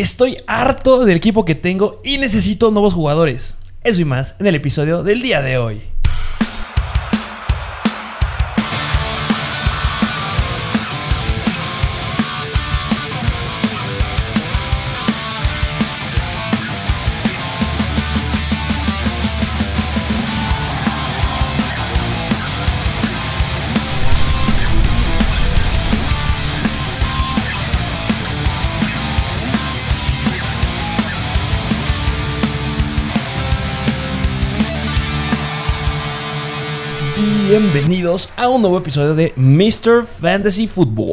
Estoy 0.00 0.38
harto 0.46 1.04
del 1.04 1.18
equipo 1.18 1.44
que 1.44 1.54
tengo 1.54 1.98
y 2.02 2.16
necesito 2.16 2.70
nuevos 2.70 2.94
jugadores. 2.94 3.58
Eso 3.82 4.00
y 4.00 4.06
más 4.06 4.34
en 4.40 4.46
el 4.46 4.54
episodio 4.54 5.02
del 5.02 5.20
día 5.20 5.42
de 5.42 5.58
hoy. 5.58 5.89
Bienvenidos 37.72 38.28
a 38.36 38.48
un 38.48 38.62
nuevo 38.62 38.78
episodio 38.78 39.14
de 39.14 39.32
Mr. 39.36 40.04
Fantasy 40.04 40.66
Football. 40.66 41.10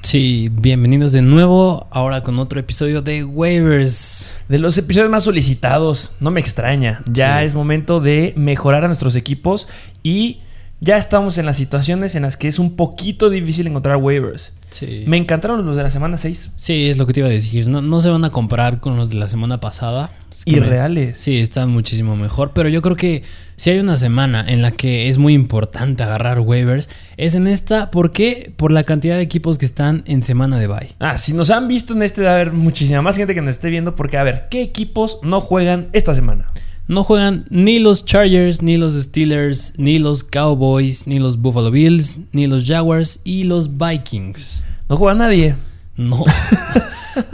Sí, 0.00 0.48
bienvenidos 0.50 1.12
de 1.12 1.20
nuevo, 1.20 1.86
ahora 1.90 2.22
con 2.22 2.38
otro 2.38 2.58
episodio 2.58 3.02
de 3.02 3.24
Waivers. 3.24 4.34
De 4.48 4.58
los 4.58 4.78
episodios 4.78 5.10
más 5.10 5.24
solicitados, 5.24 6.12
no 6.20 6.30
me 6.30 6.40
extraña. 6.40 7.02
Ya 7.12 7.40
Sí. 7.40 7.46
es 7.46 7.54
momento 7.54 8.00
de 8.00 8.32
mejorar 8.36 8.84
a 8.84 8.86
nuestros 8.86 9.16
equipos 9.16 9.68
y 10.02 10.38
ya 10.80 10.96
estamos 10.96 11.38
en 11.38 11.46
las 11.46 11.56
situaciones 11.56 12.14
en 12.14 12.22
las 12.22 12.36
que 12.36 12.48
es 12.48 12.58
un 12.58 12.76
poquito 12.76 13.30
difícil 13.30 13.66
encontrar 13.66 13.96
waivers. 13.96 14.52
Sí. 14.70 15.04
Me 15.06 15.16
encantaron 15.16 15.64
los 15.66 15.76
de 15.76 15.82
la 15.82 15.90
semana 15.90 16.16
6. 16.16 16.52
Sí, 16.56 16.88
es 16.88 16.98
lo 16.98 17.06
que 17.06 17.12
te 17.14 17.20
iba 17.20 17.28
a 17.28 17.32
decir. 17.32 17.66
No, 17.68 17.80
no 17.82 18.00
se 18.00 18.10
van 18.10 18.24
a 18.24 18.30
comparar 18.30 18.80
con 18.80 18.96
los 18.96 19.10
de 19.10 19.16
la 19.16 19.26
semana 19.28 19.60
pasada. 19.60 20.10
Es 20.30 20.44
que 20.44 20.52
me- 20.52 20.58
Irreales. 20.58 21.16
Sí, 21.18 21.38
están 21.38 21.70
muchísimo 21.70 22.16
mejor. 22.16 22.52
Pero 22.54 22.68
yo 22.68 22.80
creo 22.82 22.94
que 22.94 23.22
si 23.56 23.70
hay 23.70 23.78
una 23.80 23.96
semana 23.96 24.44
en 24.46 24.60
la 24.62 24.70
que 24.70 25.08
es 25.08 25.16
muy 25.18 25.32
importante 25.34 26.02
agarrar 26.02 26.40
waivers, 26.40 26.90
es 27.16 27.34
en 27.34 27.46
esta. 27.48 27.90
¿Por 27.90 28.12
qué? 28.12 28.52
Por 28.56 28.70
la 28.70 28.84
cantidad 28.84 29.16
de 29.16 29.22
equipos 29.22 29.56
que 29.58 29.64
están 29.64 30.04
en 30.06 30.22
semana 30.22 30.58
de 30.58 30.66
bye. 30.68 30.94
Ah, 31.00 31.16
si 31.18 31.32
nos 31.32 31.50
han 31.50 31.66
visto 31.66 31.94
en 31.94 32.02
este, 32.02 32.22
va 32.22 32.32
a 32.32 32.34
haber 32.34 32.52
muchísima 32.52 33.00
más 33.02 33.16
gente 33.16 33.34
que 33.34 33.40
nos 33.40 33.54
esté 33.54 33.70
viendo 33.70 33.96
porque, 33.96 34.18
a 34.18 34.22
ver, 34.22 34.46
¿qué 34.50 34.60
equipos 34.62 35.18
no 35.22 35.40
juegan 35.40 35.88
esta 35.92 36.14
semana? 36.14 36.50
No 36.88 37.04
juegan 37.04 37.44
ni 37.50 37.78
los 37.78 38.06
Chargers, 38.06 38.62
ni 38.62 38.78
los 38.78 38.94
Steelers, 38.94 39.74
ni 39.76 39.98
los 39.98 40.24
Cowboys, 40.24 41.06
ni 41.06 41.18
los 41.18 41.36
Buffalo 41.36 41.70
Bills, 41.70 42.18
ni 42.32 42.46
los 42.46 42.66
Jaguars 42.66 43.20
y 43.24 43.44
los 43.44 43.76
Vikings. 43.76 44.62
No 44.88 44.96
juega 44.96 45.14
nadie. 45.14 45.54
No. 45.96 46.24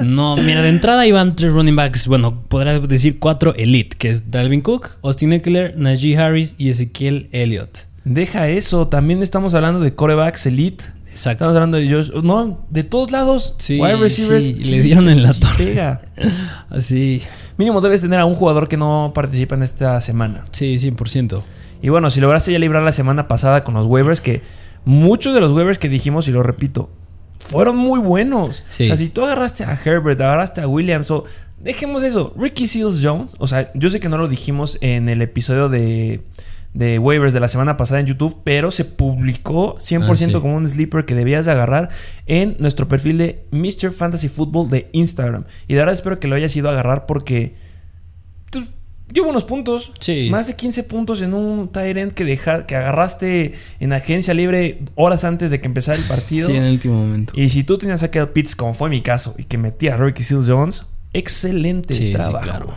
No, 0.03 0.37
mira, 0.37 0.63
de 0.63 0.71
entrada 0.71 1.07
iban 1.07 1.35
tres 1.35 1.53
running 1.53 1.77
backs. 1.77 2.07
Bueno, 2.07 2.43
podría 2.49 2.81
decir 2.81 3.19
cuatro 3.19 3.55
elite, 3.55 3.95
que 3.99 4.09
es 4.09 4.31
Dalvin 4.31 4.63
Cook, 4.63 4.97
Austin 5.03 5.35
Eckler, 5.35 5.77
Najee 5.77 6.17
Harris 6.17 6.55
y 6.57 6.71
Ezequiel 6.71 7.29
Elliott. 7.33 7.81
Deja 8.05 8.49
eso, 8.49 8.89
también 8.89 9.23
estamos 9.23 9.53
hablando 9.53 9.81
de 9.81 9.95
corebacks 9.95 10.47
elite. 10.47 10.85
Exacto. 11.15 11.45
Estamos 11.45 11.55
hablando 11.55 11.79
de 11.79 11.89
Josh. 11.89 12.11
No, 12.25 12.59
de 12.71 12.83
todos 12.83 13.13
lados. 13.13 13.55
Sí, 13.59 13.81
Wide 13.81 13.97
receivers. 13.97 14.45
sí, 14.45 14.71
le 14.73 14.83
dieron 14.83 15.09
en 15.09 15.23
la 15.23 15.33
sí 15.33 15.41
torre. 15.41 15.65
pega. 15.65 16.03
Así. 16.71 17.23
Mínimo 17.57 17.81
debes 17.81 18.01
tener 18.01 18.19
a 18.19 18.25
un 18.25 18.35
jugador 18.35 18.67
que 18.67 18.77
no 18.77 19.13
participa 19.15 19.55
en 19.55 19.63
esta 19.63 20.01
semana. 20.01 20.43
Sí, 20.51 20.75
100%. 20.75 21.41
Y 21.83 21.89
bueno, 21.89 22.11
si 22.11 22.21
lograste 22.21 22.51
ya 22.51 22.59
librar 22.59 22.83
la 22.83 22.91
semana 22.91 23.29
pasada 23.29 23.63
con 23.63 23.75
los 23.75 23.87
waivers, 23.87 24.21
que 24.21 24.43
muchos 24.85 25.35
de 25.35 25.41
los 25.41 25.53
waivers 25.53 25.79
que 25.79 25.89
dijimos, 25.89 26.27
y 26.27 26.33
lo 26.33 26.43
repito, 26.43 26.91
fueron 27.39 27.77
muy 27.77 28.01
buenos. 28.01 28.65
Sí. 28.69 28.85
O 28.85 28.87
sea, 28.89 28.97
si 28.97 29.09
tú 29.09 29.25
agarraste 29.25 29.63
a 29.63 29.81
Herbert, 29.85 30.21
agarraste 30.21 30.63
a 30.63 30.67
Williams, 30.67 31.13
o 31.13 31.25
dejemos 31.61 32.03
eso. 32.03 32.35
Ricky 32.37 32.67
Seals 32.67 32.99
Jones, 33.01 33.31
o 33.39 33.47
sea, 33.47 33.71
yo 33.75 33.89
sé 33.89 34.01
que 34.01 34.09
no 34.09 34.19
lo 34.19 34.27
dijimos 34.27 34.79
en 34.81 35.09
el 35.09 35.23
episodio 35.23 35.69
de, 35.69 36.23
de 36.75 36.99
waivers 36.99 37.33
de 37.33 37.41
la 37.41 37.49
semana 37.49 37.77
pasada 37.77 38.01
en 38.01 38.07
YouTube, 38.07 38.37
pero 38.45 38.71
se 38.71 38.85
publicó 38.85 39.77
100% 39.79 40.03
Ah, 40.11 40.17
sí. 40.17 40.33
como 40.43 40.57
un 40.57 40.69
sleeper 40.69 41.05
que 41.05 41.15
debías 41.15 41.47
de 41.47 41.53
agarrar 41.53 41.89
en 42.27 42.57
nuestro 42.59 42.89
perfil 42.89 43.19
de 43.19 43.47
Mr. 43.53 43.93
Fantasy 43.93 44.29
Football 44.29 44.69
de 44.71 44.89
Instagram. 44.93 45.45
Y 45.69 45.75
de 45.75 45.79
verdad 45.79 45.95
espero 45.95 46.19
que 46.21 46.27
lo 46.29 46.35
hayas 46.35 46.55
ido 46.57 46.69
a 46.69 46.73
agarrar 46.73 47.07
porque 47.07 47.55
pues, 48.51 48.65
dio 49.09 49.23
buenos 49.25 49.45
puntos. 49.45 49.93
Sí. 50.01 50.29
Más 50.33 50.49
de 50.49 50.57
15 50.57 50.83
puntos 50.83 51.23
en 51.23 51.33
un 51.35 51.71
end 51.77 52.13
que, 52.13 52.25
deja- 52.25 52.67
que 52.67 52.75
agarraste 52.75 53.55
en 53.79 53.93
agencia 53.93 54.35
libre 54.35 54.81
horas 54.97 55.25
antes 55.25 55.53
de 55.53 55.61
que 55.61 55.69
empezara 55.69 55.97
el 55.97 56.05
partido. 56.05 56.49
Sí, 56.49 56.57
en 56.57 56.65
el 56.65 56.73
último 56.73 56.95
momento. 56.97 57.33
Y 57.37 57.51
si 57.51 57.63
tú 57.63 57.79
tenías 57.79 58.03
a 58.03 58.11
Kyle 58.11 58.29
Pitts, 58.31 58.57
como 58.57 58.75
fue 58.75 58.91
mi 58.91 59.01
caso, 59.01 59.35
y 59.39 59.45
que 59.45 59.59
metía 59.59 59.95
a 59.95 59.97
Ricky 59.99 60.25
Seals 60.25 60.49
Jones, 60.49 60.87
excelente 61.13 61.95
Sí, 61.95 62.09
sí, 62.09 62.13
trabajo. 62.15 62.41
claro. 62.45 62.75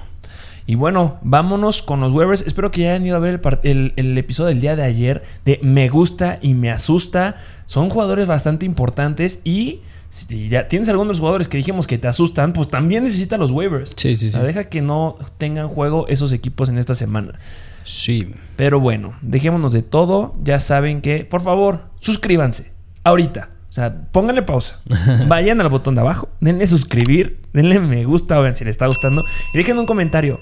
Y 0.70 0.76
bueno, 0.76 1.18
vámonos 1.24 1.82
con 1.82 2.02
los 2.02 2.12
waivers. 2.12 2.44
Espero 2.46 2.70
que 2.72 2.82
ya 2.82 2.90
hayan 2.92 3.08
ido 3.08 3.16
a 3.16 3.20
ver 3.20 3.32
el, 3.36 3.40
par- 3.40 3.62
el- 3.64 3.94
el 3.96 4.18
episodio 4.18 4.50
del 4.50 4.60
día 4.62 4.76
de 4.76 4.84
ayer 4.84 5.24
de 5.46 5.60
Me 5.64 5.88
gusta 5.90 6.38
y 6.42 6.54
me 6.54 6.70
asusta. 6.70 7.36
Son 7.66 7.90
jugadores 7.90 8.28
bastante 8.28 8.66
importantes 8.66 9.40
y 9.46 9.80
si 10.10 10.50
ya 10.50 10.68
tienes 10.68 10.90
algunos 10.90 11.08
de 11.08 11.14
los 11.14 11.20
jugadores 11.22 11.48
que 11.48 11.56
dijimos 11.58 11.88
que 11.88 11.98
te 11.98 12.08
asustan, 12.10 12.52
pues 12.54 12.68
también 12.68 13.04
necesitan 13.04 13.40
los 13.40 13.52
waivers. 13.52 13.94
Sí, 13.96 14.16
sí, 14.18 14.26
O 14.28 14.30
sí. 14.30 14.30
sea, 14.32 14.44
deja 14.44 14.66
que 14.66 14.82
no 14.82 15.18
tengan 15.38 15.70
juego 15.70 16.06
esos 16.10 16.34
equipos 16.34 16.68
en 16.70 16.78
esta 16.78 16.96
semana. 16.96 17.40
Sí. 17.86 18.34
Pero 18.58 18.82
bueno, 18.82 19.16
dejémonos 19.22 19.72
de 19.72 19.84
todo. 19.84 20.34
Ya 20.44 20.60
saben 20.60 21.02
que, 21.02 21.24
por 21.24 21.42
favor, 21.42 21.86
suscríbanse. 22.00 22.74
Ahorita. 23.06 23.52
O 23.78 23.80
sea, 23.80 23.94
pónganle 24.12 24.42
pausa. 24.42 24.80
Vayan 25.28 25.62
al 25.62 25.70
botón 25.70 25.94
de 25.94 26.02
abajo, 26.02 26.30
denle 26.40 26.66
suscribir, 26.66 27.44
denle 27.54 27.80
me 27.80 28.06
gusta, 28.06 28.40
vean 28.40 28.56
si 28.56 28.66
les 28.66 28.72
está 28.72 28.88
gustando. 28.88 29.24
Y 29.54 29.58
dejen 29.60 29.78
un 29.78 29.86
comentario. 29.86 30.40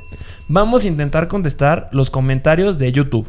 Vamos 0.47 0.85
a 0.85 0.87
intentar 0.87 1.27
contestar 1.27 1.89
los 1.91 2.09
comentarios 2.09 2.77
de 2.79 2.93
YouTube. 2.93 3.27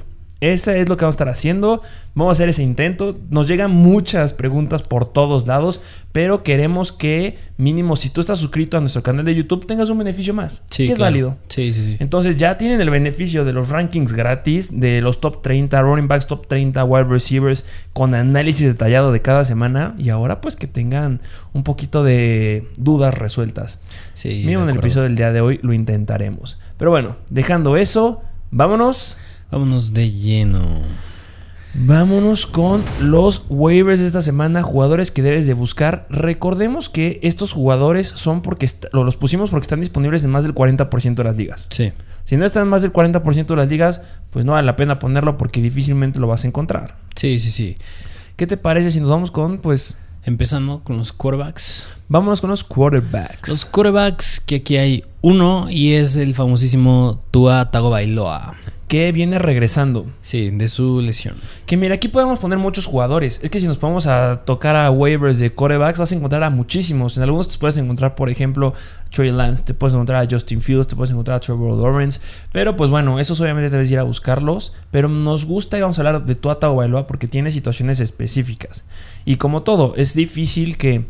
Esa 0.53 0.77
es 0.77 0.89
lo 0.89 0.97
que 0.97 1.05
vamos 1.05 1.15
a 1.15 1.17
estar 1.17 1.29
haciendo. 1.29 1.83
Vamos 2.15 2.31
a 2.31 2.33
hacer 2.37 2.49
ese 2.49 2.62
intento. 2.62 3.19
Nos 3.31 3.49
llegan 3.49 3.73
muchas 3.73 4.33
preguntas 4.33 4.84
por 4.84 5.05
todos 5.05 5.49
lados, 5.49 5.81
pero 6.12 6.45
queremos 6.45 6.93
que 6.93 7.37
mínimo 7.57 7.97
si 7.97 8.11
tú 8.11 8.21
estás 8.21 8.39
suscrito 8.39 8.77
a 8.77 8.81
nuestro 8.81 9.03
canal 9.03 9.25
de 9.25 9.34
YouTube 9.34 9.67
tengas 9.67 9.91
un 9.91 9.99
beneficio 9.99 10.34
más. 10.34 10.62
Sí, 10.71 10.87
que 10.87 10.93
es 10.93 11.01
válido. 11.01 11.37
Sí, 11.49 11.73
sí, 11.73 11.83
sí. 11.83 11.97
Entonces 11.99 12.37
ya 12.37 12.57
tienen 12.59 12.81
el 12.81 12.91
beneficio 12.91 13.45
de 13.45 13.53
los 13.53 13.71
rankings 13.71 14.12
gratis, 14.12 14.79
de 14.79 15.01
los 15.01 15.21
top 15.21 15.43
30, 15.43 15.83
running 15.83 16.07
backs 16.07 16.29
top 16.29 16.47
30, 16.47 16.84
wide 16.84 17.05
receivers, 17.05 17.67
con 17.93 18.15
análisis 18.15 18.69
detallado 18.69 19.11
de 19.11 19.23
cada 19.23 19.45
semana. 19.45 19.97
Y 19.99 20.11
ahora 20.11 20.41
pues 20.41 20.55
que 20.55 20.69
tengan 20.69 21.21
un 21.55 21.65
poquito 21.65 22.05
de 22.05 22.69
dudas 22.77 23.15
resueltas. 23.15 23.81
Sí, 24.15 24.45
Mínimo 24.45 24.63
en 24.63 24.71
el 24.71 24.77
episodio 24.77 25.05
del 25.05 25.17
día 25.17 25.33
de 25.33 25.41
hoy 25.41 25.59
lo 25.63 25.73
intentaremos. 25.73 26.61
Pero 26.78 26.93
bueno, 26.93 27.17
dejando 27.31 27.77
eso, 27.77 28.23
vámonos. 28.53 29.19
Vámonos 29.51 29.95
de 29.95 30.11
lleno. 30.11 30.61
Vámonos 31.75 32.47
con 32.47 32.83
los 33.01 33.45
waivers 33.51 34.01
de 34.01 34.07
esta 34.07 34.23
semana, 34.23 34.62
jugadores 34.62 35.11
que 35.11 35.23
debes 35.23 35.47
de 35.47 35.53
buscar. 35.53 36.07
Recordemos 36.09 36.89
que 36.89 37.21
estos 37.23 37.53
jugadores 37.53 38.09
son 38.09 38.41
porque 38.41 38.67
los 38.93 39.17
pusimos 39.17 39.51
porque 39.51 39.65
están 39.65 39.81
disponibles 39.81 40.25
en 40.25 40.31
más 40.31 40.45
del 40.45 40.55
40% 40.55 41.15
de 41.15 41.25
las 41.25 41.37
ligas. 41.37 41.67
Sí. 41.69 41.93
Si 42.25 42.37
no 42.37 42.47
están 42.47 42.62
en 42.62 42.69
más 42.71 42.83
del 42.83 42.93
40% 42.93 43.47
de 43.47 43.57
las 43.57 43.69
ligas, 43.69 44.01
pues 44.31 44.45
no 44.47 44.53
vale 44.53 44.65
la 44.65 44.77
pena 44.77 44.99
ponerlo 44.99 45.37
porque 45.37 45.61
difícilmente 45.61 46.19
lo 46.19 46.27
vas 46.27 46.45
a 46.45 46.49
encontrar. 46.49 46.97
Sí, 47.15 47.39
sí, 47.39 47.51
sí. 47.51 47.77
¿Qué 48.37 48.47
te 48.47 48.57
parece 48.57 48.91
si 48.91 49.01
nos 49.01 49.11
vamos 49.11 49.31
con, 49.31 49.59
pues, 49.59 49.99
Empezando 50.27 50.83
con 50.83 50.99
los 50.99 51.13
quarterbacks. 51.13 51.87
Vámonos 52.09 52.41
con 52.41 52.50
los 52.50 52.65
quarterbacks? 52.65 53.49
Los 53.49 53.65
quarterbacks, 53.65 54.41
que 54.41 54.56
aquí 54.56 54.77
hay 54.77 55.05
uno 55.22 55.69
y 55.71 55.94
es 55.94 56.17
el 56.17 56.34
famosísimo 56.34 57.22
Tua 57.31 57.71
Tagovailoa. 57.71 58.55
que 58.89 59.11
viene 59.11 59.41
regresando. 59.41 60.06
Sí, 60.22 60.50
de 60.50 60.69
su 60.69 61.00
lesión. 61.00 61.34
Que 61.66 61.77
mira, 61.77 61.97
aquí 61.97 62.06
podemos 62.06 62.39
poner 62.39 62.59
muchos 62.59 62.87
jugadores. 62.87 63.41
Es 63.43 63.50
que 63.50 63.59
si 63.59 63.66
nos 63.66 63.78
ponemos 63.78 64.06
a 64.06 64.45
tocar 64.45 64.77
a 64.77 64.91
waivers 64.93 65.41
de 65.41 65.50
quarterbacks, 65.50 65.99
vas 65.99 66.12
a 66.12 66.15
encontrar 66.15 66.45
a 66.45 66.50
muchísimos. 66.50 67.16
En 67.16 67.25
algunos 67.25 67.49
te 67.49 67.59
puedes 67.59 67.77
encontrar, 67.78 68.15
por 68.15 68.31
ejemplo, 68.31 68.75
Trey 69.11 69.33
Lance, 69.33 69.65
te 69.65 69.75
puedes 69.75 69.95
encontrar 69.95 70.25
a 70.25 70.28
Justin 70.31 70.60
Fields, 70.60 70.86
te 70.86 70.95
puedes 70.95 71.10
encontrar 71.10 71.39
a 71.39 71.41
Trevor 71.41 71.77
Lawrence. 71.77 72.21
Pero 72.53 72.77
pues 72.77 72.89
bueno, 72.89 73.19
esos 73.19 73.41
obviamente 73.41 73.71
debes 73.71 73.91
ir 73.91 73.98
a 73.98 74.04
buscarlos. 74.04 74.72
Pero 74.92 75.09
nos 75.09 75.47
gusta 75.47 75.77
y 75.77 75.81
vamos 75.81 75.98
a 75.98 76.03
hablar 76.03 76.25
de 76.25 76.36
Tua 76.36 76.60
Tagovailoa 76.60 77.09
porque 77.09 77.27
tiene 77.27 77.51
situaciones 77.51 77.98
específicas. 77.98 78.84
Y 79.25 79.34
como 79.34 79.65
todo, 79.65 79.95
es 79.97 80.15
difícil 80.15 80.77
que 80.77 81.07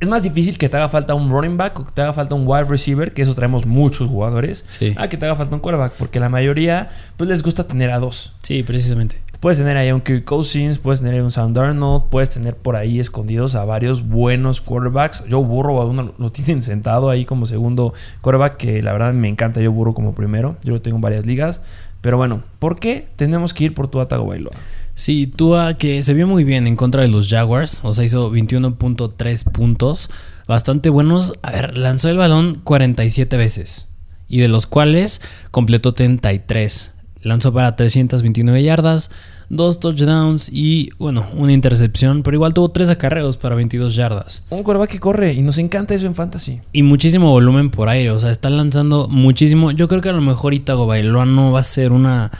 Es 0.00 0.08
más 0.08 0.22
difícil 0.22 0.56
que 0.58 0.68
te 0.68 0.76
haga 0.76 0.88
falta 0.88 1.14
un 1.14 1.30
running 1.30 1.56
back 1.56 1.78
o 1.78 1.84
que 1.86 1.92
te 1.92 2.02
haga 2.02 2.12
falta 2.12 2.34
un 2.34 2.44
wide 2.46 2.64
receiver, 2.64 3.12
que 3.12 3.22
eso 3.22 3.34
traemos 3.34 3.66
muchos 3.66 4.08
jugadores, 4.08 4.64
Sí. 4.68 4.94
a 4.96 5.08
que 5.08 5.16
te 5.16 5.26
haga 5.26 5.36
falta 5.36 5.54
un 5.54 5.60
quarterback, 5.60 5.92
porque 5.98 6.20
la 6.20 6.28
mayoría 6.28 6.88
pues 7.16 7.28
les 7.28 7.42
gusta 7.42 7.66
tener 7.66 7.90
a 7.90 7.98
dos. 7.98 8.34
Sí, 8.42 8.62
precisamente. 8.62 9.20
Puedes 9.44 9.58
tener 9.58 9.76
ahí 9.76 9.90
a 9.90 9.94
un 9.94 10.00
Kirk 10.00 10.24
Cousins, 10.24 10.78
puedes 10.78 11.02
tener 11.02 11.20
a 11.20 11.22
un 11.22 11.30
Sam 11.30 11.52
Darnold, 11.52 12.04
puedes 12.08 12.30
tener 12.30 12.56
por 12.56 12.76
ahí 12.76 12.98
escondidos 12.98 13.54
a 13.56 13.66
varios 13.66 14.08
buenos 14.08 14.62
quarterbacks. 14.62 15.24
Joe 15.30 15.44
Burrow 15.44 15.82
a 15.82 15.84
uno 15.84 16.14
lo 16.16 16.28
tienen 16.32 16.62
sentado 16.62 17.10
ahí 17.10 17.26
como 17.26 17.44
segundo 17.44 17.92
quarterback, 18.22 18.56
que 18.56 18.82
la 18.82 18.92
verdad 18.92 19.12
me 19.12 19.28
encanta 19.28 19.60
Joe 19.60 19.68
Burrow 19.68 19.92
como 19.92 20.14
primero. 20.14 20.56
Yo 20.64 20.72
lo 20.72 20.80
tengo 20.80 20.96
en 20.96 21.02
varias 21.02 21.26
ligas. 21.26 21.60
Pero 22.00 22.16
bueno, 22.16 22.42
¿por 22.58 22.78
qué 22.78 23.06
tenemos 23.16 23.52
que 23.52 23.64
ir 23.64 23.74
por 23.74 23.88
Tua 23.88 24.08
Tagovailoa? 24.08 24.54
Sí, 24.94 25.26
Tua 25.26 25.74
que 25.74 26.02
se 26.02 26.14
vio 26.14 26.26
muy 26.26 26.44
bien 26.44 26.66
en 26.66 26.74
contra 26.74 27.02
de 27.02 27.08
los 27.08 27.28
Jaguars, 27.28 27.84
o 27.84 27.92
sea, 27.92 28.02
hizo 28.02 28.32
21.3 28.32 29.52
puntos. 29.52 30.08
bastante 30.48 30.88
buenos. 30.88 31.34
A 31.42 31.50
ver, 31.50 31.76
lanzó 31.76 32.08
el 32.08 32.16
balón 32.16 32.62
47 32.64 33.36
veces 33.36 33.88
y 34.26 34.38
de 34.38 34.48
los 34.48 34.66
cuales 34.66 35.20
completó 35.50 35.92
33. 35.92 36.93
Lanzó 37.24 37.52
para 37.52 37.74
329 37.74 38.62
yardas, 38.62 39.10
dos 39.48 39.80
touchdowns 39.80 40.48
y, 40.52 40.90
bueno, 40.98 41.26
una 41.36 41.52
intercepción, 41.52 42.22
pero 42.22 42.36
igual 42.36 42.54
tuvo 42.54 42.70
tres 42.70 42.90
acarreos 42.90 43.36
para 43.36 43.54
22 43.54 43.94
yardas. 43.94 44.44
Un 44.50 44.62
coreback 44.62 44.90
que 44.90 45.00
corre 45.00 45.32
y 45.32 45.42
nos 45.42 45.58
encanta 45.58 45.94
eso 45.94 46.06
en 46.06 46.14
fantasy. 46.14 46.60
Y 46.72 46.82
muchísimo 46.82 47.30
volumen 47.30 47.70
por 47.70 47.88
aire, 47.88 48.10
o 48.10 48.18
sea, 48.18 48.30
está 48.30 48.50
lanzando 48.50 49.08
muchísimo. 49.08 49.70
Yo 49.70 49.88
creo 49.88 50.00
que 50.00 50.10
a 50.10 50.12
lo 50.12 50.20
mejor 50.20 50.54
Itago 50.54 50.86
Bailoa 50.86 51.24
no 51.24 51.50
va 51.50 51.60
a 51.60 51.64
ser 51.64 51.92
una, 51.92 52.30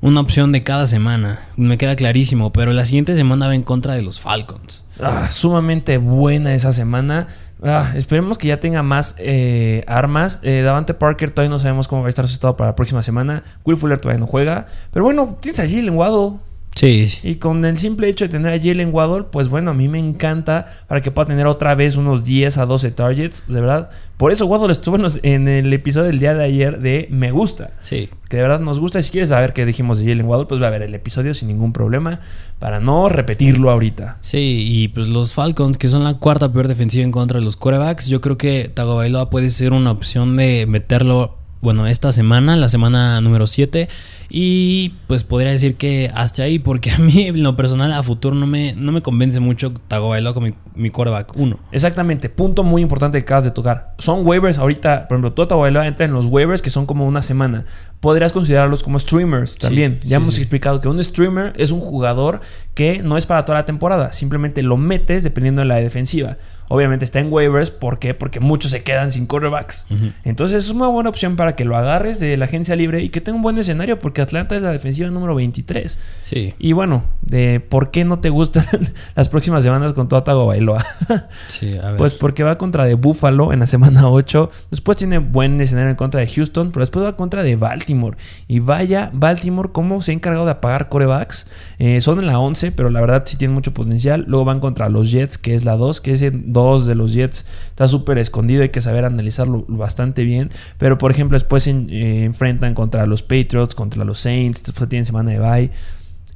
una 0.00 0.20
opción 0.20 0.52
de 0.52 0.62
cada 0.62 0.86
semana, 0.86 1.46
me 1.56 1.78
queda 1.78 1.96
clarísimo, 1.96 2.52
pero 2.52 2.72
la 2.72 2.84
siguiente 2.84 3.16
semana 3.16 3.46
va 3.46 3.54
en 3.54 3.62
contra 3.62 3.94
de 3.94 4.02
los 4.02 4.20
Falcons. 4.20 4.84
Ah, 5.00 5.28
sumamente 5.30 5.98
buena 5.98 6.54
esa 6.54 6.72
semana. 6.72 7.28
Ah, 7.64 7.92
esperemos 7.94 8.36
que 8.38 8.48
ya 8.48 8.60
tenga 8.60 8.82
más 8.82 9.16
eh, 9.18 9.84
armas. 9.86 10.38
Eh, 10.42 10.62
Davante 10.62 10.94
Parker 10.94 11.32
todavía 11.32 11.50
no 11.50 11.58
sabemos 11.58 11.88
cómo 11.88 12.02
va 12.02 12.08
a 12.08 12.10
estar 12.10 12.24
asustado 12.24 12.56
para 12.56 12.70
la 12.70 12.76
próxima 12.76 13.02
semana. 13.02 13.42
Will 13.64 13.76
Fuller 13.76 13.98
todavía 13.98 14.20
no 14.20 14.26
juega. 14.26 14.66
Pero 14.92 15.04
bueno, 15.04 15.38
tienes 15.40 15.60
a 15.60 15.68
Jalen 15.68 15.96
Waddle. 15.96 16.38
Sí. 16.74 17.08
Y 17.22 17.36
con 17.36 17.64
el 17.64 17.76
simple 17.76 18.08
hecho 18.08 18.24
de 18.24 18.30
tener 18.30 18.52
a 18.52 18.58
Jalen 18.58 18.92
Waddle, 18.92 19.26
pues 19.30 19.48
bueno, 19.48 19.70
a 19.70 19.74
mí 19.74 19.88
me 19.88 19.98
encanta 19.98 20.66
para 20.88 21.00
que 21.00 21.10
pueda 21.10 21.28
tener 21.28 21.46
otra 21.46 21.74
vez 21.74 21.96
unos 21.96 22.24
10 22.24 22.58
a 22.58 22.66
12 22.66 22.90
targets, 22.90 23.44
de 23.46 23.60
verdad. 23.60 23.90
Por 24.16 24.32
eso 24.32 24.46
Waddle 24.46 24.72
estuvo 24.72 24.96
en 25.22 25.48
el 25.48 25.72
episodio 25.72 26.08
del 26.08 26.18
día 26.18 26.34
de 26.34 26.44
ayer 26.44 26.80
de 26.80 27.06
Me 27.10 27.30
Gusta. 27.30 27.70
Sí. 27.80 28.08
Que 28.28 28.38
de 28.38 28.42
verdad 28.42 28.60
nos 28.60 28.80
gusta. 28.80 28.98
Y 28.98 29.02
si 29.04 29.12
quieres 29.12 29.28
saber 29.28 29.52
qué 29.52 29.64
dijimos 29.64 29.98
de 29.98 30.06
Jalen 30.06 30.26
Waddle, 30.26 30.46
pues 30.46 30.60
va 30.60 30.66
a 30.66 30.70
ver 30.70 30.82
el 30.82 30.94
episodio 30.94 31.32
sin 31.32 31.48
ningún 31.48 31.72
problema. 31.72 32.20
Para 32.58 32.80
no 32.80 33.08
repetirlo 33.08 33.70
ahorita. 33.70 34.18
Sí, 34.20 34.64
y 34.66 34.88
pues 34.88 35.08
los 35.08 35.32
Falcons, 35.34 35.78
que 35.78 35.88
son 35.88 36.02
la 36.02 36.14
cuarta 36.14 36.52
peor 36.52 36.66
defensiva 36.66 37.04
en 37.04 37.12
contra 37.12 37.38
de 37.38 37.44
los 37.44 37.56
quarterbacks, 37.56 38.08
yo 38.08 38.20
creo 38.20 38.36
que 38.36 38.70
Tagovailoa 38.72 39.30
puede 39.30 39.50
ser 39.50 39.72
una 39.72 39.90
opción 39.92 40.36
de 40.36 40.66
meterlo, 40.66 41.36
bueno, 41.60 41.86
esta 41.86 42.10
semana, 42.10 42.56
la 42.56 42.68
semana 42.68 43.20
número 43.20 43.46
7. 43.46 43.88
Y 44.28 44.94
pues 45.06 45.24
podría 45.24 45.52
decir 45.52 45.76
que 45.76 46.10
hasta 46.14 46.42
ahí, 46.42 46.58
porque 46.58 46.90
a 46.90 46.98
mí 46.98 47.26
en 47.28 47.42
lo 47.42 47.56
personal 47.56 47.92
a 47.92 48.02
futuro 48.02 48.34
no 48.34 48.46
me, 48.46 48.72
no 48.74 48.92
me 48.92 49.02
convence 49.02 49.40
mucho 49.40 49.72
Tagovailoa 49.72 50.34
como 50.34 50.46
mi, 50.46 50.54
mi 50.74 50.90
quarterback 50.90 51.36
1. 51.36 51.58
Exactamente, 51.72 52.28
punto 52.28 52.62
muy 52.62 52.82
importante 52.82 53.18
que 53.18 53.22
acabas 53.22 53.44
de 53.44 53.50
tocar. 53.50 53.94
Son 53.98 54.26
waivers 54.26 54.58
ahorita, 54.58 55.08
por 55.08 55.16
ejemplo, 55.16 55.32
Tota 55.32 55.54
Bailoa 55.54 55.86
entra 55.86 56.04
en 56.04 56.12
los 56.12 56.26
waivers 56.26 56.62
que 56.62 56.70
son 56.70 56.86
como 56.86 57.06
una 57.06 57.22
semana. 57.22 57.64
Podrías 58.00 58.32
considerarlos 58.32 58.82
como 58.82 58.98
streamers 58.98 59.56
también. 59.56 59.98
sí, 60.02 60.08
ya 60.08 60.16
hemos 60.16 60.34
sí. 60.34 60.42
explicado 60.42 60.80
que 60.80 60.88
un 60.88 61.02
streamer 61.02 61.52
es 61.56 61.70
un 61.70 61.80
jugador 61.80 62.40
que 62.74 63.02
no 63.02 63.16
es 63.16 63.26
para 63.26 63.44
toda 63.44 63.58
la 63.58 63.66
temporada, 63.66 64.12
simplemente 64.12 64.62
lo 64.62 64.76
metes 64.76 65.22
dependiendo 65.24 65.60
de 65.60 65.66
la 65.66 65.76
defensiva. 65.76 66.36
Obviamente 66.68 67.04
está 67.04 67.20
en 67.20 67.32
waivers, 67.32 67.70
¿por 67.70 67.98
qué? 67.98 68.14
Porque 68.14 68.40
muchos 68.40 68.70
se 68.70 68.82
quedan 68.82 69.10
sin 69.10 69.26
quarterbacks. 69.26 69.86
Entonces 70.24 70.64
es 70.64 70.70
una 70.70 70.86
buena 70.86 71.10
opción 71.10 71.36
para 71.36 71.54
que 71.54 71.64
lo 71.64 71.76
agarres 71.76 72.20
de 72.20 72.36
la 72.36 72.46
agencia 72.46 72.74
libre 72.74 73.02
y 73.02 73.10
que 73.10 73.20
tenga 73.20 73.36
un 73.36 73.42
buen 73.42 73.58
escenario, 73.58 73.98
porque 73.98 74.13
Atlanta 74.22 74.56
es 74.56 74.62
la 74.62 74.70
defensiva 74.70 75.08
número 75.10 75.34
23. 75.34 75.98
Sí, 76.22 76.54
Y 76.58 76.72
bueno, 76.72 77.04
de 77.22 77.60
por 77.60 77.90
qué 77.90 78.04
no 78.04 78.18
te 78.20 78.30
gustan 78.30 78.64
las 79.16 79.28
próximas 79.28 79.62
semanas 79.62 79.92
con 79.92 80.08
Tota 80.08 80.34
Bailoa. 80.34 80.84
sí, 81.48 81.76
a 81.76 81.88
ver. 81.90 81.96
Pues 81.96 82.14
porque 82.14 82.42
va 82.42 82.58
contra 82.58 82.84
de 82.84 82.94
Buffalo 82.94 83.52
en 83.52 83.60
la 83.60 83.66
semana 83.66 84.08
8. 84.08 84.50
Después 84.70 84.96
tiene 84.98 85.18
buen 85.18 85.60
escenario 85.60 85.90
en 85.90 85.96
contra 85.96 86.20
de 86.20 86.26
Houston. 86.26 86.70
Pero 86.70 86.80
después 86.80 87.04
va 87.04 87.16
contra 87.16 87.42
de 87.42 87.56
Baltimore. 87.56 88.16
Y 88.48 88.58
vaya, 88.60 89.10
Baltimore, 89.12 89.70
cómo 89.72 90.02
se 90.02 90.12
ha 90.12 90.14
encargado 90.14 90.44
de 90.46 90.52
apagar 90.52 90.88
corebacks. 90.88 91.46
Eh, 91.78 92.00
son 92.00 92.18
en 92.18 92.26
la 92.26 92.38
11, 92.38 92.72
pero 92.72 92.90
la 92.90 93.00
verdad 93.00 93.22
sí 93.26 93.36
tienen 93.36 93.54
mucho 93.54 93.72
potencial. 93.74 94.24
Luego 94.28 94.44
van 94.44 94.60
contra 94.60 94.88
los 94.88 95.10
Jets, 95.10 95.38
que 95.38 95.54
es 95.54 95.64
la 95.64 95.76
2. 95.76 96.00
Que 96.00 96.12
ese 96.12 96.30
2 96.32 96.86
de 96.86 96.94
los 96.94 97.12
Jets 97.14 97.46
está 97.68 97.88
súper 97.88 98.18
escondido. 98.18 98.62
Hay 98.62 98.68
que 98.70 98.80
saber 98.80 99.04
analizarlo 99.04 99.64
bastante 99.68 100.24
bien. 100.24 100.50
Pero 100.78 100.98
por 100.98 101.10
ejemplo, 101.10 101.36
después 101.36 101.66
en- 101.66 101.88
eh, 101.90 102.24
enfrentan 102.24 102.74
contra 102.74 103.06
los 103.06 103.22
Patriots, 103.22 103.74
contra 103.74 104.03
los 104.04 104.20
Saints. 104.20 104.64
Después 104.64 104.88
tienen 104.88 105.04
semana 105.04 105.30
de 105.30 105.38
bye. 105.38 105.70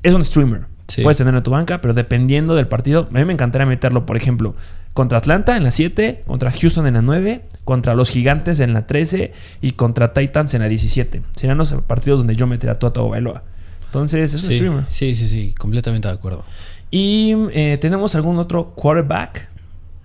Es 0.03 0.15
un 0.15 0.25
streamer. 0.25 0.67
Sí. 0.87 1.03
Puedes 1.03 1.19
tenerlo 1.19 1.38
en 1.38 1.44
tu 1.44 1.50
banca, 1.50 1.81
pero 1.82 1.93
dependiendo 1.93 2.55
del 2.55 2.67
partido, 2.67 3.09
a 3.11 3.19
mí 3.19 3.25
me 3.25 3.35
encantaría 3.35 3.67
meterlo, 3.67 4.06
por 4.06 4.17
ejemplo, 4.17 4.56
contra 4.94 5.19
Atlanta 5.19 5.56
en 5.56 5.62
la 5.65 5.70
7, 5.70 6.23
contra 6.26 6.50
Houston 6.50 6.87
en 6.87 6.94
la 6.94 7.03
9, 7.03 7.44
contra 7.65 7.94
los 7.94 8.09
Gigantes 8.09 8.59
en 8.61 8.73
la 8.73 8.87
13 8.87 9.32
y 9.61 9.73
contra 9.73 10.15
Titans 10.15 10.55
en 10.55 10.62
la 10.62 10.69
17. 10.69 11.23
Serían 11.37 11.59
los 11.59 11.73
partidos 11.87 12.20
donde 12.20 12.37
yo 12.37 12.47
metería 12.47 12.73
a 12.73 12.79
Tua 12.79 12.91
Bailoa. 12.91 13.44
Entonces, 13.85 14.32
es 14.35 14.44
un 14.44 14.50
streamer. 14.53 14.85
sí, 14.88 15.14
sí, 15.14 15.29
sí, 15.29 15.55
completamente 15.59 16.09
de 16.09 16.14
acuerdo. 16.14 16.44
¿Y 16.91 17.35
eh, 17.53 17.79
tenemos 17.81 18.14
algún 18.14 18.38
otro 18.38 18.71
quarterback? 18.75 19.50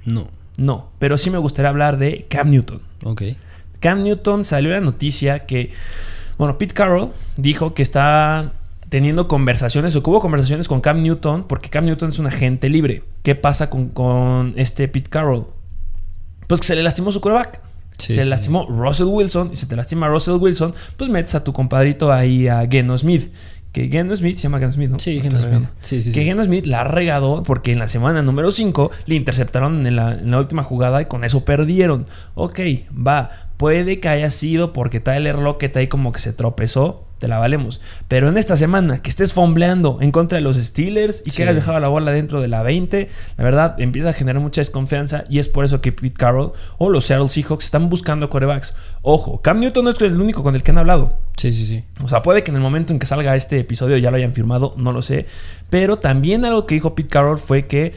No, 0.06 0.27
No, 0.57 0.92
pero 1.00 1.18
sí 1.18 1.30
me 1.30 1.38
gustaría 1.38 1.69
hablar 1.69 1.98
de 1.98 2.25
Cam 2.30 2.50
Newton. 2.50 2.81
ok. 3.06 3.24
Cam 3.80 4.04
Newton 4.04 4.44
salió 4.44 4.71
la 4.71 4.80
noticia 4.80 5.39
que, 5.39 5.71
bueno, 6.38 6.57
Pete 6.57 6.74
Carroll 6.74 7.09
dijo 7.38 7.74
que 7.74 7.81
está 7.81 8.53
teniendo 8.89 9.27
conversaciones 9.27 9.95
o 9.95 10.03
que 10.03 10.09
hubo 10.09 10.19
conversaciones 10.19 10.68
con 10.68 10.81
Cam 10.81 10.97
Newton 10.97 11.45
porque 11.45 11.69
Cam 11.69 11.85
Newton 11.85 12.09
es 12.09 12.19
un 12.19 12.27
agente 12.27 12.69
libre. 12.69 13.03
¿Qué 13.24 13.35
pasa 13.35 13.69
con, 13.69 13.89
con 13.89 14.53
este 14.56 14.88
Pete 14.88 15.09
Carroll? 15.09 15.47
Pues 16.47 16.62
que 16.62 16.68
se 16.68 16.75
le 16.75 16.83
lastimó 16.83 17.12
su 17.12 17.19
quarterback. 17.19 17.62
Sí, 17.97 18.13
se 18.13 18.19
le 18.19 18.24
sí. 18.24 18.30
lastimó 18.30 18.68
Russell 18.68 19.07
Wilson 19.07 19.51
y 19.53 19.56
se 19.56 19.65
te 19.65 19.75
lastima 19.75 20.07
Russell 20.07 20.35
Wilson, 20.35 20.74
pues 20.97 21.09
metes 21.09 21.35
a 21.35 21.44
tu 21.44 21.53
compadrito 21.53 22.12
ahí 22.12 22.47
a 22.47 22.68
Geno 22.69 22.97
Smith. 22.97 23.31
Que 23.73 23.89
Geno 23.89 24.15
Smith 24.15 24.37
se 24.37 24.43
llama 24.43 24.59
Geno 24.59 24.71
Smith, 24.71 24.89
¿no? 24.91 24.99
Sí, 24.99 25.17
No 25.17 25.23
Geno 25.23 25.31
Smith. 25.37 25.45
regando. 25.45 25.69
Sí, 25.81 26.01
sí, 26.01 26.11
que 26.11 26.19
sí. 26.19 26.25
Geno 26.25 26.43
Smith 26.43 26.65
la 26.67 26.81
ha 26.81 26.83
regado 26.85 27.43
porque 27.43 27.71
en 27.73 27.79
la 27.79 27.87
semana 27.87 28.21
número 28.21 28.51
5 28.51 28.91
le 29.07 29.15
interceptaron 29.15 29.85
en 29.87 29.95
la, 29.95 30.11
en 30.13 30.29
la 30.31 30.37
última 30.37 30.63
jugada 30.63 31.01
y 31.01 31.05
con 31.05 31.23
eso 31.23 31.43
perdieron. 31.43 32.05
Ok, 32.35 32.59
va. 32.95 33.31
Puede 33.57 33.99
que 33.99 34.09
haya 34.09 34.29
sido 34.29 34.73
porque 34.73 34.99
Tyler 34.99 35.39
Lockett 35.39 35.75
ahí 35.75 35.87
como 35.87 36.11
que 36.11 36.19
se 36.19 36.33
tropezó. 36.33 37.05
Te 37.23 37.29
la 37.29 37.37
valemos. 37.37 37.79
Pero 38.09 38.27
en 38.27 38.35
esta 38.35 38.57
semana 38.57 39.01
que 39.01 39.09
estés 39.09 39.31
fombleando 39.31 39.99
en 40.01 40.11
contra 40.11 40.35
de 40.35 40.41
los 40.41 40.57
Steelers 40.57 41.23
y 41.25 41.31
que 41.31 41.43
hayas 41.43 41.55
dejado 41.55 41.79
la 41.79 41.87
bola 41.87 42.11
dentro 42.11 42.41
de 42.41 42.49
la 42.49 42.63
20, 42.63 43.07
la 43.37 43.43
verdad 43.45 43.75
empieza 43.79 44.09
a 44.09 44.13
generar 44.13 44.41
mucha 44.41 44.59
desconfianza 44.59 45.23
y 45.29 45.39
es 45.39 45.47
por 45.47 45.63
eso 45.63 45.79
que 45.79 45.93
Pete 45.93 46.17
Carroll 46.17 46.51
o 46.79 46.89
los 46.89 47.05
Seattle 47.05 47.29
Seahawks 47.29 47.63
están 47.63 47.87
buscando 47.87 48.29
corebacks. 48.29 48.73
Ojo, 49.03 49.41
Cam 49.41 49.61
Newton 49.61 49.85
no 49.85 49.91
es 49.91 50.01
el 50.01 50.19
único 50.19 50.43
con 50.43 50.53
el 50.53 50.63
que 50.63 50.71
han 50.71 50.79
hablado. 50.79 51.17
Sí, 51.37 51.53
sí, 51.53 51.65
sí. 51.65 51.85
O 52.03 52.09
sea, 52.09 52.21
puede 52.23 52.43
que 52.43 52.51
en 52.51 52.57
el 52.57 52.61
momento 52.61 52.91
en 52.91 52.99
que 52.99 53.05
salga 53.05 53.37
este 53.37 53.57
episodio 53.57 53.95
ya 53.95 54.11
lo 54.11 54.17
hayan 54.17 54.33
firmado, 54.33 54.73
no 54.75 54.91
lo 54.91 55.01
sé. 55.01 55.25
Pero 55.69 55.99
también 55.99 56.43
algo 56.43 56.65
que 56.65 56.75
dijo 56.75 56.93
Pete 56.93 57.07
Carroll 57.07 57.37
fue 57.37 57.67
que 57.67 57.93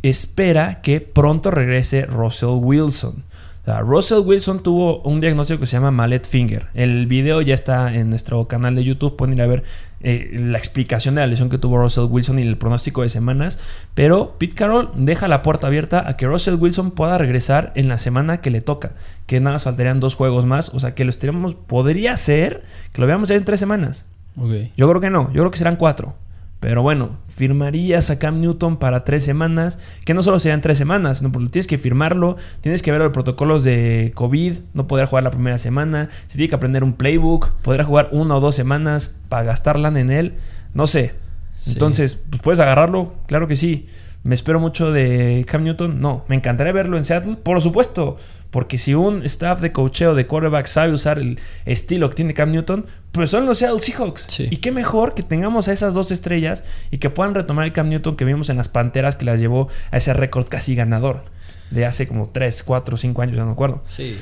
espera 0.00 0.80
que 0.80 1.02
pronto 1.02 1.50
regrese 1.50 2.06
Russell 2.06 2.56
Wilson. 2.62 3.24
O 3.62 3.64
sea, 3.66 3.80
Russell 3.80 4.20
Wilson 4.20 4.62
tuvo 4.62 5.02
un 5.02 5.20
diagnóstico 5.20 5.60
que 5.60 5.66
se 5.66 5.76
llama 5.76 5.90
Mallet 5.90 6.26
Finger. 6.26 6.68
El 6.72 7.06
video 7.06 7.42
ya 7.42 7.52
está 7.52 7.94
en 7.94 8.08
nuestro 8.08 8.48
canal 8.48 8.74
de 8.74 8.84
YouTube. 8.84 9.16
Pueden 9.16 9.34
ir 9.34 9.42
a 9.42 9.46
ver 9.46 9.64
eh, 10.00 10.30
la 10.32 10.56
explicación 10.56 11.14
de 11.14 11.20
la 11.20 11.26
lesión 11.26 11.50
que 11.50 11.58
tuvo 11.58 11.76
Russell 11.76 12.04
Wilson 12.04 12.38
y 12.38 12.42
el 12.42 12.56
pronóstico 12.56 13.02
de 13.02 13.10
semanas. 13.10 13.58
Pero 13.94 14.36
Pete 14.38 14.54
Carroll 14.54 14.88
deja 14.94 15.28
la 15.28 15.42
puerta 15.42 15.66
abierta 15.66 16.08
a 16.08 16.16
que 16.16 16.26
Russell 16.26 16.54
Wilson 16.54 16.92
pueda 16.92 17.18
regresar 17.18 17.72
en 17.74 17.88
la 17.88 17.98
semana 17.98 18.40
que 18.40 18.50
le 18.50 18.62
toca. 18.62 18.92
Que 19.26 19.40
nada 19.40 19.56
más 19.56 19.64
faltarían 19.64 20.00
dos 20.00 20.14
juegos 20.14 20.46
más. 20.46 20.70
O 20.70 20.80
sea, 20.80 20.94
que 20.94 21.04
lo 21.04 21.10
estaríamos. 21.10 21.54
Podría 21.54 22.16
ser 22.16 22.64
que 22.92 23.00
lo 23.02 23.06
veamos 23.06 23.28
ya 23.28 23.36
en 23.36 23.44
tres 23.44 23.60
semanas. 23.60 24.06
Yo 24.76 24.88
creo 24.88 25.02
que 25.02 25.10
no, 25.10 25.26
yo 25.32 25.42
creo 25.42 25.50
que 25.50 25.58
serán 25.58 25.76
cuatro. 25.76 26.14
Pero 26.60 26.82
bueno, 26.82 27.18
firmarías 27.26 28.10
a 28.10 28.18
Cam 28.18 28.34
Newton 28.34 28.76
para 28.76 29.02
tres 29.02 29.24
semanas, 29.24 29.78
que 30.04 30.12
no 30.12 30.22
solo 30.22 30.38
serían 30.38 30.60
tres 30.60 30.76
semanas, 30.76 31.18
sino 31.18 31.32
porque 31.32 31.48
tienes 31.48 31.66
que 31.66 31.78
firmarlo, 31.78 32.36
tienes 32.60 32.82
que 32.82 32.92
ver 32.92 33.00
los 33.00 33.12
protocolos 33.12 33.64
de 33.64 34.12
COVID, 34.14 34.58
no 34.74 34.86
podrá 34.86 35.06
jugar 35.06 35.24
la 35.24 35.30
primera 35.30 35.56
semana, 35.56 36.10
se 36.10 36.36
tiene 36.36 36.50
que 36.50 36.54
aprender 36.54 36.84
un 36.84 36.92
playbook, 36.92 37.50
podrá 37.62 37.82
jugar 37.82 38.10
una 38.12 38.36
o 38.36 38.40
dos 38.40 38.54
semanas 38.54 39.14
para 39.30 39.44
gastar 39.44 39.78
lana 39.78 40.00
en 40.00 40.10
él, 40.10 40.34
no 40.74 40.86
sé. 40.86 41.14
Sí. 41.58 41.72
Entonces, 41.72 42.20
pues 42.28 42.42
puedes 42.42 42.60
agarrarlo, 42.60 43.14
claro 43.26 43.48
que 43.48 43.56
sí. 43.56 43.86
¿Me 44.22 44.34
espero 44.34 44.60
mucho 44.60 44.92
de 44.92 45.46
Cam 45.48 45.64
Newton? 45.64 46.00
No. 46.00 46.24
¿Me 46.28 46.36
encantaría 46.36 46.72
verlo 46.72 46.98
en 46.98 47.04
Seattle? 47.04 47.36
Por 47.42 47.60
supuesto. 47.62 48.16
Porque 48.50 48.78
si 48.78 48.94
un 48.94 49.22
staff 49.22 49.60
de 49.60 49.72
cocheo 49.72 50.14
de 50.14 50.26
quarterback 50.26 50.66
sabe 50.66 50.92
usar 50.92 51.18
el 51.18 51.38
estilo 51.64 52.10
que 52.10 52.16
tiene 52.16 52.34
Cam 52.34 52.50
Newton, 52.50 52.84
pues 53.12 53.30
son 53.30 53.46
los 53.46 53.58
Seattle 53.58 53.78
Seahawks. 53.78 54.26
Sí. 54.28 54.48
Y 54.50 54.58
qué 54.58 54.72
mejor 54.72 55.14
que 55.14 55.22
tengamos 55.22 55.68
a 55.68 55.72
esas 55.72 55.94
dos 55.94 56.10
estrellas 56.12 56.64
y 56.90 56.98
que 56.98 57.08
puedan 57.08 57.34
retomar 57.34 57.64
el 57.64 57.72
Cam 57.72 57.88
Newton 57.88 58.16
que 58.16 58.24
vimos 58.24 58.50
en 58.50 58.58
las 58.58 58.68
Panteras 58.68 59.16
que 59.16 59.24
las 59.24 59.40
llevó 59.40 59.68
a 59.90 59.96
ese 59.96 60.12
récord 60.12 60.48
casi 60.48 60.74
ganador 60.74 61.22
de 61.70 61.86
hace 61.86 62.06
como 62.06 62.28
3, 62.28 62.62
4, 62.62 62.96
5 62.96 63.22
años, 63.22 63.36
ya 63.36 63.42
no 63.42 63.46
me 63.46 63.52
acuerdo. 63.52 63.82
Sí. 63.86 64.18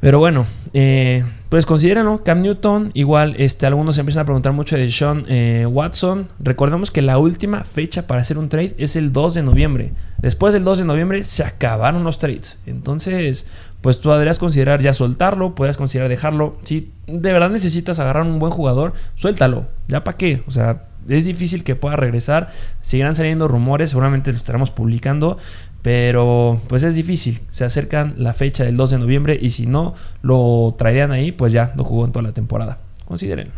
Pero 0.00 0.18
bueno, 0.20 0.46
eh, 0.74 1.24
pues 1.48 1.66
considérenlo. 1.66 2.22
Cam 2.22 2.42
Newton, 2.42 2.90
igual 2.94 3.34
este, 3.38 3.66
algunos 3.66 3.96
se 3.96 4.02
empiezan 4.02 4.22
a 4.22 4.26
preguntar 4.26 4.52
mucho 4.52 4.76
de 4.76 4.90
Sean 4.90 5.24
eh, 5.28 5.66
Watson. 5.66 6.28
Recordemos 6.38 6.90
que 6.90 7.02
la 7.02 7.18
última 7.18 7.64
fecha 7.64 8.06
para 8.06 8.20
hacer 8.20 8.38
un 8.38 8.48
trade 8.48 8.74
es 8.78 8.96
el 8.96 9.12
2 9.12 9.34
de 9.34 9.42
noviembre. 9.42 9.92
Después 10.18 10.54
del 10.54 10.64
2 10.64 10.78
de 10.78 10.84
noviembre 10.84 11.22
se 11.22 11.42
acabaron 11.42 12.04
los 12.04 12.18
trades. 12.18 12.58
Entonces, 12.66 13.46
pues 13.80 14.00
tú 14.00 14.10
podrías 14.10 14.38
considerar 14.38 14.80
ya 14.80 14.92
soltarlo, 14.92 15.54
podrías 15.54 15.76
considerar 15.76 16.08
dejarlo. 16.08 16.58
Si 16.62 16.92
de 17.06 17.32
verdad 17.32 17.50
necesitas 17.50 17.98
agarrar 17.98 18.24
un 18.24 18.38
buen 18.38 18.52
jugador, 18.52 18.92
suéltalo. 19.16 19.66
¿Ya 19.88 20.04
para 20.04 20.16
qué? 20.16 20.42
O 20.46 20.50
sea, 20.50 20.84
es 21.08 21.24
difícil 21.24 21.64
que 21.64 21.76
pueda 21.76 21.96
regresar. 21.96 22.48
Seguirán 22.82 23.14
saliendo 23.14 23.48
rumores, 23.48 23.90
seguramente 23.90 24.30
los 24.30 24.40
estaremos 24.40 24.70
publicando. 24.70 25.38
Pero 25.88 26.60
pues 26.68 26.82
es 26.82 26.94
difícil. 26.94 27.40
Se 27.48 27.64
acercan 27.64 28.12
la 28.18 28.34
fecha 28.34 28.62
del 28.62 28.76
2 28.76 28.90
de 28.90 28.98
noviembre 28.98 29.38
y 29.40 29.48
si 29.48 29.66
no 29.66 29.94
lo 30.20 30.74
traerían 30.76 31.12
ahí, 31.12 31.32
pues 31.32 31.54
ya 31.54 31.72
lo 31.76 31.82
jugó 31.82 32.04
en 32.04 32.12
toda 32.12 32.24
la 32.24 32.32
temporada. 32.32 32.78
Consideren. 33.06 33.48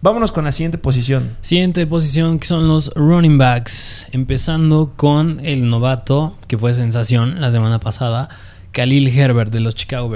Vámonos 0.00 0.30
con 0.30 0.44
la 0.44 0.52
siguiente 0.52 0.78
posición. 0.78 1.36
Siguiente 1.40 1.84
posición 1.88 2.38
que 2.38 2.46
son 2.46 2.68
los 2.68 2.94
running 2.94 3.36
backs. 3.36 4.06
Empezando 4.12 4.92
con 4.94 5.44
el 5.44 5.68
novato 5.68 6.30
que 6.46 6.56
fue 6.56 6.72
sensación 6.72 7.40
la 7.40 7.50
semana 7.50 7.80
pasada, 7.80 8.28
Khalil 8.70 9.08
Herbert 9.08 9.52
de 9.52 9.58
los 9.58 9.74
Chicago. 9.74 10.14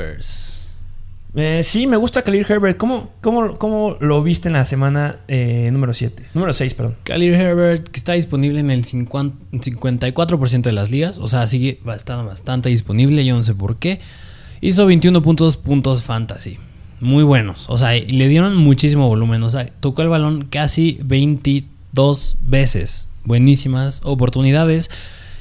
Eh, 1.36 1.62
sí, 1.64 1.86
me 1.86 1.96
gusta 1.96 2.22
Khalil 2.22 2.46
Herbert. 2.48 2.76
¿Cómo, 2.76 3.10
cómo, 3.20 3.54
cómo 3.58 3.96
lo 4.00 4.22
viste 4.22 4.48
en 4.48 4.52
la 4.52 4.64
semana 4.64 5.18
eh, 5.26 5.68
número 5.72 5.92
7? 5.92 6.22
Número 6.34 6.52
6, 6.52 6.74
perdón. 6.74 6.96
Khalil 7.02 7.34
Herbert, 7.34 7.88
que 7.88 7.98
está 7.98 8.12
disponible 8.12 8.60
en 8.60 8.70
el 8.70 8.84
50 8.84 9.36
54% 9.52 10.62
de 10.62 10.72
las 10.72 10.90
ligas. 10.90 11.18
O 11.18 11.26
sea, 11.26 11.46
sigue 11.46 11.80
bastante, 11.84 12.26
bastante 12.26 12.68
disponible. 12.68 13.24
Yo 13.24 13.34
no 13.34 13.42
sé 13.42 13.54
por 13.54 13.76
qué. 13.76 14.00
Hizo 14.60 14.86
21 14.86 15.22
puntos, 15.22 15.56
puntos 15.56 16.04
fantasy. 16.04 16.58
Muy 17.00 17.24
buenos. 17.24 17.66
O 17.68 17.78
sea, 17.78 17.92
le 17.92 18.28
dieron 18.28 18.56
muchísimo 18.56 19.08
volumen. 19.08 19.42
O 19.42 19.50
sea, 19.50 19.66
tocó 19.66 20.02
el 20.02 20.08
balón 20.08 20.46
casi 20.48 20.98
22 21.02 22.36
veces. 22.46 23.08
Buenísimas 23.24 24.02
oportunidades. 24.04 24.90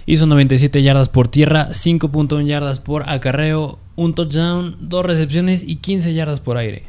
Hizo 0.05 0.25
97 0.25 0.83
yardas 0.83 1.09
por 1.09 1.27
tierra, 1.27 1.69
5.1 1.69 2.45
yardas 2.45 2.79
por 2.79 3.09
acarreo, 3.09 3.79
un 3.95 4.13
touchdown, 4.15 4.77
dos 4.81 5.05
recepciones 5.05 5.63
y 5.63 5.77
15 5.77 6.13
yardas 6.13 6.39
por 6.39 6.57
aire. 6.57 6.83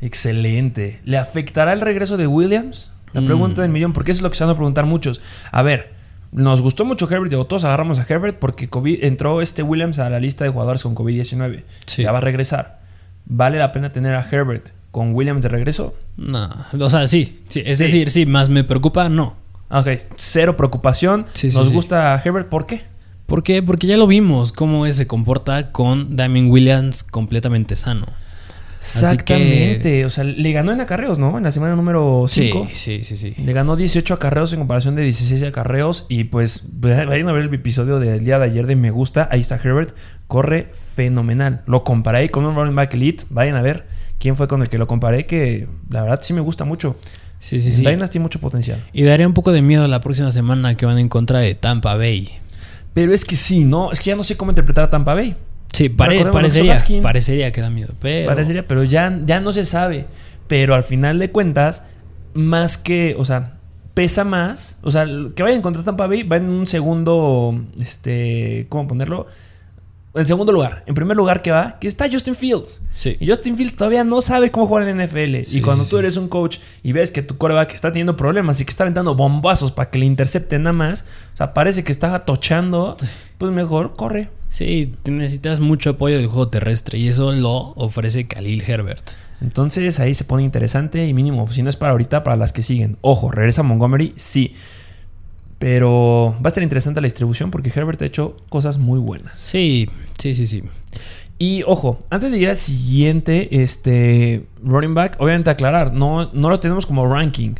Excelente. 0.00 1.00
¿Le 1.04 1.18
afectará 1.18 1.72
el 1.72 1.80
regreso 1.80 2.16
de 2.16 2.26
Williams? 2.26 2.92
La 3.12 3.22
pregunta 3.22 3.62
del 3.62 3.70
millón, 3.70 3.92
porque 3.92 4.12
eso 4.12 4.18
es 4.18 4.22
lo 4.22 4.30
que 4.30 4.36
se 4.36 4.44
van 4.44 4.52
a 4.52 4.56
preguntar 4.56 4.86
muchos. 4.86 5.20
A 5.50 5.62
ver, 5.62 5.92
nos 6.30 6.60
gustó 6.60 6.84
mucho 6.84 7.10
Herbert, 7.10 7.30
digo, 7.30 7.46
todos 7.46 7.64
agarramos 7.64 7.98
a 7.98 8.06
Herbert 8.08 8.38
porque 8.38 8.68
entró 9.02 9.40
este 9.40 9.62
Williams 9.62 9.98
a 9.98 10.10
la 10.10 10.20
lista 10.20 10.44
de 10.44 10.50
jugadores 10.50 10.82
con 10.82 10.94
COVID-19. 10.94 11.64
Ya 11.96 12.12
va 12.12 12.18
a 12.18 12.20
regresar. 12.20 12.80
¿Vale 13.24 13.58
la 13.58 13.72
pena 13.72 13.92
tener 13.92 14.14
a 14.14 14.26
Herbert 14.30 14.70
con 14.90 15.14
Williams 15.14 15.42
de 15.42 15.48
regreso? 15.48 15.94
No, 16.16 16.48
o 16.78 16.90
sea, 16.90 17.08
sí, 17.08 17.40
sí 17.48 17.62
es 17.64 17.78
decir, 17.78 18.10
sí, 18.10 18.26
más 18.26 18.48
me 18.48 18.64
preocupa, 18.64 19.08
no. 19.08 19.36
Ok, 19.70 19.88
cero 20.16 20.56
preocupación. 20.56 21.26
Nos 21.52 21.72
gusta 21.72 22.20
Herbert, 22.24 22.48
¿por 22.48 22.66
qué? 22.66 22.82
¿Por 23.26 23.42
qué? 23.42 23.62
Porque 23.62 23.86
ya 23.86 23.96
lo 23.96 24.06
vimos, 24.06 24.52
cómo 24.52 24.90
se 24.90 25.06
comporta 25.06 25.70
con 25.70 26.16
Damien 26.16 26.50
Williams 26.50 27.04
completamente 27.04 27.76
sano. 27.76 28.06
Exactamente. 28.80 30.04
O 30.04 30.10
sea, 30.10 30.24
le 30.24 30.52
ganó 30.52 30.72
en 30.72 30.80
acarreos, 30.80 31.18
¿no? 31.18 31.36
En 31.36 31.44
la 31.44 31.52
semana 31.52 31.76
número 31.76 32.26
5. 32.28 32.68
Sí, 32.72 33.04
sí, 33.04 33.16
sí, 33.16 33.34
Le 33.44 33.52
ganó 33.52 33.76
18 33.76 34.14
acarreos 34.14 34.52
en 34.52 34.60
comparación 34.60 34.94
de 34.94 35.02
16 35.02 35.42
acarreos. 35.42 36.06
Y 36.08 36.24
pues, 36.24 36.62
vayan 36.72 37.28
a 37.28 37.32
ver 37.32 37.44
el 37.44 37.54
episodio 37.54 37.98
del 37.98 38.24
día 38.24 38.38
de 38.38 38.44
ayer 38.44 38.66
de 38.66 38.76
Me 38.76 38.90
Gusta. 38.90 39.28
Ahí 39.30 39.40
está 39.40 39.56
Herbert. 39.56 39.94
Corre 40.26 40.70
fenomenal. 40.72 41.62
Lo 41.66 41.84
comparé 41.84 42.30
con 42.30 42.46
un 42.46 42.54
running 42.54 42.74
back 42.74 42.94
elite. 42.94 43.24
Vayan 43.30 43.56
a 43.56 43.62
ver 43.62 43.86
quién 44.18 44.36
fue 44.36 44.48
con 44.48 44.62
el 44.62 44.68
que 44.68 44.78
lo 44.78 44.86
comparé. 44.86 45.26
Que 45.26 45.66
la 45.90 46.02
verdad 46.02 46.20
sí 46.22 46.32
me 46.32 46.40
gusta 46.40 46.64
mucho. 46.64 46.96
Sí, 47.38 47.60
sí, 47.60 47.72
sí. 47.72 47.84
Dynasty 47.84 48.14
tiene 48.14 48.24
mucho 48.24 48.40
potencial. 48.40 48.84
Y 48.92 49.04
daría 49.04 49.26
un 49.26 49.34
poco 49.34 49.52
de 49.52 49.62
miedo 49.62 49.86
la 49.86 50.00
próxima 50.00 50.30
semana 50.30 50.76
que 50.76 50.86
van 50.86 50.98
en 50.98 51.08
contra 51.08 51.40
de 51.40 51.54
Tampa 51.54 51.96
Bay. 51.96 52.28
Pero 52.94 53.14
es 53.14 53.24
que 53.24 53.36
sí, 53.36 53.64
¿no? 53.64 53.92
Es 53.92 54.00
que 54.00 54.06
ya 54.06 54.16
no 54.16 54.24
sé 54.24 54.36
cómo 54.36 54.50
interpretar 54.50 54.84
a 54.84 54.90
Tampa 54.90 55.14
Bay. 55.14 55.36
Sí, 55.72 55.88
parecería, 55.88 56.76
parecería 57.02 57.52
que 57.52 57.60
da 57.60 57.70
miedo. 57.70 57.94
Pero... 58.00 58.26
Parecería, 58.26 58.66
pero 58.66 58.82
ya, 58.82 59.16
ya 59.24 59.40
no 59.40 59.52
se 59.52 59.64
sabe. 59.64 60.06
Pero 60.48 60.74
al 60.74 60.82
final 60.82 61.18
de 61.18 61.30
cuentas, 61.30 61.84
más 62.34 62.78
que, 62.78 63.14
o 63.18 63.24
sea, 63.24 63.58
pesa 63.94 64.24
más. 64.24 64.78
O 64.82 64.90
sea, 64.90 65.06
que 65.34 65.42
vayan 65.42 65.62
contra 65.62 65.84
Tampa 65.84 66.06
Bay 66.06 66.22
va 66.22 66.36
en 66.36 66.48
un 66.48 66.66
segundo, 66.66 67.60
este, 67.78 68.66
¿cómo 68.68 68.88
ponerlo? 68.88 69.26
En 70.14 70.26
segundo 70.26 70.52
lugar, 70.52 70.84
en 70.86 70.94
primer 70.94 71.16
lugar 71.16 71.42
que 71.42 71.50
va, 71.50 71.78
que 71.78 71.86
está 71.86 72.10
Justin 72.10 72.34
Fields. 72.34 72.82
Sí. 72.90 73.16
Y 73.20 73.28
Justin 73.28 73.56
Fields 73.56 73.76
todavía 73.76 74.04
no 74.04 74.20
sabe 74.22 74.50
cómo 74.50 74.66
jugar 74.66 74.88
en 74.88 75.04
NFL. 75.04 75.54
y 75.54 75.60
cuando 75.60 75.84
tú 75.84 75.98
eres 75.98 76.16
un 76.16 76.28
coach 76.28 76.58
y 76.82 76.92
ves 76.92 77.10
que 77.10 77.22
tu 77.22 77.36
coreback 77.36 77.74
está 77.74 77.92
teniendo 77.92 78.16
problemas 78.16 78.60
y 78.60 78.64
que 78.64 78.70
está 78.70 78.84
aventando 78.84 79.14
bombazos 79.14 79.70
para 79.70 79.90
que 79.90 79.98
le 79.98 80.06
intercepten 80.06 80.62
nada 80.62 80.72
más, 80.72 81.04
o 81.34 81.36
sea, 81.36 81.52
parece 81.52 81.84
que 81.84 81.92
está 81.92 82.18
tochando, 82.24 82.96
pues 83.36 83.52
mejor 83.52 83.94
corre. 83.94 84.30
Sí, 84.48 84.94
necesitas 85.04 85.60
mucho 85.60 85.90
apoyo 85.90 86.16
del 86.16 86.26
juego 86.26 86.48
terrestre 86.48 86.98
y 86.98 87.08
eso 87.08 87.32
lo 87.32 87.74
ofrece 87.76 88.26
Khalil 88.26 88.62
Herbert. 88.66 89.10
Entonces 89.40 90.00
ahí 90.00 90.14
se 90.14 90.24
pone 90.24 90.42
interesante 90.42 91.06
y 91.06 91.14
mínimo, 91.14 91.48
si 91.50 91.62
no 91.62 91.70
es 91.70 91.76
para 91.76 91.92
ahorita, 91.92 92.24
para 92.24 92.36
las 92.36 92.52
que 92.52 92.62
siguen. 92.62 92.96
Ojo, 93.02 93.30
regresa 93.30 93.62
Montgomery, 93.62 94.14
sí. 94.16 94.54
Pero 95.58 96.36
va 96.36 96.46
a 96.46 96.48
estar 96.48 96.62
interesante 96.62 97.00
la 97.00 97.06
distribución 97.06 97.50
porque 97.50 97.72
Herbert 97.74 98.00
ha 98.02 98.06
hecho 98.06 98.36
cosas 98.48 98.78
muy 98.78 99.00
buenas. 99.00 99.38
Sí, 99.38 99.88
sí, 100.18 100.34
sí, 100.34 100.46
sí. 100.46 100.62
Y 101.38 101.62
ojo, 101.66 101.98
antes 102.10 102.32
de 102.32 102.38
ir 102.38 102.48
al 102.48 102.56
siguiente 102.56 103.62
este, 103.62 104.44
running 104.62 104.94
back, 104.94 105.16
obviamente 105.20 105.50
aclarar, 105.50 105.92
no, 105.92 106.30
no 106.32 106.50
lo 106.50 106.60
tenemos 106.60 106.86
como 106.86 107.06
ranking. 107.12 107.54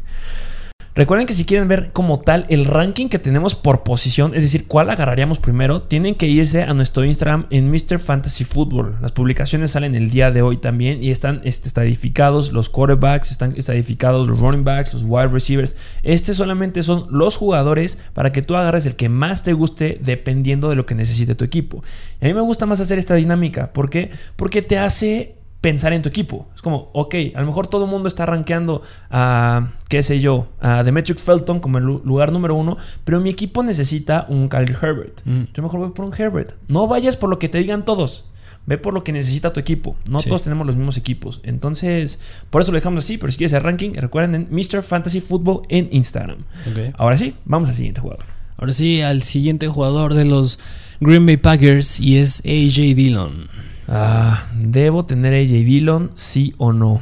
Recuerden 0.98 1.28
que 1.28 1.34
si 1.34 1.44
quieren 1.44 1.68
ver 1.68 1.92
como 1.92 2.18
tal 2.18 2.44
el 2.48 2.64
ranking 2.64 3.06
que 3.06 3.20
tenemos 3.20 3.54
por 3.54 3.84
posición, 3.84 4.34
es 4.34 4.42
decir, 4.42 4.66
cuál 4.66 4.90
agarraríamos 4.90 5.38
primero, 5.38 5.80
tienen 5.80 6.16
que 6.16 6.26
irse 6.26 6.64
a 6.64 6.74
nuestro 6.74 7.04
Instagram 7.04 7.46
en 7.50 7.70
Mr. 7.70 8.00
Fantasy 8.00 8.42
Football. 8.42 8.96
Las 9.00 9.12
publicaciones 9.12 9.70
salen 9.70 9.94
el 9.94 10.10
día 10.10 10.32
de 10.32 10.42
hoy 10.42 10.56
también 10.56 11.00
y 11.00 11.12
están 11.12 11.40
este, 11.44 11.68
estadificados 11.68 12.50
los 12.50 12.68
quarterbacks, 12.68 13.30
están 13.30 13.54
estadificados 13.56 14.26
los 14.26 14.40
running 14.40 14.64
backs, 14.64 14.92
los 14.92 15.04
wide 15.04 15.28
receivers. 15.28 15.76
Este 16.02 16.34
solamente 16.34 16.82
son 16.82 17.06
los 17.10 17.36
jugadores 17.36 18.00
para 18.12 18.32
que 18.32 18.42
tú 18.42 18.56
agarres 18.56 18.84
el 18.84 18.96
que 18.96 19.08
más 19.08 19.44
te 19.44 19.52
guste 19.52 20.00
dependiendo 20.02 20.68
de 20.68 20.74
lo 20.74 20.84
que 20.84 20.96
necesite 20.96 21.36
tu 21.36 21.44
equipo. 21.44 21.84
Y 22.20 22.24
a 22.24 22.28
mí 22.28 22.34
me 22.34 22.40
gusta 22.40 22.66
más 22.66 22.80
hacer 22.80 22.98
esta 22.98 23.14
dinámica. 23.14 23.72
¿Por 23.72 23.88
qué? 23.88 24.10
Porque 24.34 24.62
te 24.62 24.78
hace 24.78 25.37
pensar 25.60 25.92
en 25.92 26.02
tu 26.02 26.08
equipo. 26.08 26.48
Es 26.54 26.62
como, 26.62 26.90
ok, 26.92 27.14
a 27.34 27.40
lo 27.40 27.46
mejor 27.46 27.66
todo 27.66 27.84
el 27.84 27.90
mundo 27.90 28.08
está 28.08 28.26
rankeando 28.26 28.82
a, 29.10 29.72
qué 29.88 30.02
sé 30.02 30.20
yo, 30.20 30.48
a 30.60 30.82
Demetric 30.82 31.18
Felton 31.18 31.60
como 31.60 31.78
el 31.78 31.84
lugar 31.84 32.32
número 32.32 32.54
uno, 32.54 32.76
pero 33.04 33.20
mi 33.20 33.30
equipo 33.30 33.62
necesita 33.62 34.26
un 34.28 34.48
Kyle 34.48 34.76
Herbert. 34.80 35.20
Mm. 35.24 35.42
Yo 35.52 35.62
mejor 35.62 35.80
voy 35.80 35.90
por 35.90 36.04
un 36.04 36.14
Herbert. 36.16 36.52
No 36.68 36.86
vayas 36.86 37.16
por 37.16 37.28
lo 37.28 37.38
que 37.38 37.48
te 37.48 37.58
digan 37.58 37.84
todos. 37.84 38.26
Ve 38.66 38.76
por 38.76 38.92
lo 38.92 39.02
que 39.02 39.12
necesita 39.12 39.50
tu 39.52 39.60
equipo. 39.60 39.96
No 40.10 40.20
todos 40.20 40.42
tenemos 40.42 40.66
los 40.66 40.76
mismos 40.76 40.98
equipos. 40.98 41.40
Entonces, 41.42 42.20
por 42.50 42.60
eso 42.60 42.70
lo 42.70 42.76
dejamos 42.76 43.02
así. 43.02 43.16
Pero 43.16 43.32
si 43.32 43.38
quieres 43.38 43.54
el 43.54 43.62
ranking, 43.62 43.94
recuerden 43.94 44.34
en 44.34 44.48
Mr. 44.50 44.82
Fantasy 44.82 45.22
Football 45.22 45.62
en 45.70 45.88
Instagram. 45.90 46.44
Ahora 46.98 47.16
sí, 47.16 47.34
vamos 47.46 47.70
al 47.70 47.74
siguiente 47.74 48.02
jugador. 48.02 48.26
Ahora 48.58 48.72
sí, 48.72 49.00
al 49.00 49.22
siguiente 49.22 49.68
jugador 49.68 50.12
de 50.12 50.26
los 50.26 50.58
Green 51.00 51.24
Bay 51.24 51.38
Packers 51.38 51.98
y 51.98 52.18
es 52.18 52.40
AJ 52.40 52.94
Dillon. 52.94 53.48
Ah, 53.88 54.46
¿Debo 54.54 55.06
tener 55.06 55.32
a 55.32 55.38
AJ 55.38 55.64
Dillon, 55.64 56.10
sí 56.14 56.54
o 56.58 56.72
no? 56.72 57.00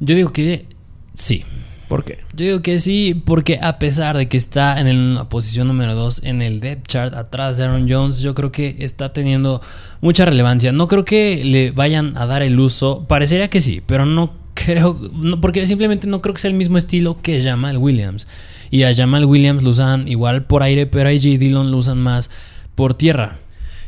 Yo 0.00 0.14
digo 0.14 0.32
que 0.32 0.66
sí. 1.14 1.44
¿Por 1.88 2.04
qué? 2.04 2.18
Yo 2.34 2.44
digo 2.44 2.62
que 2.62 2.80
sí, 2.80 3.20
porque 3.24 3.60
a 3.62 3.78
pesar 3.78 4.16
de 4.16 4.28
que 4.28 4.36
está 4.36 4.80
en 4.80 5.14
la 5.14 5.28
posición 5.28 5.68
número 5.68 5.94
2 5.94 6.22
en 6.24 6.42
el 6.42 6.58
depth 6.58 6.88
chart 6.88 7.14
atrás 7.14 7.56
de 7.56 7.64
Aaron 7.64 7.86
Jones, 7.88 8.20
yo 8.20 8.34
creo 8.34 8.50
que 8.50 8.76
está 8.80 9.12
teniendo 9.12 9.60
mucha 10.00 10.24
relevancia. 10.24 10.72
No 10.72 10.88
creo 10.88 11.04
que 11.04 11.44
le 11.44 11.70
vayan 11.70 12.16
a 12.16 12.26
dar 12.26 12.42
el 12.42 12.58
uso. 12.58 13.04
Parecería 13.06 13.48
que 13.48 13.60
sí, 13.60 13.82
pero 13.86 14.04
no 14.04 14.34
creo. 14.54 14.98
porque 15.40 15.64
simplemente 15.66 16.08
no 16.08 16.22
creo 16.22 16.34
que 16.34 16.40
sea 16.40 16.50
el 16.50 16.56
mismo 16.56 16.76
estilo 16.76 17.20
que 17.22 17.40
Jamal 17.40 17.78
Williams. 17.78 18.26
Y 18.70 18.82
a 18.82 18.92
Jamal 18.92 19.24
Williams 19.24 19.62
lo 19.62 19.70
usan 19.70 20.08
igual 20.08 20.44
por 20.44 20.64
aire, 20.64 20.86
pero 20.86 21.08
a 21.08 21.12
AJ 21.12 21.38
Dillon 21.38 21.70
lo 21.70 21.78
usan 21.78 21.98
más 21.98 22.30
por 22.74 22.94
tierra. 22.94 23.38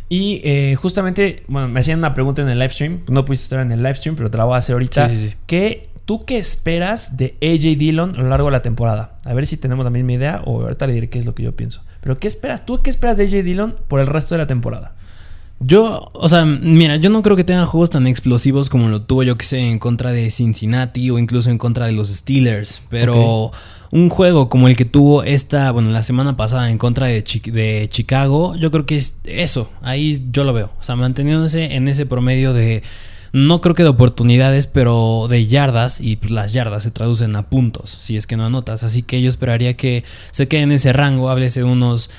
Y 0.08 0.40
eh, 0.42 0.74
justamente, 0.76 1.42
bueno, 1.48 1.68
me 1.68 1.80
hacían 1.80 1.98
una 1.98 2.14
pregunta 2.14 2.42
en 2.42 2.48
el 2.48 2.58
live 2.58 2.70
stream. 2.70 3.00
No 3.08 3.24
pudiste 3.24 3.44
estar 3.44 3.60
en 3.60 3.72
el 3.72 3.82
live 3.82 3.94
stream, 3.94 4.16
pero 4.16 4.30
te 4.30 4.38
la 4.38 4.44
voy 4.44 4.54
a 4.54 4.58
hacer 4.58 4.72
ahorita. 4.72 5.08
Sí, 5.08 5.16
sí, 5.16 5.34
¿Qué, 5.46 5.90
¿Tú 6.04 6.24
qué 6.24 6.38
esperas 6.38 7.18
de 7.18 7.36
AJ 7.42 7.76
Dillon 7.76 8.14
a 8.16 8.22
lo 8.22 8.28
largo 8.28 8.46
de 8.46 8.52
la 8.52 8.62
temporada? 8.62 9.18
A 9.24 9.34
ver 9.34 9.46
si 9.46 9.58
tenemos 9.58 9.84
la 9.84 9.90
misma 9.90 10.12
idea 10.12 10.42
o 10.46 10.62
ahorita 10.62 10.86
le 10.86 10.94
diré 10.94 11.10
qué 11.10 11.18
es 11.18 11.26
lo 11.26 11.34
que 11.34 11.42
yo 11.42 11.54
pienso. 11.54 11.82
Pero 12.00 12.16
¿qué 12.16 12.26
esperas? 12.26 12.64
¿Tú 12.64 12.80
qué 12.82 12.88
esperas 12.88 13.18
de 13.18 13.24
AJ 13.24 13.44
Dillon 13.44 13.76
por 13.88 14.00
el 14.00 14.06
resto 14.06 14.34
de 14.34 14.38
la 14.38 14.46
temporada? 14.46 14.94
Yo, 15.60 16.08
o 16.14 16.28
sea, 16.28 16.44
mira, 16.44 16.96
yo 16.96 17.10
no 17.10 17.20
creo 17.20 17.36
que 17.36 17.42
tenga 17.42 17.66
juegos 17.66 17.90
tan 17.90 18.06
explosivos 18.06 18.70
como 18.70 18.88
lo 18.88 19.02
tuvo 19.02 19.24
yo 19.24 19.36
que 19.36 19.44
sé 19.44 19.58
en 19.58 19.78
contra 19.80 20.12
de 20.12 20.30
Cincinnati 20.30 21.10
o 21.10 21.18
incluso 21.18 21.50
en 21.50 21.58
contra 21.58 21.86
de 21.86 21.92
los 21.92 22.08
Steelers, 22.08 22.80
pero 22.88 23.50
un 23.90 24.08
juego 24.10 24.48
como 24.48 24.68
el 24.68 24.76
que 24.76 24.84
tuvo 24.84 25.22
esta, 25.22 25.70
bueno, 25.70 25.90
la 25.90 26.02
semana 26.02 26.36
pasada 26.36 26.70
en 26.70 26.78
contra 26.78 27.06
de, 27.06 27.22
de 27.22 27.88
Chicago, 27.90 28.54
yo 28.56 28.70
creo 28.70 28.86
que 28.86 28.96
es 28.96 29.18
eso, 29.24 29.70
ahí 29.82 30.18
yo 30.30 30.44
lo 30.44 30.52
veo, 30.52 30.70
o 30.78 30.82
sea, 30.82 30.96
manteniéndose 30.96 31.74
en 31.74 31.88
ese 31.88 32.04
promedio 32.04 32.52
de, 32.52 32.82
no 33.32 33.60
creo 33.60 33.74
que 33.74 33.82
de 33.82 33.88
oportunidades, 33.88 34.66
pero 34.66 35.26
de 35.28 35.46
yardas, 35.46 36.00
y 36.00 36.16
pues 36.16 36.30
las 36.30 36.52
yardas 36.52 36.82
se 36.82 36.90
traducen 36.90 37.34
a 37.36 37.48
puntos, 37.48 37.90
si 37.90 38.16
es 38.16 38.26
que 38.26 38.36
no 38.36 38.44
anotas, 38.44 38.84
así 38.84 39.02
que 39.02 39.22
yo 39.22 39.28
esperaría 39.28 39.74
que 39.74 40.04
se 40.30 40.48
quede 40.48 40.62
en 40.62 40.72
ese 40.72 40.92
rango, 40.92 41.30
háblese 41.30 41.60
de 41.60 41.64
unos 41.64 42.10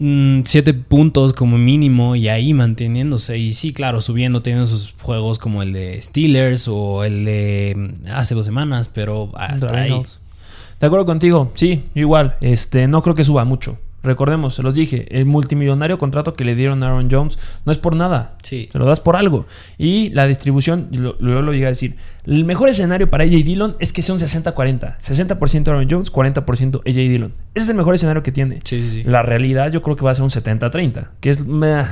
7 0.00 0.72
mm, 0.72 0.82
puntos 0.84 1.34
como 1.34 1.58
mínimo 1.58 2.16
y 2.16 2.28
ahí 2.28 2.54
manteniéndose. 2.54 3.36
Y 3.36 3.52
sí, 3.52 3.74
claro, 3.74 4.00
subiendo, 4.00 4.40
teniendo 4.40 4.64
esos 4.64 4.94
juegos 4.98 5.38
como 5.38 5.62
el 5.62 5.74
de 5.74 6.00
Steelers 6.00 6.68
o 6.68 7.04
el 7.04 7.26
de 7.26 7.74
mm, 7.76 8.08
hace 8.10 8.34
dos 8.34 8.46
semanas, 8.46 8.88
pero 8.88 9.30
hasta 9.34 9.78
ahí. 9.78 9.92
De 10.80 10.86
acuerdo 10.86 11.04
contigo, 11.04 11.50
sí, 11.54 11.84
igual. 11.94 12.36
Este, 12.40 12.88
no 12.88 13.02
creo 13.02 13.14
que 13.14 13.22
suba 13.22 13.44
mucho. 13.44 13.78
Recordemos, 14.02 14.54
se 14.54 14.62
los 14.62 14.74
dije, 14.74 15.06
el 15.18 15.26
multimillonario 15.26 15.98
contrato 15.98 16.32
que 16.32 16.44
le 16.44 16.54
dieron 16.54 16.82
a 16.82 16.86
Aaron 16.86 17.08
Jones 17.10 17.38
no 17.66 17.72
es 17.72 17.78
por 17.78 17.94
nada. 17.96 18.36
Sí. 18.42 18.68
Se 18.72 18.78
lo 18.78 18.86
das 18.86 19.00
por 19.00 19.16
algo. 19.16 19.46
Y 19.76 20.08
la 20.10 20.26
distribución, 20.26 20.88
lo- 20.92 21.16
luego 21.20 21.42
lo 21.42 21.52
llegué 21.52 21.66
a 21.66 21.68
decir, 21.70 21.96
el 22.24 22.44
mejor 22.44 22.68
escenario 22.68 23.10
para 23.10 23.24
AJ 23.24 23.30
Dillon 23.44 23.76
es 23.78 23.92
que 23.92 24.02
sea 24.02 24.14
un 24.14 24.20
60-40. 24.20 24.96
60% 24.98 25.68
Aaron 25.68 25.86
Jones, 25.90 26.12
40% 26.12 26.80
AJ 26.86 26.94
Dillon. 26.94 27.34
Ese 27.54 27.64
es 27.64 27.68
el 27.70 27.76
mejor 27.76 27.94
escenario 27.94 28.22
que 28.22 28.32
tiene. 28.32 28.60
Sí, 28.64 28.88
sí. 28.90 29.02
La 29.04 29.22
realidad 29.22 29.70
yo 29.70 29.82
creo 29.82 29.96
que 29.96 30.04
va 30.04 30.12
a 30.12 30.14
ser 30.14 30.22
un 30.24 30.30
70-30, 30.30 31.10
que 31.20 31.30
es, 31.30 31.44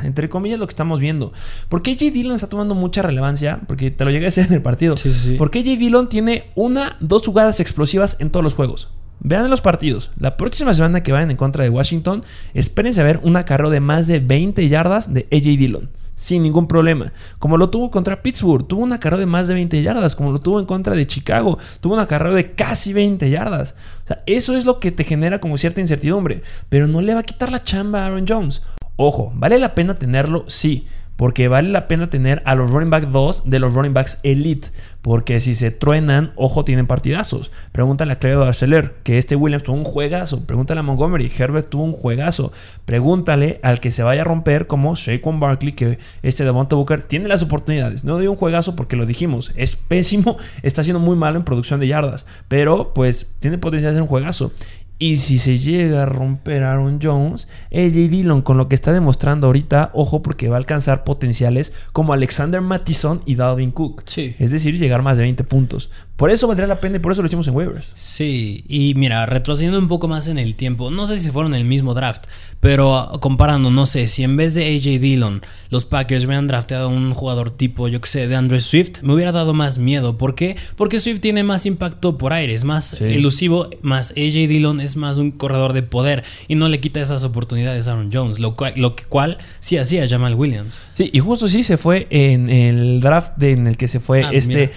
entre 0.04 0.28
comillas, 0.28 0.58
lo 0.58 0.66
que 0.66 0.72
estamos 0.72 1.00
viendo. 1.00 1.32
Porque 1.68 1.90
AJ 1.92 2.12
Dillon 2.12 2.34
está 2.34 2.48
tomando 2.48 2.74
mucha 2.74 3.02
relevancia, 3.02 3.60
porque 3.66 3.90
te 3.90 4.04
lo 4.04 4.10
llegué 4.10 4.26
a 4.26 4.28
decir 4.28 4.46
en 4.48 4.54
el 4.54 4.62
partido. 4.62 4.96
Sí, 4.96 5.12
sí, 5.12 5.18
sí. 5.32 5.34
Porque 5.36 5.58
AJ 5.60 5.78
Dillon 5.78 6.08
tiene 6.08 6.50
una, 6.54 6.96
dos 7.00 7.22
jugadas 7.26 7.60
explosivas 7.60 8.16
en 8.20 8.30
todos 8.30 8.44
los 8.44 8.54
juegos. 8.54 8.90
Vean 9.20 9.50
los 9.50 9.60
partidos. 9.60 10.10
La 10.18 10.36
próxima 10.36 10.74
semana 10.74 11.02
que 11.02 11.12
vayan 11.12 11.30
en 11.30 11.36
contra 11.36 11.64
de 11.64 11.70
Washington, 11.70 12.22
espérense 12.54 13.00
a 13.00 13.04
ver 13.04 13.20
un 13.22 13.36
acarreo 13.36 13.70
de 13.70 13.80
más 13.80 14.06
de 14.06 14.20
20 14.20 14.68
yardas 14.68 15.12
de 15.12 15.28
AJ 15.32 15.58
Dillon. 15.58 15.90
Sin 16.14 16.42
ningún 16.42 16.66
problema. 16.66 17.12
Como 17.38 17.56
lo 17.56 17.70
tuvo 17.70 17.92
contra 17.92 18.22
Pittsburgh. 18.22 18.66
Tuvo 18.66 18.82
un 18.82 18.92
acarreo 18.92 19.20
de 19.20 19.26
más 19.26 19.46
de 19.46 19.54
20 19.54 19.82
yardas. 19.82 20.16
Como 20.16 20.32
lo 20.32 20.40
tuvo 20.40 20.58
en 20.58 20.66
contra 20.66 20.96
de 20.96 21.06
Chicago. 21.06 21.58
Tuvo 21.80 21.94
un 21.94 22.00
acarreo 22.00 22.34
de 22.34 22.54
casi 22.54 22.92
20 22.92 23.30
yardas. 23.30 23.76
O 24.04 24.08
sea, 24.08 24.16
eso 24.26 24.56
es 24.56 24.64
lo 24.64 24.80
que 24.80 24.90
te 24.90 25.04
genera 25.04 25.40
como 25.40 25.56
cierta 25.56 25.80
incertidumbre. 25.80 26.42
Pero 26.68 26.88
no 26.88 27.02
le 27.02 27.14
va 27.14 27.20
a 27.20 27.24
quitar 27.24 27.52
la 27.52 27.62
chamba 27.62 28.02
a 28.02 28.06
Aaron 28.06 28.24
Jones. 28.28 28.62
Ojo, 28.96 29.30
¿vale 29.36 29.60
la 29.60 29.76
pena 29.76 29.94
tenerlo? 29.94 30.44
Sí. 30.48 30.86
Porque 31.18 31.48
vale 31.48 31.70
la 31.70 31.88
pena 31.88 32.08
tener 32.08 32.42
a 32.44 32.54
los 32.54 32.70
running 32.70 32.90
back 32.90 33.08
2 33.08 33.42
de 33.46 33.58
los 33.58 33.74
running 33.74 33.92
backs 33.92 34.20
elite. 34.22 34.68
Porque 35.02 35.40
si 35.40 35.52
se 35.54 35.72
truenan, 35.72 36.32
ojo, 36.36 36.64
tienen 36.64 36.86
partidazos. 36.86 37.50
Pregúntale 37.72 38.12
a 38.12 38.20
Cleo 38.20 38.44
Arceler, 38.44 38.94
que 39.02 39.18
este 39.18 39.34
Williams 39.34 39.64
tuvo 39.64 39.78
un 39.78 39.84
juegazo. 39.84 40.46
Pregúntale 40.46 40.78
a 40.78 40.84
Montgomery, 40.84 41.28
Herbert 41.36 41.70
tuvo 41.70 41.82
un 41.82 41.92
juegazo. 41.92 42.52
Pregúntale 42.84 43.58
al 43.64 43.80
que 43.80 43.90
se 43.90 44.04
vaya 44.04 44.20
a 44.20 44.24
romper 44.24 44.68
como 44.68 44.94
Shaquan 44.94 45.40
Barkley, 45.40 45.72
que 45.72 45.98
este 46.22 46.44
Devonta 46.44 46.76
Booker 46.76 47.02
tiene 47.02 47.26
las 47.26 47.42
oportunidades. 47.42 48.04
No 48.04 48.18
dio 48.18 48.30
un 48.30 48.36
juegazo 48.36 48.76
porque 48.76 48.94
lo 48.94 49.04
dijimos. 49.04 49.52
Es 49.56 49.74
pésimo, 49.74 50.36
está 50.62 50.84
siendo 50.84 51.00
muy 51.00 51.16
malo 51.16 51.36
en 51.36 51.44
producción 51.44 51.80
de 51.80 51.88
yardas. 51.88 52.26
Pero 52.46 52.94
pues 52.94 53.32
tiene 53.40 53.58
potencial 53.58 53.90
de 53.90 53.96
ser 53.96 54.02
un 54.02 54.08
juegazo. 54.08 54.52
Y 55.00 55.18
si 55.18 55.38
se 55.38 55.58
llega 55.58 56.02
a 56.02 56.06
romper 56.06 56.64
Aaron 56.64 56.98
Jones, 57.00 57.46
AJ 57.72 58.10
Dillon 58.10 58.42
con 58.42 58.56
lo 58.56 58.68
que 58.68 58.74
está 58.74 58.92
demostrando 58.92 59.46
ahorita, 59.46 59.90
ojo 59.94 60.22
porque 60.22 60.48
va 60.48 60.56
a 60.56 60.58
alcanzar 60.58 61.04
potenciales 61.04 61.72
como 61.92 62.12
Alexander 62.12 62.60
Mattison 62.60 63.22
y 63.24 63.36
Dalvin 63.36 63.70
Cook. 63.70 64.02
Sí. 64.06 64.34
Es 64.40 64.50
decir, 64.50 64.76
llegar 64.76 65.02
más 65.02 65.16
de 65.16 65.22
20 65.22 65.44
puntos. 65.44 65.90
Por 66.18 66.30
eso 66.32 66.46
valdría 66.48 66.66
la 66.66 66.80
pena 66.80 66.96
y 66.96 66.98
por 66.98 67.12
eso 67.12 67.22
lo 67.22 67.26
hicimos 67.28 67.48
en 67.48 67.54
waivers. 67.54 67.92
Sí, 67.94 68.64
y 68.68 68.92
mira, 68.96 69.24
retrocediendo 69.24 69.78
un 69.78 69.86
poco 69.88 70.08
más 70.08 70.26
en 70.28 70.36
el 70.36 70.56
tiempo, 70.56 70.90
no 70.90 71.06
sé 71.06 71.16
si 71.16 71.30
fueron 71.30 71.54
el 71.54 71.64
mismo 71.64 71.94
draft, 71.94 72.24
pero 72.58 72.96
ah, 72.96 73.20
comparando, 73.20 73.70
no 73.70 73.86
sé, 73.86 74.08
si 74.08 74.24
en 74.24 74.36
vez 74.36 74.54
de 74.54 74.66
AJ 74.74 75.00
Dillon 75.00 75.42
los 75.70 75.84
Packers 75.84 76.24
hubieran 76.24 76.48
drafteado 76.48 76.86
a 76.86 76.88
un 76.88 77.14
jugador 77.14 77.52
tipo, 77.52 77.86
yo 77.86 78.00
que 78.00 78.08
sé, 78.08 78.26
de 78.26 78.34
Andrew 78.34 78.60
Swift, 78.60 79.02
me 79.02 79.14
hubiera 79.14 79.30
dado 79.30 79.54
más 79.54 79.78
miedo. 79.78 80.18
¿Por 80.18 80.34
qué? 80.34 80.56
Porque 80.74 80.98
Swift 80.98 81.20
tiene 81.20 81.44
más 81.44 81.66
impacto 81.66 82.18
por 82.18 82.32
aire, 82.32 82.52
es 82.52 82.64
más 82.64 82.84
Sí. 82.98 83.04
elusivo, 83.04 83.70
más 83.82 84.10
AJ 84.10 84.48
Dillon 84.48 84.80
es 84.80 84.96
más 84.96 85.18
un 85.18 85.30
corredor 85.30 85.72
de 85.72 85.84
poder 85.84 86.24
y 86.48 86.56
no 86.56 86.68
le 86.68 86.80
quita 86.80 87.00
esas 87.00 87.22
oportunidades 87.22 87.86
a 87.86 87.92
Aaron 87.92 88.10
Jones, 88.12 88.40
lo 88.40 88.54
cual, 88.56 88.72
lo 88.74 88.96
cual 89.08 89.38
sí 89.60 89.76
hacía 89.78 90.04
Jamal 90.08 90.34
Williams. 90.34 90.80
Sí, 90.94 91.10
y 91.12 91.20
justo 91.20 91.48
sí 91.48 91.62
se 91.62 91.76
fue 91.76 92.08
en 92.10 92.48
el 92.48 93.00
draft 93.00 93.36
de- 93.36 93.52
en 93.52 93.68
el 93.68 93.76
que 93.76 93.86
se 93.86 94.00
fue 94.00 94.24
Ah, 94.24 94.30
este 94.32 94.72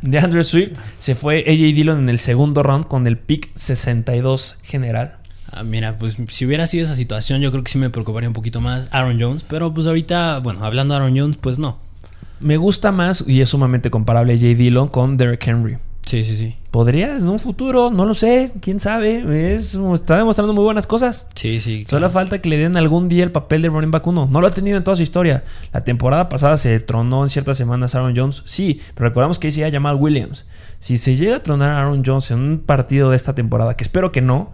de 0.00 0.18
Andrew 0.18 0.42
Swift. 0.42 0.61
Se 0.98 1.14
fue 1.14 1.44
AJ 1.46 1.74
Dillon 1.74 1.98
en 1.98 2.08
el 2.08 2.18
segundo 2.18 2.62
round 2.62 2.86
con 2.86 3.06
el 3.06 3.18
pick 3.18 3.50
62 3.54 4.58
general. 4.62 5.16
Ah, 5.50 5.62
mira, 5.64 5.98
pues 5.98 6.16
si 6.28 6.46
hubiera 6.46 6.66
sido 6.66 6.84
esa 6.84 6.94
situación, 6.94 7.40
yo 7.42 7.50
creo 7.50 7.62
que 7.62 7.70
sí 7.70 7.78
me 7.78 7.90
preocuparía 7.90 8.28
un 8.28 8.34
poquito 8.34 8.60
más 8.60 8.88
Aaron 8.90 9.20
Jones, 9.20 9.44
pero 9.44 9.74
pues 9.74 9.86
ahorita, 9.86 10.38
bueno, 10.38 10.64
hablando 10.64 10.94
de 10.94 11.00
Aaron 11.00 11.18
Jones, 11.18 11.36
pues 11.36 11.58
no. 11.58 11.78
Me 12.40 12.56
gusta 12.56 12.90
más 12.90 13.24
y 13.26 13.40
es 13.40 13.50
sumamente 13.50 13.90
comparable 13.90 14.32
AJ 14.32 14.56
Dillon 14.56 14.88
con 14.88 15.16
Derrick 15.16 15.46
Henry. 15.46 15.78
Sí, 16.04 16.24
sí, 16.24 16.36
sí. 16.36 16.56
Podría 16.72 17.16
en 17.16 17.28
un 17.28 17.38
futuro, 17.38 17.90
no 17.90 18.04
lo 18.04 18.12
sé, 18.12 18.52
quién 18.60 18.80
sabe. 18.80 19.54
Es, 19.54 19.78
está 19.94 20.18
demostrando 20.18 20.52
muy 20.52 20.64
buenas 20.64 20.86
cosas. 20.86 21.28
Sí, 21.34 21.60
sí. 21.60 21.84
Solo 21.88 22.10
falta 22.10 22.40
que 22.40 22.48
le 22.48 22.58
den 22.58 22.76
algún 22.76 23.08
día 23.08 23.22
el 23.24 23.30
papel 23.30 23.62
de 23.62 23.68
running 23.68 23.90
back 23.92 24.06
1. 24.06 24.28
No 24.30 24.40
lo 24.40 24.46
ha 24.46 24.50
tenido 24.50 24.76
en 24.76 24.84
toda 24.84 24.96
su 24.96 25.02
historia. 25.04 25.44
La 25.72 25.82
temporada 25.82 26.28
pasada 26.28 26.56
se 26.56 26.78
tronó 26.80 27.22
en 27.22 27.28
ciertas 27.28 27.56
semanas 27.56 27.94
Aaron 27.94 28.14
Jones. 28.16 28.42
Sí, 28.46 28.80
pero 28.94 29.08
recordamos 29.08 29.38
que 29.38 29.46
ahí 29.46 29.52
se 29.52 29.60
iba 29.60 29.70
Jamal 29.70 29.94
Williams. 29.96 30.46
Si 30.80 30.98
se 30.98 31.14
llega 31.14 31.36
a 31.36 31.42
tronar 31.42 31.70
a 31.74 31.78
Aaron 31.78 32.02
Jones 32.04 32.30
en 32.32 32.40
un 32.40 32.58
partido 32.58 33.10
de 33.10 33.16
esta 33.16 33.34
temporada, 33.34 33.74
que 33.76 33.84
espero 33.84 34.10
que 34.10 34.20
no, 34.22 34.50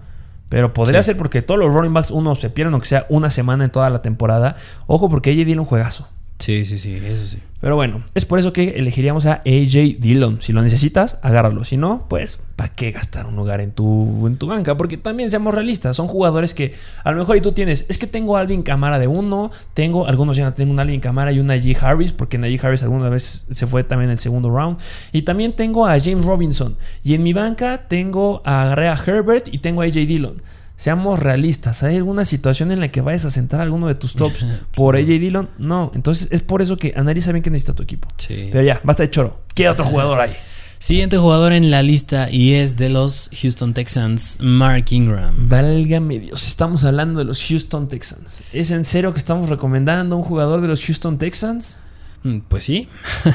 pero 0.50 0.72
podría 0.74 1.02
Sí. 1.02 1.06
ser 1.06 1.16
porque 1.16 1.40
todos 1.42 1.58
los 1.58 1.72
running 1.72 1.94
backs 1.94 2.10
uno 2.10 2.34
se 2.34 2.50
pierden, 2.50 2.74
aunque 2.74 2.88
sea 2.88 3.06
una 3.08 3.30
semana 3.30 3.64
en 3.64 3.70
toda 3.70 3.88
la 3.90 4.00
temporada. 4.02 4.54
Ojo, 4.86 5.08
porque 5.08 5.30
ella 5.30 5.44
dieron 5.44 5.60
un 5.60 5.66
juegazo. 5.66 6.08
Sí, 6.38 6.64
sí, 6.64 6.78
sí, 6.78 6.94
eso 6.94 7.26
sí. 7.26 7.38
Pero 7.60 7.74
bueno, 7.74 8.00
es 8.14 8.24
por 8.24 8.38
eso 8.38 8.52
que 8.52 8.68
elegiríamos 8.76 9.26
a 9.26 9.42
AJ 9.44 9.98
Dillon. 9.98 10.40
Si 10.40 10.52
lo 10.52 10.62
necesitas, 10.62 11.18
agárralo. 11.22 11.64
Si 11.64 11.76
no, 11.76 12.06
pues, 12.08 12.40
¿para 12.54 12.72
qué 12.72 12.92
gastar 12.92 13.26
un 13.26 13.34
lugar 13.34 13.60
en 13.60 13.72
tu, 13.72 14.24
en 14.28 14.36
tu 14.36 14.46
banca? 14.46 14.76
Porque 14.76 14.96
también 14.96 15.30
seamos 15.30 15.52
realistas, 15.52 15.96
son 15.96 16.06
jugadores 16.06 16.54
que 16.54 16.72
a 17.02 17.10
lo 17.10 17.18
mejor 17.18 17.36
y 17.36 17.40
tú 17.40 17.50
tienes, 17.50 17.84
es 17.88 17.98
que 17.98 18.06
tengo 18.06 18.36
a 18.36 18.40
Alvin 18.40 18.62
Camara 18.62 19.00
de 19.00 19.08
uno, 19.08 19.50
tengo, 19.74 20.06
algunos 20.06 20.36
ya 20.36 20.54
tienen 20.54 20.72
un 20.72 20.78
Alvin 20.78 21.00
Camara 21.00 21.32
y 21.32 21.40
un 21.40 21.46
Najee 21.46 21.76
Harris, 21.80 22.12
porque 22.12 22.38
Najee 22.38 22.60
Harris 22.62 22.84
alguna 22.84 23.08
vez 23.08 23.46
se 23.50 23.66
fue 23.66 23.82
también 23.82 24.10
en 24.10 24.12
el 24.12 24.18
segundo 24.18 24.50
round. 24.50 24.78
Y 25.10 25.22
también 25.22 25.56
tengo 25.56 25.86
a 25.88 25.98
James 25.98 26.24
Robinson. 26.24 26.76
Y 27.02 27.14
en 27.14 27.24
mi 27.24 27.32
banca 27.32 27.88
tengo 27.88 28.42
a, 28.44 28.62
agarré 28.62 28.88
a 28.88 28.94
Herbert 28.94 29.48
y 29.50 29.58
tengo 29.58 29.82
a 29.82 29.86
AJ 29.86 29.94
Dillon. 29.94 30.36
Seamos 30.78 31.18
realistas, 31.18 31.82
¿hay 31.82 31.96
alguna 31.96 32.24
situación 32.24 32.70
en 32.70 32.78
la 32.78 32.88
que 32.92 33.00
vayas 33.00 33.24
a 33.24 33.30
sentar 33.30 33.58
a 33.58 33.64
alguno 33.64 33.88
de 33.88 33.96
tus 33.96 34.14
tops 34.14 34.46
por 34.76 34.94
AJ 34.94 35.06
Dillon? 35.06 35.48
No, 35.58 35.90
entonces 35.92 36.28
es 36.30 36.40
por 36.40 36.62
eso 36.62 36.76
que 36.76 36.94
analiza 36.96 37.32
bien 37.32 37.42
que 37.42 37.50
necesita 37.50 37.74
tu 37.74 37.82
equipo. 37.82 38.06
Sí. 38.16 38.48
Pero 38.52 38.62
ya, 38.62 38.80
basta 38.84 39.02
de 39.02 39.10
choro. 39.10 39.40
¿Qué 39.56 39.68
otro 39.68 39.84
jugador 39.84 40.20
hay? 40.20 40.30
Siguiente 40.78 41.18
jugador 41.18 41.52
en 41.52 41.72
la 41.72 41.82
lista 41.82 42.30
y 42.30 42.52
es 42.52 42.76
de 42.76 42.90
los 42.90 43.28
Houston 43.42 43.74
Texans, 43.74 44.38
Mark 44.40 44.84
Ingram. 44.90 45.48
Válgame 45.48 46.20
Dios, 46.20 46.46
estamos 46.46 46.84
hablando 46.84 47.18
de 47.18 47.24
los 47.24 47.44
Houston 47.44 47.88
Texans. 47.88 48.42
¿Es 48.52 48.70
en 48.70 48.84
serio 48.84 49.12
que 49.12 49.18
estamos 49.18 49.48
recomendando 49.48 50.14
a 50.14 50.18
un 50.20 50.24
jugador 50.24 50.60
de 50.60 50.68
los 50.68 50.84
Houston 50.84 51.18
Texans? 51.18 51.80
Mm, 52.22 52.38
Pues 52.48 52.62
sí. 52.62 52.88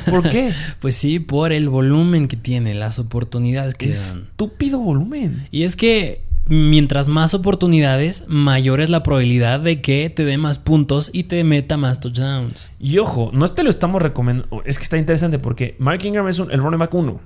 ¿Por 0.09 0.29
qué? 0.29 0.53
Pues 0.79 0.95
sí, 0.95 1.19
por 1.19 1.51
el 1.51 1.67
volumen 1.67 2.29
que 2.29 2.37
tiene, 2.37 2.73
las 2.73 2.99
oportunidades 2.99 3.73
que 3.75 3.87
dan. 3.87 3.95
Estúpido 3.95 4.79
volumen. 4.79 5.45
Y 5.51 5.63
es 5.63 5.75
que 5.75 6.23
mientras 6.45 7.07
más 7.09 7.33
oportunidades, 7.33 8.25
mayor 8.27 8.81
es 8.81 8.89
la 8.89 9.03
probabilidad 9.03 9.59
de 9.59 9.81
que 9.81 10.09
te 10.09 10.25
dé 10.25 10.37
más 10.37 10.57
puntos 10.59 11.09
y 11.13 11.23
te 11.23 11.43
meta 11.43 11.77
más 11.77 11.99
touchdowns. 11.99 12.69
Y 12.79 12.97
ojo, 12.97 13.31
no 13.33 13.47
te 13.47 13.63
lo 13.63 13.69
estamos 13.69 14.01
recomendando. 14.01 14.61
Es 14.65 14.77
que 14.77 14.83
está 14.83 14.97
interesante 14.97 15.39
porque 15.39 15.75
Mark 15.79 16.03
Ingram 16.05 16.27
es 16.27 16.39
un- 16.39 16.51
el 16.51 16.59
running 16.61 16.79
back 16.79 16.93
1, 16.93 17.19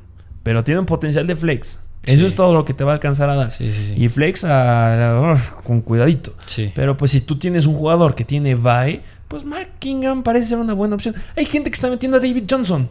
pero 0.44 0.64
tiene 0.64 0.80
un 0.80 0.86
potencial 0.86 1.26
de 1.26 1.36
flex. 1.36 1.82
Eso 2.06 2.26
es 2.26 2.36
todo 2.36 2.54
lo 2.54 2.64
que 2.64 2.74
te 2.74 2.86
va 2.86 2.92
a 2.92 2.94
alcanzar 2.94 3.30
a 3.30 3.36
dar. 3.36 3.52
Sí, 3.52 3.70
sí, 3.70 3.94
sí. 3.94 4.02
Y 4.02 4.08
flex 4.08 4.46
a- 4.46 5.36
con 5.66 5.82
cuidadito. 5.82 6.34
Sí. 6.46 6.72
Pero 6.74 6.96
pues 6.96 7.12
si 7.12 7.20
tú 7.22 7.36
tienes 7.38 7.66
un 7.66 7.74
jugador 7.74 8.16
que 8.16 8.24
tiene 8.24 8.56
bye, 8.56 9.02
pues 9.28 9.44
Mark 9.44 9.72
Ingram 9.84 10.24
parece 10.24 10.50
ser 10.50 10.58
una 10.60 10.74
buena 10.74 10.96
opción. 10.96 11.16
Hay 11.36 11.44
gente 11.46 11.70
que 11.70 11.76
está 11.76 11.90
metiendo 11.90 12.16
a 12.18 12.22
David 12.22 12.44
Johnson. 12.50 12.90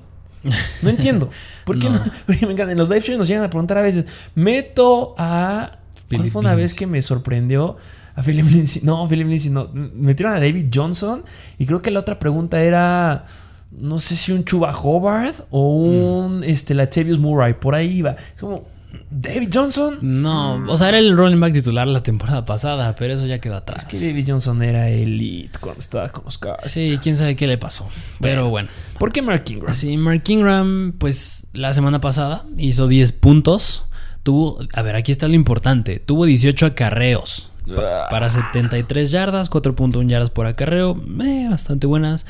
No 0.83 0.91
entiendo. 0.91 1.31
¿Por 1.65 1.79
qué 1.79 1.89
no? 1.89 1.95
No. 1.97 2.05
Porque 2.27 2.45
me 2.47 2.53
encanta. 2.53 2.73
En 2.73 2.79
los 2.79 2.91
live 2.91 3.01
shows 3.01 3.17
nos 3.19 3.27
llegan 3.29 3.45
a 3.45 3.49
preguntar 3.49 3.79
a 3.79 3.83
veces, 3.83 4.05
meto 4.35 5.15
a... 5.17 5.79
¿Cuál 6.09 6.29
fue 6.29 6.40
una 6.40 6.55
vez 6.55 6.75
que 6.75 6.87
me 6.87 7.03
sorprendió? 7.03 7.77
A 8.14 8.23
Philip 8.23 8.47
Lindsay. 8.51 8.83
No, 8.85 9.07
Philip 9.09 9.27
Lindsay 9.27 9.51
no. 9.51 9.71
Metieron 9.73 10.35
a 10.35 10.40
David 10.40 10.66
Johnson. 10.73 11.25
Y 11.59 11.66
creo 11.66 11.83
que 11.83 11.90
la 11.90 12.01
otra 12.01 12.19
pregunta 12.19 12.62
era... 12.62 13.25
No 13.73 13.99
sé 13.99 14.16
si 14.16 14.33
un 14.33 14.45
Chuba 14.45 14.73
Hobart 14.73 15.45
o 15.51 15.77
un 15.77 16.45
este, 16.45 16.73
Latavius 16.73 17.19
Murray. 17.19 17.55
Por 17.55 17.75
ahí 17.75 17.99
iba. 17.99 18.12
Es 18.12 18.40
como... 18.40 18.64
David 19.11 19.51
Johnson. 19.53 19.99
No, 20.01 20.64
o 20.69 20.77
sea, 20.77 20.88
era 20.88 20.99
el 20.99 21.16
running 21.16 21.40
back 21.40 21.53
titular 21.53 21.87
la 21.87 22.03
temporada 22.03 22.45
pasada, 22.45 22.95
pero 22.95 23.14
eso 23.14 23.27
ya 23.27 23.40
quedó 23.40 23.57
atrás. 23.57 23.83
Es 23.83 23.88
que 23.88 24.05
David 24.05 24.25
Johnson 24.29 24.62
era 24.62 24.88
elite 24.88 25.59
cuando 25.61 25.79
estaba 25.79 26.09
con 26.09 26.25
los. 26.25 26.40
Sí, 26.64 26.99
quién 27.03 27.16
sabe 27.16 27.37
qué 27.37 27.47
le 27.47 27.59
pasó. 27.59 27.88
Pero 28.21 28.49
bueno. 28.49 28.69
¿Por 28.99 29.12
qué 29.12 29.23
Mark 29.23 29.45
Ingram? 29.49 29.75
Sí, 29.75 29.97
Mark 29.97 30.23
Ingram, 30.29 30.95
pues 30.99 31.47
la 31.53 31.73
semana 31.73 32.01
pasada 32.01 32.47
hizo 32.57 32.88
10 32.88 33.12
puntos. 33.12 33.86
Tuvo, 34.27 34.59
a 34.75 34.83
ver, 34.83 34.97
aquí 34.97 35.12
está 35.12 35.29
lo 35.29 35.35
importante. 35.35 36.01
Tuvo 36.01 36.25
18 36.27 36.67
acarreos 36.67 37.51
pa- 37.77 38.09
para 38.11 38.29
73 38.29 39.12
yardas, 39.12 39.49
4.1 39.49 40.09
yardas 40.09 40.31
por 40.31 40.47
acarreo, 40.47 41.01
eh, 41.23 41.47
bastante 41.49 41.87
buenas. 41.87 42.27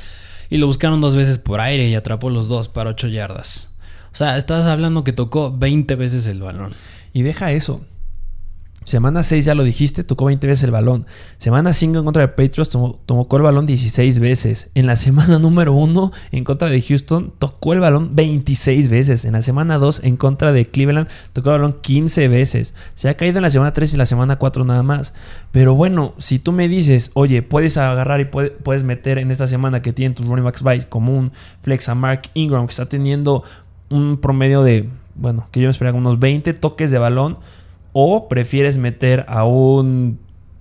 Y 0.50 0.59
lo 0.59 0.66
buscaron 0.66 1.00
dos 1.00 1.16
veces 1.16 1.38
por 1.38 1.59
aire 1.62 1.88
y 1.88 1.94
atrapó 1.94 2.28
los 2.28 2.48
dos 2.48 2.68
para 2.68 2.90
8 2.90 3.09
yardas. 3.09 3.70
O 4.12 4.16
sea, 4.16 4.37
estás 4.37 4.66
hablando 4.66 5.04
que 5.04 5.14
tocó 5.14 5.50
20 5.56 5.94
veces 5.94 6.26
el 6.26 6.42
balón. 6.42 6.74
Y 7.14 7.22
deja 7.22 7.50
eso. 7.52 7.80
Semana 8.87 9.25
6 9.25 9.44
ya 9.44 9.57
lo 9.57 9.64
dijiste, 9.64 10.05
tocó 10.05 10.27
20 10.27 10.46
veces 10.46 10.62
el 10.62 10.70
balón. 10.70 11.07
Semana 11.38 11.72
5 11.72 11.99
en 11.99 12.05
contra 12.05 12.22
de 12.22 12.29
Patriots 12.29 12.68
tomó, 12.68 13.01
tocó 13.05 13.37
el 13.37 13.42
balón 13.42 13.66
16 13.66 14.20
veces. 14.20 14.70
En 14.77 14.87
la 14.87 14.94
semana 14.94 15.38
número 15.40 15.72
1 15.72 16.12
en 16.31 16.44
contra 16.44 16.68
de 16.68 16.81
Houston 16.81 17.33
tocó 17.37 17.72
el 17.72 17.81
balón 17.81 18.14
26 18.14 18.88
veces. 18.88 19.25
En 19.25 19.33
la 19.33 19.42
semana 19.42 19.79
2 19.79 20.05
en 20.05 20.16
contra 20.16 20.53
de 20.53 20.68
Cleveland 20.68 21.09
tocó 21.33 21.51
el 21.51 21.59
balón 21.59 21.77
15 21.81 22.29
veces. 22.29 22.75
Se 22.94 23.09
ha 23.09 23.16
caído 23.16 23.38
en 23.38 23.42
la 23.42 23.51
semana 23.51 23.72
3 23.72 23.92
y 23.92 23.96
la 23.96 24.07
semana 24.07 24.37
4 24.37 24.64
nada 24.64 24.85
más. 24.85 25.14
Pero 25.51 25.75
bueno, 25.75 26.14
si 26.18 26.38
tú 26.38 26.53
me 26.53 26.68
dices, 26.68 27.11
oye, 27.14 27.42
puedes 27.42 27.79
agarrar 27.79 28.20
y 28.20 28.27
puedes 28.27 28.85
meter 28.85 29.18
en 29.18 29.33
esta 29.33 29.49
semana 29.49 29.83
que 29.83 29.92
tienen 29.92 30.14
tus 30.14 30.27
running 30.27 30.44
backs 30.44 30.62
by 30.62 30.88
común 30.88 31.33
flex 31.62 31.88
a 31.88 31.96
Mark 31.96 32.31
Ingram 32.35 32.66
que 32.68 32.70
está 32.70 32.87
teniendo 32.87 33.42
un 33.90 34.18
promedio 34.18 34.62
de, 34.62 34.88
bueno, 35.16 35.49
que 35.51 35.61
yo 35.61 35.66
me 35.66 35.72
esperaba 35.72 35.99
unos 35.99 36.20
20 36.20 36.55
toques 36.55 36.92
de 36.92 36.99
balón 36.99 37.38
o 37.98 38.28
prefieres 38.28 38.76
meter 38.76 39.24
a 39.26 39.44
un 39.44 40.18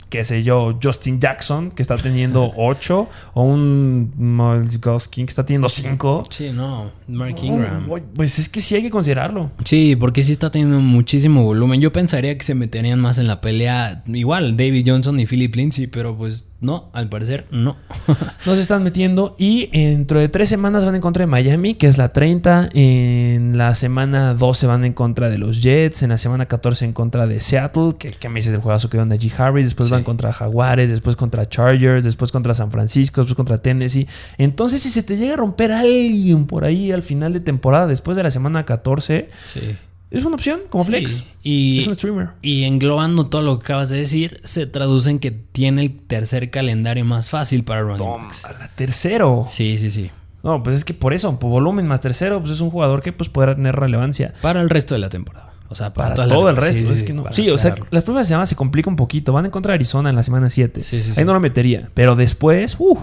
qué 0.09 0.23
sé 0.23 0.41
yo, 0.41 0.79
Justin 0.81 1.19
Jackson, 1.19 1.69
que 1.69 1.81
está 1.81 1.97
teniendo 1.97 2.53
8, 2.55 3.09
o 3.33 3.43
un 3.43 4.13
Miles 4.15 4.79
Goskin, 4.79 5.25
que 5.25 5.31
está 5.31 5.45
teniendo 5.45 5.67
5. 5.67 6.27
Sí, 6.29 6.51
no, 6.53 6.91
Mark 7.09 7.35
Ingram. 7.43 7.85
pues 8.15 8.39
es 8.39 8.47
que 8.47 8.61
sí 8.61 8.75
hay 8.75 8.83
que 8.83 8.89
considerarlo. 8.89 9.51
Sí, 9.65 9.97
porque 9.97 10.23
sí 10.23 10.31
está 10.31 10.49
teniendo 10.49 10.79
muchísimo 10.79 11.43
volumen. 11.43 11.81
Yo 11.81 11.91
pensaría 11.91 12.37
que 12.37 12.45
se 12.45 12.55
meterían 12.55 13.01
más 13.01 13.17
en 13.17 13.27
la 13.27 13.41
pelea, 13.41 14.03
igual 14.07 14.55
David 14.55 14.85
Johnson 14.87 15.19
y 15.19 15.25
Philip 15.25 15.53
Lindsay, 15.53 15.87
pero 15.87 16.15
pues 16.15 16.47
no, 16.61 16.89
al 16.93 17.09
parecer 17.09 17.45
no. 17.51 17.75
no 18.45 18.55
se 18.55 18.61
están 18.61 18.81
metiendo. 18.81 19.35
Y 19.37 19.67
dentro 19.67 20.19
de 20.19 20.29
tres 20.29 20.49
semanas 20.49 20.85
van 20.85 20.95
en 20.95 21.01
contra 21.01 21.23
de 21.23 21.27
Miami, 21.27 21.75
que 21.75 21.87
es 21.87 21.97
la 21.97 22.09
30. 22.09 22.69
En 22.73 23.57
la 23.57 23.75
semana 23.75 24.33
12 24.33 24.65
van 24.67 24.85
en 24.85 24.93
contra 24.93 25.29
de 25.29 25.37
los 25.37 25.61
Jets. 25.61 26.03
En 26.03 26.09
la 26.09 26.17
semana 26.17 26.45
14 26.45 26.85
en 26.85 26.93
contra 26.93 27.27
de 27.27 27.39
Seattle, 27.39 27.93
que, 27.99 28.09
que 28.09 28.27
a 28.27 28.29
mí 28.29 28.39
es 28.39 28.47
el 28.47 28.57
juegazo 28.57 28.89
que 28.89 28.97
van 28.97 29.09
de 29.09 29.19
G. 29.19 29.31
Harris. 29.37 29.65
Después 29.65 29.89
van 29.89 30.03
contra 30.03 30.31
Jaguares, 30.31 30.89
después 30.89 31.15
contra 31.15 31.47
Chargers, 31.47 32.03
después 32.03 32.31
contra 32.31 32.53
San 32.53 32.71
Francisco, 32.71 33.21
después 33.21 33.35
contra 33.35 33.57
Tennessee. 33.57 34.07
Entonces, 34.37 34.81
si 34.81 34.89
se 34.89 35.03
te 35.03 35.17
llega 35.17 35.33
a 35.33 35.37
romper 35.37 35.71
alguien 35.71 36.45
por 36.45 36.63
ahí 36.63 36.91
al 36.91 37.03
final 37.03 37.33
de 37.33 37.41
temporada, 37.41 37.85
después 37.85 38.17
de 38.17 38.23
la 38.23 38.31
semana 38.31 38.65
14. 38.65 39.29
Sí 39.45 39.77
es 40.11 40.23
una 40.23 40.35
opción 40.35 40.61
como 40.69 40.83
flex. 40.83 41.25
Y, 41.43 41.77
es 41.79 41.87
un 41.87 41.95
streamer. 41.95 42.29
Y 42.41 42.63
englobando 42.63 43.27
todo 43.27 43.41
lo 43.41 43.59
que 43.59 43.65
acabas 43.65 43.89
de 43.89 43.97
decir, 43.97 44.39
se 44.43 44.67
traduce 44.67 45.09
en 45.09 45.19
que 45.19 45.31
tiene 45.31 45.81
el 45.81 45.95
tercer 45.95 46.49
calendario 46.49 47.05
más 47.05 47.29
fácil 47.29 47.63
para 47.63 47.81
running 47.81 47.97
Toma, 47.97 48.29
A 48.43 48.53
la 48.53 48.67
tercero. 48.69 49.45
Sí, 49.47 49.77
sí, 49.77 49.89
sí. 49.89 50.11
No, 50.43 50.61
pues 50.61 50.75
es 50.75 50.85
que 50.85 50.93
por 50.93 51.13
eso, 51.13 51.39
por 51.39 51.49
volumen 51.49 51.87
más 51.87 52.01
tercero, 52.01 52.39
pues 52.39 52.51
es 52.51 52.61
un 52.61 52.69
jugador 52.69 53.01
que 53.01 53.11
pues 53.11 53.29
podrá 53.29 53.55
tener 53.55 53.75
relevancia. 53.75 54.33
Para 54.41 54.61
el 54.61 54.69
resto 54.69 54.93
de 54.93 54.99
la 54.99 55.09
temporada. 55.09 55.55
O 55.69 55.75
sea, 55.75 55.93
para, 55.93 56.13
todo 56.13 56.49
el 56.49 56.55
resto. 56.55 56.93
Sí, 56.93 57.05
sí, 57.31 57.49
o 57.49 57.57
sea, 57.57 57.75
las 57.89 58.03
próximas 58.03 58.27
semanas 58.27 58.49
se 58.49 58.55
complica 58.55 58.89
un 58.89 58.95
poquito. 58.95 59.33
Van 59.33 59.45
en 59.45 59.51
contra 59.51 59.71
de 59.71 59.77
Arizona 59.77 60.11
en 60.11 60.15
la 60.15 60.21
semana 60.21 60.49
7. 60.49 60.81
Ahí 61.17 61.25
no 61.25 61.33
lo 61.33 61.39
metería. 61.39 61.89
Pero 61.95 62.15
después, 62.15 62.75
uff, 62.77 62.99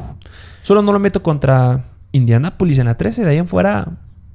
solo 0.63 0.83
no 0.83 0.93
lo 0.93 1.01
meto 1.01 1.23
contra 1.23 1.85
Indianapolis 2.13 2.79
en 2.79 2.87
la 2.87 2.97
13. 2.97 3.25
De 3.25 3.31
ahí 3.31 3.39
en 3.39 3.49
fuera, 3.49 3.89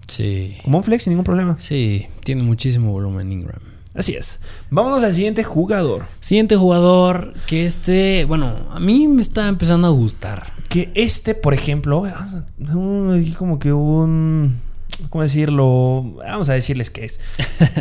Sí. 0.07 0.57
Como 0.63 0.77
un 0.77 0.83
flex 0.83 1.03
sin 1.03 1.11
ningún 1.11 1.25
problema. 1.25 1.57
Sí, 1.59 2.07
tiene 2.23 2.43
muchísimo 2.43 2.91
volumen 2.91 3.31
Ingram. 3.31 3.59
Así 3.93 4.13
es. 4.13 4.41
Vámonos 4.69 5.03
al 5.03 5.13
siguiente 5.13 5.43
jugador. 5.43 6.05
Siguiente 6.19 6.55
jugador 6.55 7.33
que 7.47 7.65
este, 7.65 8.25
bueno, 8.25 8.55
a 8.69 8.79
mí 8.79 9.07
me 9.07 9.21
está 9.21 9.47
empezando 9.47 9.87
a 9.87 9.91
gustar. 9.91 10.53
Que 10.69 10.91
este, 10.93 11.33
por 11.33 11.55
ejemplo, 11.55 12.03
como 13.37 13.57
que 13.57 13.73
un 13.73 14.66
¿cómo 15.09 15.21
decirlo? 15.21 16.15
Vamos 16.17 16.49
a 16.49 16.53
decirles 16.53 16.89
qué 16.89 17.05
es. 17.05 17.19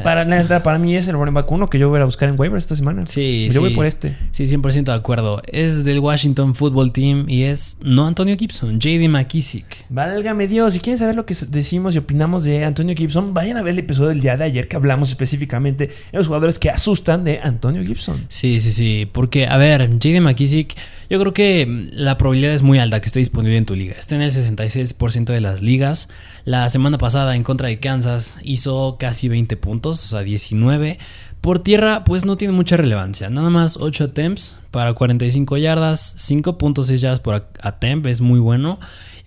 Para, 0.02 0.26
para 0.62 0.78
mí 0.78 0.96
es 0.96 1.08
el 1.08 1.14
running 1.14 1.34
back 1.34 1.50
uno 1.50 1.66
que 1.66 1.78
yo 1.78 1.88
voy 1.88 2.00
a 2.00 2.04
buscar 2.04 2.28
en 2.28 2.38
waivers 2.38 2.64
esta 2.64 2.76
semana. 2.76 3.06
Sí, 3.06 3.48
Yo 3.50 3.60
voy 3.60 3.74
por 3.74 3.86
este. 3.86 4.14
Sí, 4.32 4.44
100% 4.44 4.84
de 4.84 4.92
acuerdo. 4.92 5.42
Es 5.50 5.84
del 5.84 5.98
Washington 5.98 6.54
Football 6.54 6.92
Team 6.92 7.28
y 7.28 7.44
es 7.44 7.78
no 7.82 8.06
Antonio 8.06 8.36
Gibson, 8.38 8.78
JD 8.78 9.08
McKissick. 9.08 9.86
Válgame 9.88 10.46
Dios. 10.46 10.74
Si 10.74 10.80
quieren 10.80 10.98
saber 10.98 11.16
lo 11.16 11.26
que 11.26 11.34
decimos 11.48 11.94
y 11.94 11.98
opinamos 11.98 12.44
de 12.44 12.64
Antonio 12.64 12.94
Gibson, 12.94 13.34
vayan 13.34 13.56
a 13.56 13.62
ver 13.62 13.72
el 13.72 13.80
episodio 13.80 14.10
del 14.10 14.20
día 14.20 14.36
de 14.36 14.44
ayer 14.44 14.68
que 14.68 14.76
hablamos 14.76 15.08
específicamente 15.08 15.86
de 15.86 15.94
los 16.12 16.26
jugadores 16.26 16.58
que 16.58 16.70
asustan 16.70 17.24
de 17.24 17.40
Antonio 17.42 17.82
Gibson. 17.84 18.24
Sí, 18.28 18.60
sí, 18.60 18.70
sí. 18.70 19.08
Porque, 19.10 19.46
a 19.46 19.56
ver, 19.56 19.98
JD 19.98 20.20
McKissick, 20.20 20.76
yo 21.08 21.18
creo 21.18 21.32
que 21.32 21.88
la 21.92 22.18
probabilidad 22.18 22.52
es 22.52 22.62
muy 22.62 22.78
alta 22.78 23.00
que 23.00 23.06
esté 23.06 23.18
disponible 23.18 23.56
en 23.56 23.66
tu 23.66 23.74
liga. 23.74 23.94
Está 23.98 24.14
en 24.16 24.22
el 24.22 24.32
66% 24.32 25.24
de 25.24 25.40
las 25.40 25.62
ligas. 25.62 26.08
La 26.44 26.68
semana 26.68 26.98
pasada 26.98 27.05
en 27.14 27.42
contra 27.42 27.68
de 27.68 27.78
Kansas 27.78 28.40
hizo 28.42 28.96
casi 28.98 29.28
20 29.28 29.56
puntos, 29.56 30.04
o 30.04 30.08
sea, 30.08 30.20
19. 30.20 30.98
Por 31.40 31.60
tierra, 31.60 32.02
pues 32.04 32.24
no 32.24 32.36
tiene 32.36 32.52
mucha 32.52 32.76
relevancia. 32.76 33.30
Nada 33.30 33.50
más 33.50 33.76
8 33.76 34.04
attempts 34.04 34.58
para 34.70 34.92
45 34.92 35.56
yardas, 35.56 36.16
5.6 36.18 36.96
yardas 36.96 37.20
por 37.20 37.48
attempt, 37.60 38.06
es 38.06 38.20
muy 38.20 38.40
bueno. 38.40 38.80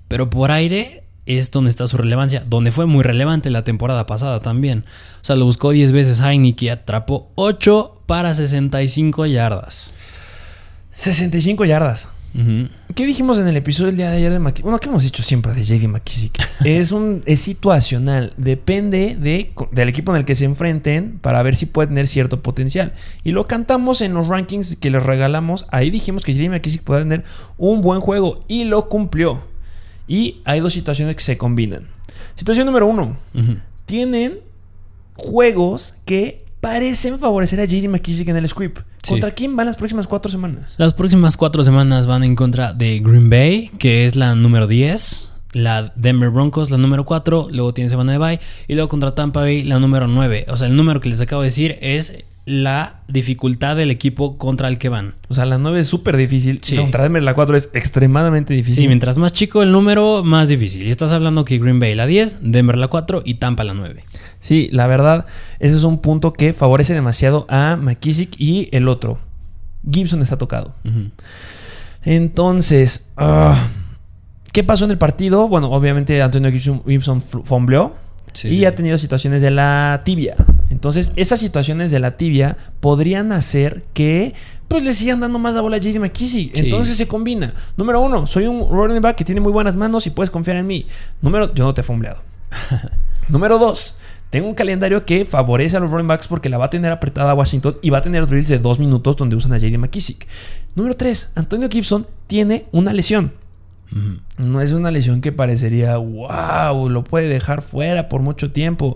Pero 0.08 0.30
por 0.30 0.52
aire 0.52 1.04
es 1.26 1.52
donde 1.52 1.70
está 1.70 1.88
su 1.88 1.98
relevancia, 1.98 2.44
donde 2.48 2.72
fue 2.72 2.86
muy 2.86 3.04
relevante 3.04 3.50
la 3.50 3.64
temporada 3.64 4.06
pasada 4.06 4.42
también. 4.42 4.84
O 5.22 5.26
sea, 5.26 5.36
lo 5.36 5.46
buscó 5.46 5.72
10 5.72 5.92
veces 5.92 6.20
Heineken 6.20 6.72
atrapó 6.72 7.32
8 7.36 8.04
para 8.06 8.34
65 8.34 9.26
yardas. 9.28 9.94
65 10.92 11.66
yardas. 11.66 12.10
¿Qué 12.96 13.06
dijimos 13.06 13.40
en 13.40 13.48
el 13.48 13.58
episodio 13.58 13.88
del 13.88 13.98
día 13.98 14.12
de 14.12 14.18
ayer 14.18 14.32
de 14.32 14.40
McKissick? 14.40 14.64
Bueno, 14.64 14.80
¿qué 14.80 14.88
hemos 14.88 15.04
dicho 15.04 15.24
siempre 15.24 15.54
de 15.54 15.64
JD 15.64 15.88
McKissick? 15.88 16.38
es, 16.66 16.92
un, 16.92 17.22
es 17.26 17.40
situacional. 17.40 18.34
Depende 18.38 19.18
de, 19.20 19.54
del 19.72 19.90
equipo 19.90 20.12
en 20.12 20.18
el 20.18 20.26
que 20.26 20.36
se 20.36 20.46
enfrenten 20.46 21.20
para 21.20 21.42
ver 21.44 21.56
si 21.56 21.66
puede 21.66 21.88
tener 21.88 22.08
cierto 22.08 22.42
potencial. 22.42 22.94
Y 23.24 23.32
lo 23.32 23.48
cantamos 23.48 24.02
en 24.02 24.14
los 24.14 24.28
rankings 24.28 24.76
que 24.76 24.90
les 24.90 25.04
regalamos. 25.04 25.66
Ahí 25.72 25.90
dijimos 25.90 26.24
que 26.24 26.34
JD 26.34 26.50
McKissick 26.50 26.84
puede 26.84 27.04
tener 27.04 27.24
un 27.58 27.82
buen 27.82 28.00
juego 28.02 28.40
y 28.48 28.66
lo 28.66 28.90
cumplió. 28.90 29.44
Y 30.08 30.42
hay 30.46 30.60
dos 30.60 30.74
situaciones 30.74 31.16
que 31.16 31.24
se 31.24 31.38
combinan. 31.38 31.84
Situación 32.36 32.66
número 32.66 32.88
uno. 32.88 33.18
Tienen 33.86 34.40
juegos 35.16 35.96
que 36.06 36.49
parecen 36.62 37.18
favorecer 37.20 37.60
a 37.60 37.66
JD 37.66 37.88
McKissick 37.90 38.28
en 38.28 38.38
el 38.38 38.48
script. 38.48 38.80
¿Contra 39.08 39.32
quién 39.32 39.56
van 39.56 39.66
las 39.66 39.78
próximas 39.78 40.08
cuatro 40.08 40.32
semanas? 40.32 40.76
Las 40.78 40.94
próximas 40.94 41.38
cuatro 41.38 41.64
semanas 41.64 42.06
van 42.06 42.24
en 42.24 42.36
contra 42.36 42.74
de 42.74 43.00
Green 43.00 43.30
Bay, 43.30 43.72
que 43.80 44.06
es 44.06 44.16
la 44.16 44.36
número 44.36 44.68
10. 44.68 45.28
La 45.54 45.94
Denver 45.96 46.30
Broncos, 46.30 46.70
la 46.70 46.78
número 46.78 47.06
4. 47.06 47.48
Luego 47.52 47.74
tiene 47.74 47.90
semana 47.90 48.12
de 48.12 48.18
bye. 48.20 48.40
Y 48.68 48.76
luego 48.76 48.88
contra 48.88 49.16
Tampa 49.16 49.40
Bay, 49.40 49.64
la 49.64 49.80
número 49.80 50.08
9. 50.08 50.46
O 50.50 50.58
sea, 50.58 50.68
el 50.68 50.76
número 50.76 51.02
que 51.02 51.10
les 51.10 51.22
acabo 51.22 51.42
de 51.42 51.48
decir 51.48 51.80
es 51.82 52.24
la 52.50 53.02
dificultad 53.08 53.76
del 53.76 53.92
equipo 53.92 54.40
contra 54.40 54.68
el 54.70 54.80
que 54.80 54.90
van. 54.90 55.14
O 55.28 55.36
sea, 55.36 55.46
la 55.46 55.60
9 55.60 55.82
es 55.82 55.88
súper 55.88 56.18
difícil. 56.18 56.60
Sí. 56.64 56.76
Contra 56.76 57.04
Denver 57.04 57.22
la 57.22 57.36
4 57.36 57.56
es 57.56 57.70
extremadamente 57.74 58.56
difícil. 58.56 58.82
Sí, 58.82 58.88
mientras 58.88 59.20
más 59.20 59.34
chico 59.34 59.62
el 59.62 59.72
número, 59.72 60.24
más 60.24 60.50
difícil. 60.50 60.88
Y 60.88 60.90
estás 60.90 61.12
hablando 61.12 61.46
que 61.46 61.60
Green 61.60 61.78
Bay 61.78 61.94
la 61.94 62.08
10, 62.08 62.40
Denver 62.42 62.76
la 62.76 62.88
4 62.88 63.22
y 63.24 63.36
Tampa 63.36 63.64
la 63.64 63.76
9. 63.76 64.04
Sí, 64.40 64.68
la 64.72 64.88
verdad, 64.88 65.28
ese 65.60 65.78
es 65.78 65.84
un 65.84 66.00
punto 66.00 66.34
que 66.34 66.54
favorece 66.54 66.96
demasiado 66.96 67.46
a 67.50 67.76
McKissick 67.76 68.34
y 68.40 68.68
el 68.72 68.88
otro. 68.88 69.20
Gibson 69.90 70.24
está 70.24 70.40
tocado. 70.40 70.74
Entonces, 72.04 73.12
ah, 73.16 73.56
¿qué 74.52 74.64
pasó 74.64 74.86
en 74.86 74.92
el 74.92 74.98
partido? 74.98 75.48
Bueno, 75.48 75.70
obviamente 75.70 76.20
Antonio 76.20 76.52
Gibson, 76.52 76.82
Gibson 76.84 77.22
fombleó 77.22 77.94
y 78.44 78.66
ha 78.66 78.74
tenido 78.74 78.98
situaciones 78.98 79.44
de 79.44 79.52
la 79.52 80.02
tibia. 80.04 80.36
Entonces, 80.80 81.12
esas 81.18 81.42
situaciones 81.42 81.92
de 81.92 82.00
la 82.00 82.12
tibia 82.12 82.56
podrían 82.80 83.34
hacer 83.34 83.84
que 83.94 84.34
pues 84.70 84.86
le 84.86 84.94
sigan 84.94 85.20
dando 85.20 85.38
más 85.38 85.54
la 85.54 85.60
bola 85.60 85.76
a 85.76 85.80
JD 85.82 86.00
McKissick. 86.00 86.58
Entonces 86.58 86.96
se 86.96 87.06
combina. 87.06 87.54
Número 87.76 88.00
uno, 88.00 88.26
soy 88.26 88.48
un 88.48 88.66
running 88.72 89.02
back 89.02 89.18
que 89.18 89.26
tiene 89.26 89.42
muy 89.42 89.52
buenas 89.52 89.76
manos 89.76 90.08
y 90.08 90.12
puedes 90.12 90.30
confiar 90.30 90.56
en 90.56 90.68
mí. 90.68 90.88
Número, 91.22 91.54
yo 91.54 91.66
no 91.66 91.74
te 91.74 91.82
he 91.82 91.84
fombleado. 91.84 92.22
Número 93.28 93.60
dos, 93.60 93.98
tengo 94.30 94.48
un 94.48 94.54
calendario 94.54 95.04
que 95.06 95.26
favorece 95.26 95.76
a 95.76 95.82
los 95.82 95.92
running 95.92 96.08
backs 96.08 96.28
porque 96.30 96.48
la 96.48 96.58
va 96.58 96.68
a 96.68 96.70
tener 96.70 96.94
apretada 96.94 97.32
a 97.32 97.34
Washington 97.34 97.76
y 97.82 97.90
va 97.90 97.98
a 97.98 98.02
tener 98.02 98.26
drills 98.26 98.48
de 98.48 98.60
dos 98.60 98.80
minutos 98.80 99.18
donde 99.18 99.36
usan 99.36 99.52
a 99.52 99.58
JD 99.58 99.78
McKissick. 99.80 100.30
Número 100.76 100.96
3. 100.96 101.34
Antonio 101.36 101.68
Gibson 101.70 102.08
tiene 102.28 102.68
una 102.72 102.94
lesión. 102.94 103.34
No 104.38 104.62
es 104.62 104.72
una 104.72 104.92
lesión 104.92 105.20
que 105.20 105.32
parecería, 105.32 105.98
wow, 105.98 106.90
lo 106.90 107.04
puede 107.04 107.28
dejar 107.28 107.62
fuera 107.62 108.08
por 108.08 108.22
mucho 108.22 108.54
tiempo. 108.54 108.96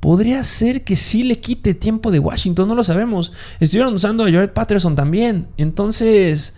Podría 0.00 0.42
ser 0.42 0.82
que 0.82 0.96
sí 0.96 1.22
le 1.22 1.36
quite 1.36 1.74
tiempo 1.74 2.10
de 2.10 2.18
Washington, 2.18 2.68
no 2.68 2.74
lo 2.74 2.82
sabemos. 2.82 3.32
Estuvieron 3.60 3.94
usando 3.94 4.24
a 4.24 4.30
Jared 4.30 4.50
Patterson 4.50 4.96
también. 4.96 5.48
Entonces... 5.58 6.54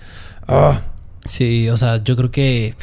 Ah. 0.47 0.81
Sí, 1.25 1.69
o 1.69 1.77
sea, 1.77 2.03
yo 2.03 2.17
creo 2.17 2.31
que 2.31 2.75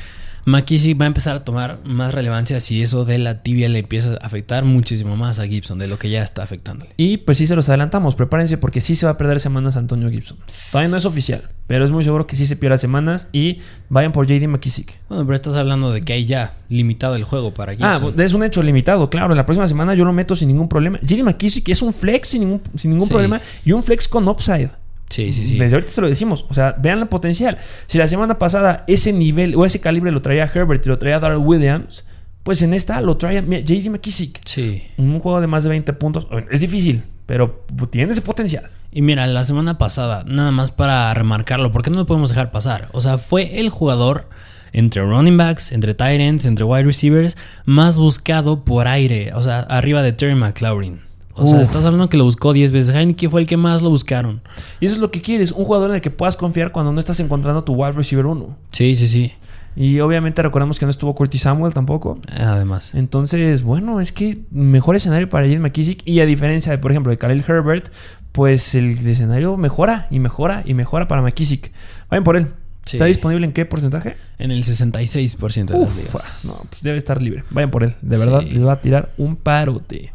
McKissick 0.49 0.99
va 0.99 1.03
a 1.05 1.07
empezar 1.07 1.35
a 1.35 1.43
tomar 1.43 1.79
más 1.85 2.11
relevancia 2.13 2.59
si 2.59 2.81
eso 2.81 3.05
de 3.05 3.19
la 3.19 3.43
tibia 3.43 3.69
le 3.69 3.79
empieza 3.79 4.13
a 4.13 4.25
afectar 4.25 4.63
muchísimo 4.65 5.15
más 5.15 5.37
a 5.37 5.45
Gibson 5.45 5.77
de 5.77 5.87
lo 5.87 5.99
que 5.99 6.09
ya 6.09 6.23
está 6.23 6.41
afectándole. 6.41 6.91
Y 6.97 7.17
pues 7.17 7.37
sí 7.37 7.45
se 7.45 7.55
los 7.55 7.69
adelantamos, 7.69 8.15
prepárense 8.15 8.57
porque 8.57 8.81
sí 8.81 8.95
se 8.95 9.05
va 9.05 9.11
a 9.11 9.17
perder 9.17 9.39
semanas 9.39 9.77
Antonio 9.77 10.09
Gibson. 10.09 10.37
Todavía 10.71 10.89
no 10.89 10.97
es 10.97 11.05
oficial, 11.05 11.41
pero 11.67 11.85
es 11.85 11.91
muy 11.91 12.03
seguro 12.03 12.25
que 12.25 12.35
sí 12.35 12.47
se 12.47 12.55
pierda 12.55 12.77
semanas 12.77 13.27
y 13.31 13.59
vayan 13.89 14.11
por 14.11 14.25
JD 14.25 14.47
McKissick. 14.47 14.99
Bueno, 15.07 15.23
pero 15.25 15.35
estás 15.35 15.55
hablando 15.55 15.91
de 15.91 16.01
que 16.01 16.13
hay 16.13 16.25
ya 16.25 16.53
limitado 16.67 17.15
el 17.15 17.23
juego 17.25 17.53
para 17.53 17.73
Gibson. 17.73 18.15
Ah, 18.17 18.23
es 18.23 18.33
un 18.33 18.43
hecho 18.43 18.63
limitado, 18.63 19.07
claro. 19.09 19.35
La 19.35 19.45
próxima 19.45 19.67
semana 19.67 19.93
yo 19.93 20.03
lo 20.03 20.13
meto 20.13 20.35
sin 20.35 20.47
ningún 20.47 20.67
problema. 20.67 20.97
JD 21.03 21.23
McKissick 21.23 21.69
es 21.69 21.83
un 21.83 21.93
flex 21.93 22.27
sin 22.29 22.41
ningún, 22.41 22.61
sin 22.75 22.89
ningún 22.91 23.07
Sí. 23.07 23.13
problema 23.13 23.39
y 23.63 23.71
un 23.71 23.83
flex 23.83 24.07
con 24.07 24.27
upside. 24.27 24.71
Sí, 25.09 25.33
sí, 25.33 25.43
sí. 25.45 25.57
Desde 25.57 25.75
ahorita 25.75 25.91
se 25.91 26.01
lo 26.01 26.09
decimos. 26.09 26.45
O 26.49 26.53
sea, 26.53 26.75
vean 26.79 26.99
el 26.99 27.07
potencial. 27.07 27.57
Si 27.87 27.97
la 27.97 28.07
semana 28.07 28.37
pasada 28.37 28.83
ese 28.87 29.11
nivel 29.11 29.55
o 29.55 29.65
ese 29.65 29.81
calibre 29.81 30.11
lo 30.11 30.21
traía 30.21 30.49
Herbert 30.53 30.85
y 30.85 30.89
lo 30.89 30.99
traía 30.99 31.19
Darrell 31.19 31.39
Williams, 31.39 32.05
pues 32.43 32.61
en 32.61 32.73
esta 32.73 33.01
lo 33.01 33.17
traía 33.17 33.41
JD 33.41 33.89
McKissick. 33.89 34.39
Sí. 34.45 34.83
Un 34.97 35.19
juego 35.19 35.41
de 35.41 35.47
más 35.47 35.63
de 35.63 35.69
20 35.71 35.93
puntos. 35.93 36.29
Bueno, 36.29 36.47
es 36.51 36.61
difícil, 36.61 37.03
pero 37.25 37.65
tiene 37.89 38.11
ese 38.11 38.21
potencial. 38.21 38.69
Y 38.91 39.01
mira, 39.01 39.27
la 39.27 39.43
semana 39.43 39.77
pasada, 39.77 40.23
nada 40.25 40.51
más 40.51 40.71
para 40.71 41.13
remarcarlo, 41.13 41.71
porque 41.71 41.91
no 41.91 41.97
lo 41.97 42.05
podemos 42.05 42.29
dejar 42.29 42.51
pasar. 42.51 42.87
O 42.91 43.01
sea, 43.01 43.17
fue 43.17 43.59
el 43.59 43.69
jugador 43.69 44.29
entre 44.71 45.03
running 45.03 45.37
backs, 45.37 45.71
entre 45.71 45.93
tight 45.93 46.21
ends, 46.21 46.45
entre 46.45 46.65
wide 46.65 46.83
receivers, 46.83 47.37
más 47.65 47.97
buscado 47.97 48.63
por 48.63 48.87
aire. 48.87 49.31
O 49.33 49.43
sea, 49.43 49.59
arriba 49.59 50.01
de 50.01 50.13
Terry 50.13 50.35
McLaurin. 50.35 51.01
O 51.39 51.47
sea, 51.47 51.57
Uf. 51.57 51.63
estás 51.63 51.85
hablando 51.85 52.09
que 52.09 52.17
lo 52.17 52.23
buscó 52.25 52.53
10 52.53 52.71
veces. 52.71 52.93
Heineke 52.95 53.29
fue 53.29 53.41
el 53.41 53.47
que 53.47 53.57
más 53.57 53.81
lo 53.81 53.89
buscaron. 53.89 54.41
Y 54.79 54.85
eso 54.85 54.95
es 54.95 55.01
lo 55.01 55.11
que 55.11 55.21
quieres, 55.21 55.51
un 55.51 55.65
jugador 55.65 55.89
en 55.89 55.95
el 55.95 56.01
que 56.01 56.11
puedas 56.11 56.35
confiar 56.37 56.71
cuando 56.71 56.91
no 56.91 56.99
estás 56.99 57.19
encontrando 57.19 57.63
tu 57.63 57.73
wide 57.73 57.93
receiver 57.93 58.25
1. 58.25 58.57
Sí, 58.71 58.95
sí, 58.95 59.07
sí. 59.07 59.31
Y 59.75 59.99
obviamente 59.99 60.41
recordemos 60.41 60.79
que 60.79 60.85
no 60.85 60.89
estuvo 60.89 61.13
Curtis 61.15 61.41
Samuel 61.43 61.73
tampoco. 61.73 62.19
Además. 62.37 62.95
Entonces, 62.95 63.63
bueno, 63.63 64.01
es 64.01 64.11
que 64.11 64.39
mejor 64.51 64.95
escenario 64.95 65.29
para 65.29 65.45
Jalen 65.45 65.61
McKissick. 65.61 66.01
Y 66.05 66.19
a 66.19 66.25
diferencia 66.25 66.71
de, 66.71 66.77
por 66.79 66.91
ejemplo, 66.91 67.11
de 67.11 67.17
Khalil 67.17 67.43
Herbert, 67.47 67.89
pues 68.31 68.75
el 68.75 68.89
escenario 68.89 69.55
mejora 69.57 70.07
y 70.11 70.19
mejora 70.19 70.63
y 70.65 70.73
mejora 70.73 71.07
para 71.07 71.21
McKissick. 71.21 71.71
Vayan 72.09 72.23
por 72.23 72.35
él. 72.35 72.47
Sí. 72.85 72.97
¿Está 72.97 73.05
disponible 73.05 73.45
en 73.45 73.53
qué 73.53 73.65
porcentaje? 73.65 74.17
En 74.39 74.49
el 74.51 74.63
66% 74.63 75.65
de 75.73 75.79
las 75.79 75.89
Uf, 75.89 75.97
ligas. 75.97 76.45
no, 76.47 76.55
pues 76.69 76.81
debe 76.81 76.97
estar 76.97 77.21
libre. 77.21 77.43
Vayan 77.51 77.69
por 77.69 77.83
él. 77.83 77.95
De 78.01 78.17
verdad, 78.17 78.41
Sí. 78.41 78.49
les 78.51 78.65
va 78.65 78.73
a 78.73 78.81
tirar 78.81 79.11
un 79.17 79.35
parote. 79.35 80.11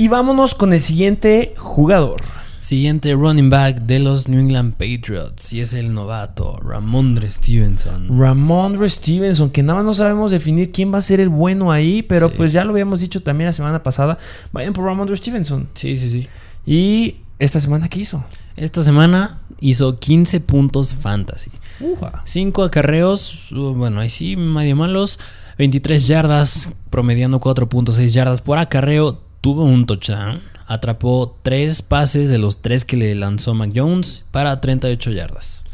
Y 0.00 0.08
vámonos 0.08 0.54
con 0.54 0.72
el 0.72 0.80
siguiente 0.80 1.52
jugador. 1.58 2.22
Siguiente 2.60 3.12
running 3.12 3.50
back 3.50 3.80
de 3.82 3.98
los 3.98 4.28
New 4.28 4.40
England 4.40 4.72
Patriots. 4.72 5.52
Y 5.52 5.60
es 5.60 5.74
el 5.74 5.92
novato, 5.92 6.56
Ramondre 6.56 7.28
Stevenson. 7.28 8.18
Ramondre 8.18 8.88
Stevenson, 8.88 9.50
que 9.50 9.62
nada 9.62 9.76
más 9.80 9.84
no 9.84 9.92
sabemos 9.92 10.30
definir 10.30 10.72
quién 10.72 10.90
va 10.90 10.96
a 10.96 11.02
ser 11.02 11.20
el 11.20 11.28
bueno 11.28 11.70
ahí, 11.70 12.00
pero 12.00 12.30
Sí. 12.30 12.34
pues 12.38 12.52
ya 12.54 12.64
lo 12.64 12.70
habíamos 12.70 13.00
dicho 13.00 13.22
también 13.22 13.48
la 13.48 13.52
semana 13.52 13.82
pasada. 13.82 14.16
Vayan 14.52 14.72
por 14.72 14.86
Ramondre 14.86 15.14
Stevenson. 15.18 15.68
Sí, 15.74 15.98
sí, 15.98 16.08
sí. 16.08 16.26
Y 16.64 17.16
esta 17.38 17.60
semana, 17.60 17.88
¿qué 17.90 18.00
hizo? 18.00 18.24
Esta 18.56 18.82
semana 18.82 19.42
hizo 19.60 19.98
15 19.98 20.40
puntos 20.40 20.94
fantasy. 20.94 21.50
Uja. 21.78 22.22
5 22.24 22.62
acarreos, 22.64 23.52
uh, 23.52 23.74
bueno, 23.74 24.00
ahí 24.00 24.08
sí, 24.08 24.34
medio 24.36 24.76
malos. 24.76 25.18
23 25.58 26.06
yardas, 26.06 26.70
promediando 26.88 27.38
4.6 27.38 28.14
yardas 28.14 28.40
por 28.40 28.56
acarreo. 28.56 29.28
Tuvo 29.40 29.64
un 29.64 29.86
touchdown. 29.86 30.40
Atrapó 30.66 31.36
3 31.42 31.82
pases 31.82 32.30
de 32.30 32.38
los 32.38 32.62
3 32.62 32.84
que 32.84 32.96
le 32.96 33.14
lanzó 33.14 33.54
Mac 33.54 33.72
Jones 33.74 34.24
para 34.30 34.60
38 34.60 35.10
yardas. 35.10 35.64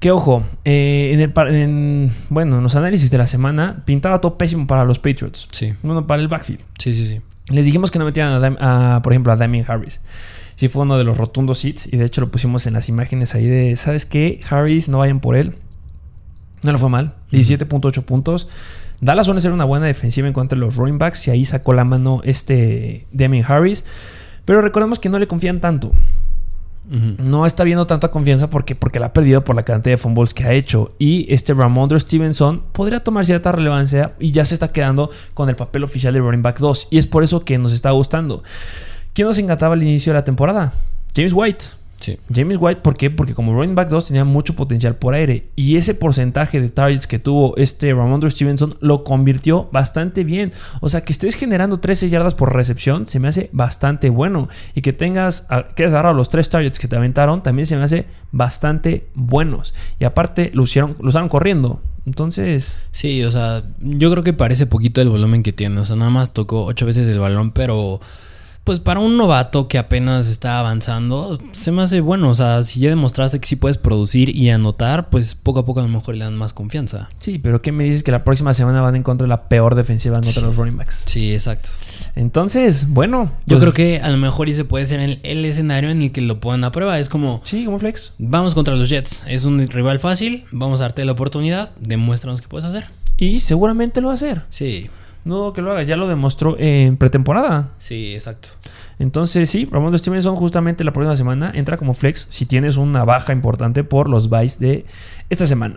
Que 0.00 0.10
ojo, 0.12 0.44
eh, 0.64 1.10
en 1.14 1.20
el, 1.20 1.32
en- 1.54 2.12
bueno, 2.28 2.58
en 2.58 2.62
los 2.62 2.76
análisis 2.76 3.10
de 3.10 3.18
la 3.18 3.26
semana 3.26 3.82
pintaba 3.84 4.20
todo 4.20 4.36
pésimo 4.38 4.66
para 4.66 4.84
los 4.84 4.98
Patriots. 4.98 5.48
Sí, 5.50 5.72
Bueno, 5.82 6.06
para 6.06 6.22
el 6.22 6.28
backfield. 6.28 6.60
sí, 6.78 6.94
sí, 6.94 7.06
sí. 7.06 7.20
Les 7.48 7.64
dijimos 7.64 7.90
que 7.90 7.98
no 7.98 8.04
metieran, 8.04 8.58
a, 8.60 8.96
a, 8.96 9.02
por 9.02 9.12
ejemplo, 9.12 9.32
a 9.32 9.36
Damien 9.36 9.64
Harris. 9.66 10.00
Sí 10.56 10.68
fue 10.68 10.82
uno 10.82 10.98
de 10.98 11.04
los 11.04 11.16
rotundos 11.16 11.64
hits 11.64 11.86
y 11.90 11.96
de 11.96 12.04
hecho 12.04 12.20
lo 12.20 12.30
pusimos 12.30 12.66
en 12.66 12.74
las 12.74 12.88
imágenes 12.90 13.34
ahí 13.34 13.46
de, 13.46 13.74
¿sabes 13.76 14.04
qué? 14.06 14.40
Harris, 14.50 14.88
no 14.88 14.98
vayan 14.98 15.20
por 15.20 15.34
él. 15.36 15.54
No 16.62 16.72
le 16.72 16.78
fue 16.78 16.90
mal. 16.90 17.14
17.8 17.32 18.02
puntos. 18.02 18.48
Dallas 19.00 19.26
suele 19.26 19.40
ser 19.40 19.52
una 19.52 19.64
buena 19.64 19.86
defensiva 19.86 20.26
en 20.26 20.34
contra 20.34 20.56
de 20.56 20.64
los 20.64 20.76
running 20.76 20.98
backs 20.98 21.28
y 21.28 21.30
ahí 21.30 21.44
sacó 21.44 21.72
la 21.72 21.84
mano 21.84 22.20
este 22.24 23.06
Damien 23.12 23.44
Harris. 23.46 23.84
Pero 24.44 24.62
recordemos 24.62 24.98
que 24.98 25.08
no 25.08 25.18
le 25.18 25.26
confían 25.26 25.60
tanto. 25.60 25.92
No 26.90 27.44
está 27.44 27.64
viendo 27.64 27.86
tanta 27.86 28.10
confianza 28.10 28.48
porque, 28.48 28.74
porque 28.74 28.98
la 28.98 29.06
ha 29.06 29.12
perdido 29.12 29.44
por 29.44 29.54
la 29.54 29.62
cantidad 29.62 29.92
de 29.92 29.98
fumbles 29.98 30.32
que 30.32 30.44
ha 30.44 30.52
hecho. 30.52 30.94
Y 30.98 31.26
este 31.32 31.52
Ramondre 31.52 32.00
Stevenson 32.00 32.62
podría 32.72 33.04
tomar 33.04 33.26
cierta 33.26 33.52
relevancia 33.52 34.14
y 34.18 34.32
ya 34.32 34.46
se 34.46 34.54
está 34.54 34.68
quedando 34.68 35.10
con 35.34 35.50
el 35.50 35.56
papel 35.56 35.84
oficial 35.84 36.14
de 36.14 36.20
running 36.20 36.42
back 36.42 36.58
2. 36.58 36.88
Y 36.90 36.96
es 36.96 37.06
por 37.06 37.22
eso 37.22 37.44
que 37.44 37.58
nos 37.58 37.72
está 37.72 37.90
gustando. 37.90 38.42
¿Quién 39.12 39.28
nos 39.28 39.36
encantaba 39.36 39.74
al 39.74 39.82
inicio 39.82 40.14
de 40.14 40.18
la 40.18 40.24
temporada? 40.24 40.72
James 41.14 41.34
White. 41.34 41.66
Sí. 42.00 42.18
James 42.32 42.58
White, 42.60 42.80
¿por 42.80 42.96
qué? 42.96 43.10
Porque 43.10 43.34
como 43.34 43.52
running 43.52 43.74
back 43.74 43.88
2 43.88 44.06
tenía 44.06 44.24
mucho 44.24 44.54
potencial 44.54 44.96
por 44.96 45.14
aire. 45.14 45.48
Y 45.56 45.76
ese 45.76 45.94
porcentaje 45.94 46.60
de 46.60 46.68
targets 46.68 47.06
que 47.06 47.18
tuvo 47.18 47.56
este 47.56 47.92
Ramondre 47.92 48.30
Stevenson 48.30 48.76
lo 48.80 49.02
convirtió 49.04 49.68
bastante 49.72 50.24
bien. 50.24 50.52
O 50.80 50.88
sea, 50.88 51.02
que 51.02 51.12
estés 51.12 51.34
generando 51.34 51.78
13 51.78 52.08
yardas 52.08 52.34
por 52.34 52.54
recepción 52.54 53.06
se 53.06 53.18
me 53.18 53.28
hace 53.28 53.50
bastante 53.52 54.10
bueno. 54.10 54.48
Y 54.74 54.82
que 54.82 54.92
tengas, 54.92 55.46
que 55.74 55.82
hayas 55.82 55.92
agarrado 55.92 56.14
los 56.14 56.28
3 56.30 56.48
targets 56.48 56.78
que 56.78 56.88
te 56.88 56.96
aventaron 56.96 57.42
también 57.42 57.66
se 57.66 57.76
me 57.76 57.82
hace 57.82 58.06
bastante 58.30 59.08
buenos. 59.14 59.74
Y 59.98 60.04
aparte 60.04 60.50
lo, 60.54 60.62
hicieron, 60.64 60.96
lo 61.00 61.08
usaron 61.08 61.28
corriendo. 61.28 61.80
Entonces, 62.06 62.78
Sí, 62.90 63.22
o 63.24 63.30
sea, 63.30 63.64
yo 63.80 64.10
creo 64.10 64.24
que 64.24 64.32
parece 64.32 64.66
poquito 64.66 65.00
el 65.00 65.08
volumen 65.08 65.42
que 65.42 65.52
tiene. 65.52 65.80
O 65.80 65.84
sea, 65.84 65.96
nada 65.96 66.10
más 66.10 66.32
tocó 66.32 66.64
ocho 66.64 66.86
veces 66.86 67.06
el 67.08 67.18
balón, 67.18 67.50
pero 67.50 68.00
pues 68.68 68.80
para 68.80 69.00
un 69.00 69.16
novato 69.16 69.66
que 69.66 69.78
apenas 69.78 70.28
está 70.28 70.58
avanzando, 70.58 71.38
se 71.52 71.72
me 71.72 71.80
hace 71.80 72.02
bueno. 72.02 72.28
O 72.28 72.34
sea, 72.34 72.62
si 72.64 72.80
ya 72.80 72.90
demostraste 72.90 73.40
que 73.40 73.46
sí 73.48 73.56
puedes 73.56 73.78
producir 73.78 74.36
y 74.36 74.50
anotar, 74.50 75.08
pues 75.08 75.34
poco 75.34 75.60
a 75.60 75.64
poco 75.64 75.80
a 75.80 75.84
lo 75.84 75.88
mejor 75.88 76.16
le 76.16 76.24
dan 76.24 76.36
más 76.36 76.52
confianza. 76.52 77.08
sí, 77.16 77.38
pero 77.38 77.62
¿qué 77.62 77.72
me 77.72 77.84
dices 77.84 78.04
que 78.04 78.10
la 78.12 78.24
próxima 78.24 78.52
semana 78.52 78.82
van 78.82 78.94
en 78.94 79.02
contra 79.02 79.24
de 79.24 79.30
la 79.30 79.48
peor 79.48 79.74
defensiva 79.74 80.16
en 80.16 80.22
contra 80.22 80.42
los 80.42 80.56
running 80.56 80.76
backs? 80.76 81.04
Sí, 81.06 81.32
exacto. 81.32 81.70
Entonces, 82.14 82.90
bueno. 82.90 83.32
Yo 83.46 83.56
pues, 83.56 83.62
creo 83.62 83.72
que 83.72 84.00
a 84.02 84.10
lo 84.10 84.18
mejor 84.18 84.50
ese 84.50 84.66
puede 84.66 84.84
ser 84.84 85.00
el, 85.00 85.20
el 85.22 85.46
escenario 85.46 85.88
en 85.88 86.02
el 86.02 86.12
que 86.12 86.20
lo 86.20 86.38
pongan 86.38 86.64
a 86.64 86.70
prueba. 86.70 86.98
Es 86.98 87.08
como, 87.08 87.40
Sí, 87.44 87.64
como 87.64 87.78
flex. 87.78 88.16
vamos 88.18 88.54
contra 88.54 88.76
los 88.76 88.90
Jets. 88.90 89.24
Es 89.28 89.46
un 89.46 89.66
rival 89.66 89.98
fácil, 89.98 90.44
vamos 90.52 90.82
a 90.82 90.84
darte 90.84 91.06
la 91.06 91.12
oportunidad, 91.12 91.70
demuéstranos 91.80 92.42
qué 92.42 92.48
puedes 92.48 92.66
hacer. 92.66 92.86
Y 93.16 93.40
seguramente 93.40 94.02
lo 94.02 94.08
va 94.08 94.12
a 94.12 94.16
hacer. 94.16 94.42
Sí, 94.50 94.90
No 95.24 95.36
dudo 95.36 95.52
que 95.52 95.62
lo 95.62 95.72
haga, 95.72 95.82
ya 95.82 95.96
lo 95.96 96.08
demostró 96.08 96.56
en 96.58 96.96
pretemporada. 96.96 97.70
sí, 97.78 98.14
exacto. 98.14 98.50
Entonces, 98.98 99.48
sí, 99.48 99.68
Ramón 99.70 99.96
Stevenson 99.96 100.34
justamente 100.34 100.82
la 100.82 100.92
próxima 100.92 101.14
semana 101.14 101.52
entra 101.54 101.76
como 101.76 101.94
flex 101.94 102.26
si 102.30 102.46
tienes 102.46 102.76
una 102.76 103.04
baja 103.04 103.32
importante 103.32 103.84
por 103.84 104.08
los 104.08 104.28
buys 104.28 104.58
de 104.58 104.86
esta 105.30 105.46
semana. 105.46 105.76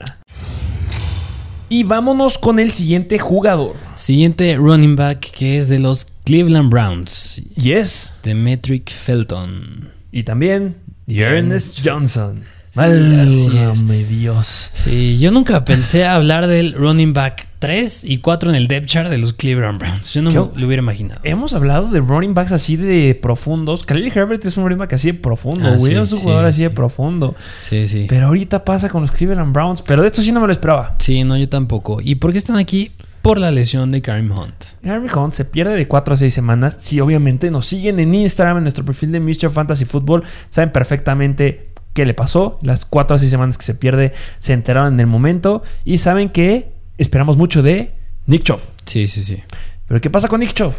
Y 1.69 1.84
vámonos 1.84 2.38
con 2.38 2.60
el 2.60 2.71
siguiente 2.71 3.19
jugador. 3.19 3.75
Siguiente 3.95 4.56
running 4.58 4.95
back 4.95 5.19
que 5.19 5.58
es 5.58 5.69
de 5.69 5.80
los 5.80 6.06
Cleveland 6.25 6.69
Browns. 6.69 7.41
Yes. 7.56 8.19
Demetric 8.23 8.89
Felton. 8.91 9.89
Y 10.12 10.23
también 10.23 10.75
Ernest 11.08 11.80
Johnson. 11.86 12.41
Sí. 12.71 12.80
Válgame 12.80 14.04
Dios. 14.06 14.71
Sí, 14.73 15.19
yo 15.19 15.32
nunca 15.32 15.63
pensé 15.63 16.06
hablar 16.06 16.47
del 16.47 16.73
running 16.73 17.13
back 17.13 17.47
3 17.62 18.06
y 18.06 18.17
4 18.17 18.50
en 18.50 18.56
el 18.56 18.67
depth 18.67 18.88
chart 18.88 19.10
de 19.12 19.19
los 19.19 19.34
Cleveland 19.34 19.78
Browns. 19.78 20.13
Yo 20.15 20.24
no 20.24 20.32
Yo- 20.32 20.52
me 20.56 20.62
lo 20.62 20.65
hubiera 20.67 20.82
imaginado. 20.82 21.21
Hemos 21.24 21.54
hablado 21.54 21.88
de 21.89 22.00
running 22.00 22.34
backs 22.34 22.52
así 22.52 22.76
de 22.76 23.13
profundos. 23.13 23.86
Khalil 23.86 24.12
Herbert 24.13 24.43
es 24.43 24.58
un 24.58 24.63
running 24.63 24.80
back 24.80 24.93
así 24.93 25.12
de 25.12 25.13
profundo. 25.19 25.67
Ah, 25.69 25.78
Williams 25.80 26.10
sí, 26.10 26.13
es 26.15 26.17
un 26.17 26.17
sí, 26.17 26.24
jugador 26.24 26.43
sí, 26.45 26.50
así 26.50 26.63
de 26.63 26.69
sí. 26.69 26.76
profundo. 26.76 27.36
Sí, 27.62 27.88
sí. 27.88 28.08
Pero 28.10 28.26
ahorita 28.26 28.65
pasa 28.65 28.89
con 28.89 29.04
los 29.04 29.12
Cleveland 29.12 29.54
Browns. 29.54 29.84
Pero 29.84 30.02
de 30.02 30.08
esto 30.08 30.24
sí 30.24 30.32
no 30.32 30.39
me 30.41 30.47
lo 30.47 30.54
esperaba. 30.54 30.95
Sí, 30.97 31.24
no, 31.24 31.38
yo 31.38 31.47
tampoco. 31.47 32.00
¿Y 32.02 32.15
por 32.15 32.32
qué 32.32 32.39
están 32.39 32.58
aquí? 32.58 32.91
Por 33.21 33.38
la 33.38 33.52
lesión 33.52 33.91
de 33.91 34.02
Karim 34.02 34.32
Hunt. 34.32 34.56
Harry 34.84 35.08
Hunt 35.15 35.34
se 35.34 35.45
pierde 35.45 35.76
de 35.76 35.88
4 35.88 36.15
a 36.15 36.17
6 36.17 36.34
semanas. 36.34 36.78
Si 36.80 37.00
obviamente 37.00 37.52
nos 37.52 37.67
siguen 37.67 38.00
en 38.00 38.15
Instagram, 38.15 38.58
en 38.58 38.63
nuestro 38.63 38.84
perfil 38.84 39.12
de 39.12 39.19
Mr. 39.19 39.52
Fantasy 39.52 39.86
Football, 39.86 40.24
saben 40.50 40.71
perfectamente 40.71 41.67
qué 41.93 42.08
le 42.08 42.15
pasó. 42.15 42.58
Las 42.63 42.86
4 42.86 43.17
a 43.17 43.19
6 43.19 43.30
semanas 43.30 43.60
que 43.60 43.65
se 43.65 43.76
pierde 43.76 44.13
se 44.39 44.54
enteraron 44.54 44.95
en 44.95 45.00
el 45.00 45.06
momento. 45.06 45.62
Y 45.86 46.00
saben 46.00 46.30
que 46.30 46.70
esperamos 47.01 47.37
mucho 47.37 47.61
de 47.63 47.93
Nick 48.27 48.43
Chubb. 48.43 48.59
Sí, 48.85 49.07
sí, 49.07 49.21
sí. 49.21 49.41
Pero 49.87 49.99
¿qué 50.01 50.09
pasa 50.09 50.27
con 50.27 50.39
Nick 50.39 50.53
Chubb? 50.53 50.73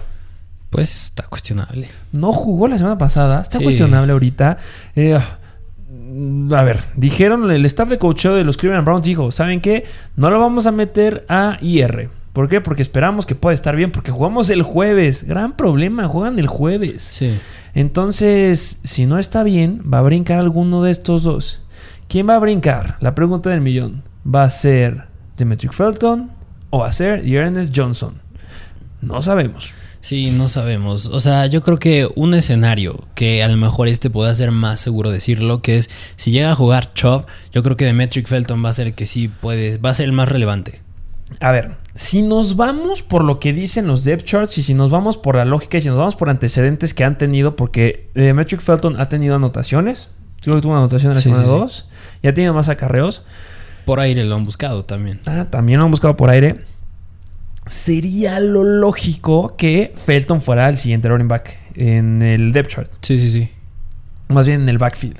Pues 0.70 1.04
está 1.06 1.24
cuestionable. 1.24 1.88
No 2.12 2.32
jugó 2.32 2.66
la 2.68 2.78
semana 2.78 2.96
pasada. 2.98 3.40
Está 3.42 3.58
Sí. 3.58 3.64
cuestionable 3.64 4.12
ahorita. 4.12 4.56
Eh, 4.96 5.18
a 5.18 6.62
ver, 6.64 6.80
dijeron, 6.96 7.50
el 7.50 7.64
staff 7.66 7.88
de 7.88 7.98
coacheo 7.98 8.35
de 8.35 8.44
los 8.44 8.56
Cleveland 8.56 8.85
Browns 8.87 9.04
dijo, 9.04 9.30
¿saben 9.30 9.61
qué? 9.61 9.85
No 10.16 10.30
lo 10.30 10.38
vamos 10.38 10.66
a 10.66 10.72
meter 10.72 11.24
a 11.28 11.58
IR. 11.61 12.08
¿Por 12.32 12.48
qué? 12.48 12.62
Porque 12.62 12.80
esperamos 12.80 13.26
que 13.26 13.35
pueda 13.35 13.52
estar 13.54 13.76
bien, 13.76 13.92
porque 13.92 14.11
jugamos 14.11 14.48
el 14.48 14.62
jueves. 14.62 15.24
Gran 15.24 15.54
problema, 15.56 16.08
juegan 16.08 16.38
el 16.38 16.46
jueves. 16.46 17.02
Sí. 17.02 17.38
Entonces, 17.74 18.78
si 18.85 19.04
no 19.04 19.18
está 19.18 19.42
bien, 19.42 19.82
va 19.92 19.98
a 19.98 20.02
brincar 20.02 20.38
alguno 20.38 20.82
de 20.82 20.90
estos 20.90 21.22
dos. 21.24 21.61
¿Quién 22.08 22.26
va 22.28 22.37
a 22.37 22.38
brincar? 22.38 22.96
La 23.00 23.14
pregunta 23.14 23.50
del 23.50 23.61
millón 23.61 24.02
va 24.26 24.44
a 24.44 24.50
ser 24.50 25.08
Demetric 25.42 25.72
Felton 25.72 26.31
o 26.70 26.78
va 26.78 26.87
a 26.87 26.92
ser 26.92 27.26
Ernest 27.26 27.76
Johnson. 27.76 28.20
No 29.00 29.20
sabemos. 29.22 29.74
Sí, 30.00 30.31
no 30.31 30.48
sabemos. 30.48 31.07
O 31.07 31.20
sea, 31.20 31.46
yo 31.46 31.62
creo 31.62 31.78
que 31.78 32.09
un 32.16 32.35
escenario 32.35 33.05
que 33.14 33.42
a 33.42 33.48
lo 33.48 33.57
mejor 33.57 33.88
este 33.88 34.11
pueda 34.11 34.35
ser 34.35 34.50
más 34.50 34.81
seguro 34.81 35.11
decirlo, 35.11 35.62
que 35.62 35.76
es 35.76 35.90
si 36.16 36.31
llega 36.31 36.50
a 36.50 36.55
jugar 36.55 36.92
Chubb, 36.92 37.26
yo 37.52 37.62
creo 37.62 37.76
que 37.76 37.85
Demetric 37.85 38.26
Felton 38.26 38.64
va 38.64 38.70
a 38.70 38.72
ser 38.72 38.88
el 38.88 38.94
que 38.94 39.07
sí 39.07 39.28
puede, 39.28 39.78
va 39.78 39.90
a 39.90 39.94
ser 39.94 40.07
el 40.07 40.12
más 40.12 40.28
relevante. 40.28 40.81
A 41.40 41.50
ver, 41.50 41.76
si 41.94 42.22
nos 42.22 42.57
vamos 42.57 43.02
por 43.02 43.24
lo 43.24 43.38
que 43.38 43.52
dicen 43.52 43.87
los 43.87 44.05
depth 44.05 44.24
charts 44.24 44.59
y 44.59 44.62
si 44.62 44.74
nos 44.74 44.90
vamos 44.90 45.18
por 45.18 45.37
la 45.37 45.44
lógica 45.44 45.78
y 45.78 45.81
si 45.81 45.88
nos 45.88 45.98
vamos 45.98 46.16
por 46.16 46.31
antecedentes 46.31 46.94
que 46.94 47.05
han 47.05 47.16
tenido, 47.16 47.57
porque 47.57 48.11
Demetric 48.14 48.61
Felton 48.61 49.00
ha 49.00 49.09
tenido 49.09 49.37
anotaciones, 49.37 50.11
creo 50.42 50.57
que 50.57 50.62
tuvo 50.62 50.72
una 50.72 50.81
anotación 50.81 51.12
en 51.12 51.16
la 51.16 51.20
Sí, 51.20 51.31
semana 51.31 51.42
sí, 51.44 51.48
sí. 51.48 51.59
2, 51.59 51.88
y 52.22 52.28
ha 52.28 52.35
tenido 52.35 52.55
más 52.55 52.68
acarreos. 52.68 53.24
Por 53.85 54.01
aire 54.01 54.25
lo 54.25 54.37
han 54.37 54.45
buscado 54.45 54.85
también. 54.85 55.21
Ah, 55.27 55.47
también 55.51 55.79
lo 55.79 55.85
han 55.85 55.90
buscado 55.90 56.16
por 56.16 56.31
aire. 56.31 56.64
Sería 57.66 58.40
lo 58.40 58.64
lógico 58.64 59.57
que 59.57 59.92
Felton 59.95 60.40
fuera 60.40 60.68
el 60.68 60.77
siguiente 60.77 61.09
running 61.09 61.29
back 61.29 61.59
en 61.75 62.23
el 62.23 62.53
depth 62.53 62.71
chart. 62.71 62.92
Sí, 63.01 63.18
sí, 63.18 63.31
sí. 63.31 63.51
Más 64.29 64.47
bien 64.47 64.62
en 64.62 64.68
el 64.68 64.79
backfield. 64.79 65.18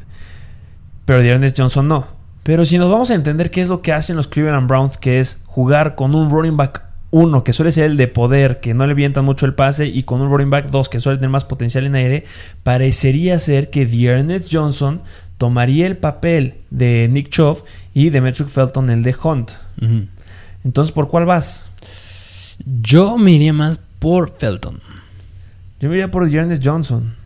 Pero 1.05 1.21
Ernest 1.21 1.59
Johnson 1.59 1.89
no. 1.89 2.07
Pero 2.43 2.65
si 2.65 2.79
nos 2.79 2.91
vamos 2.91 3.11
a 3.11 3.15
entender 3.15 3.51
qué 3.51 3.61
es 3.61 3.69
lo 3.69 3.83
que 3.83 3.93
hacen 3.93 4.17
los 4.17 4.27
Cleveland 4.27 4.69
Browns, 4.69 4.97
que 4.97 5.21
es 5.21 5.41
jugar 5.47 5.95
con 5.95 6.15
un 6.15 6.31
running 6.31 6.57
back 6.57 6.83
1, 7.11 7.45
que 7.45 7.53
suele 7.53 7.71
ser 7.71 7.85
el 7.85 7.97
de 7.97 8.09
poder, 8.09 8.59
que 8.59 8.75
no 8.75 8.87
le 8.87 8.95
vientan 8.95 9.25
mucho 9.25 9.47
el 9.47 9.55
pase, 9.55 9.87
y 9.87 10.03
con 10.03 10.21
un 10.21 10.31
running 10.31 10.51
back 10.51 10.71
2, 10.71 10.89
que 10.89 10.99
suele 10.99 11.19
tener 11.19 11.31
más 11.31 11.45
potencial 11.45 11.87
en 11.87 11.95
aire, 11.95 12.25
parecería 12.65 13.39
ser 13.39 13.71
que 13.71 13.83
Ernest 13.83 14.49
Johnson 14.53 15.03
tomaría 15.43 15.89
el 15.89 15.97
papel 15.97 16.55
de 16.71 17.09
Nick 17.11 17.29
Chubb 17.29 17.65
y 17.95 18.11
Demetric 18.11 18.47
Felton 18.47 18.91
el 18.91 19.03
de 19.03 19.13
Hunt. 19.25 19.51
Entonces, 20.63 20.93
¿por 20.93 21.09
cuál 21.09 21.27
vas? 21.27 21.73
Yo 22.65 23.19
me 23.19 23.33
iría 23.33 23.53
más 23.53 23.81
por 23.99 24.31
Felton. 24.31 24.79
Yo 25.81 25.89
me 25.89 25.97
iría 25.97 26.13
por 26.13 26.33
Ernest 26.33 26.65
Johnson. 26.65 27.17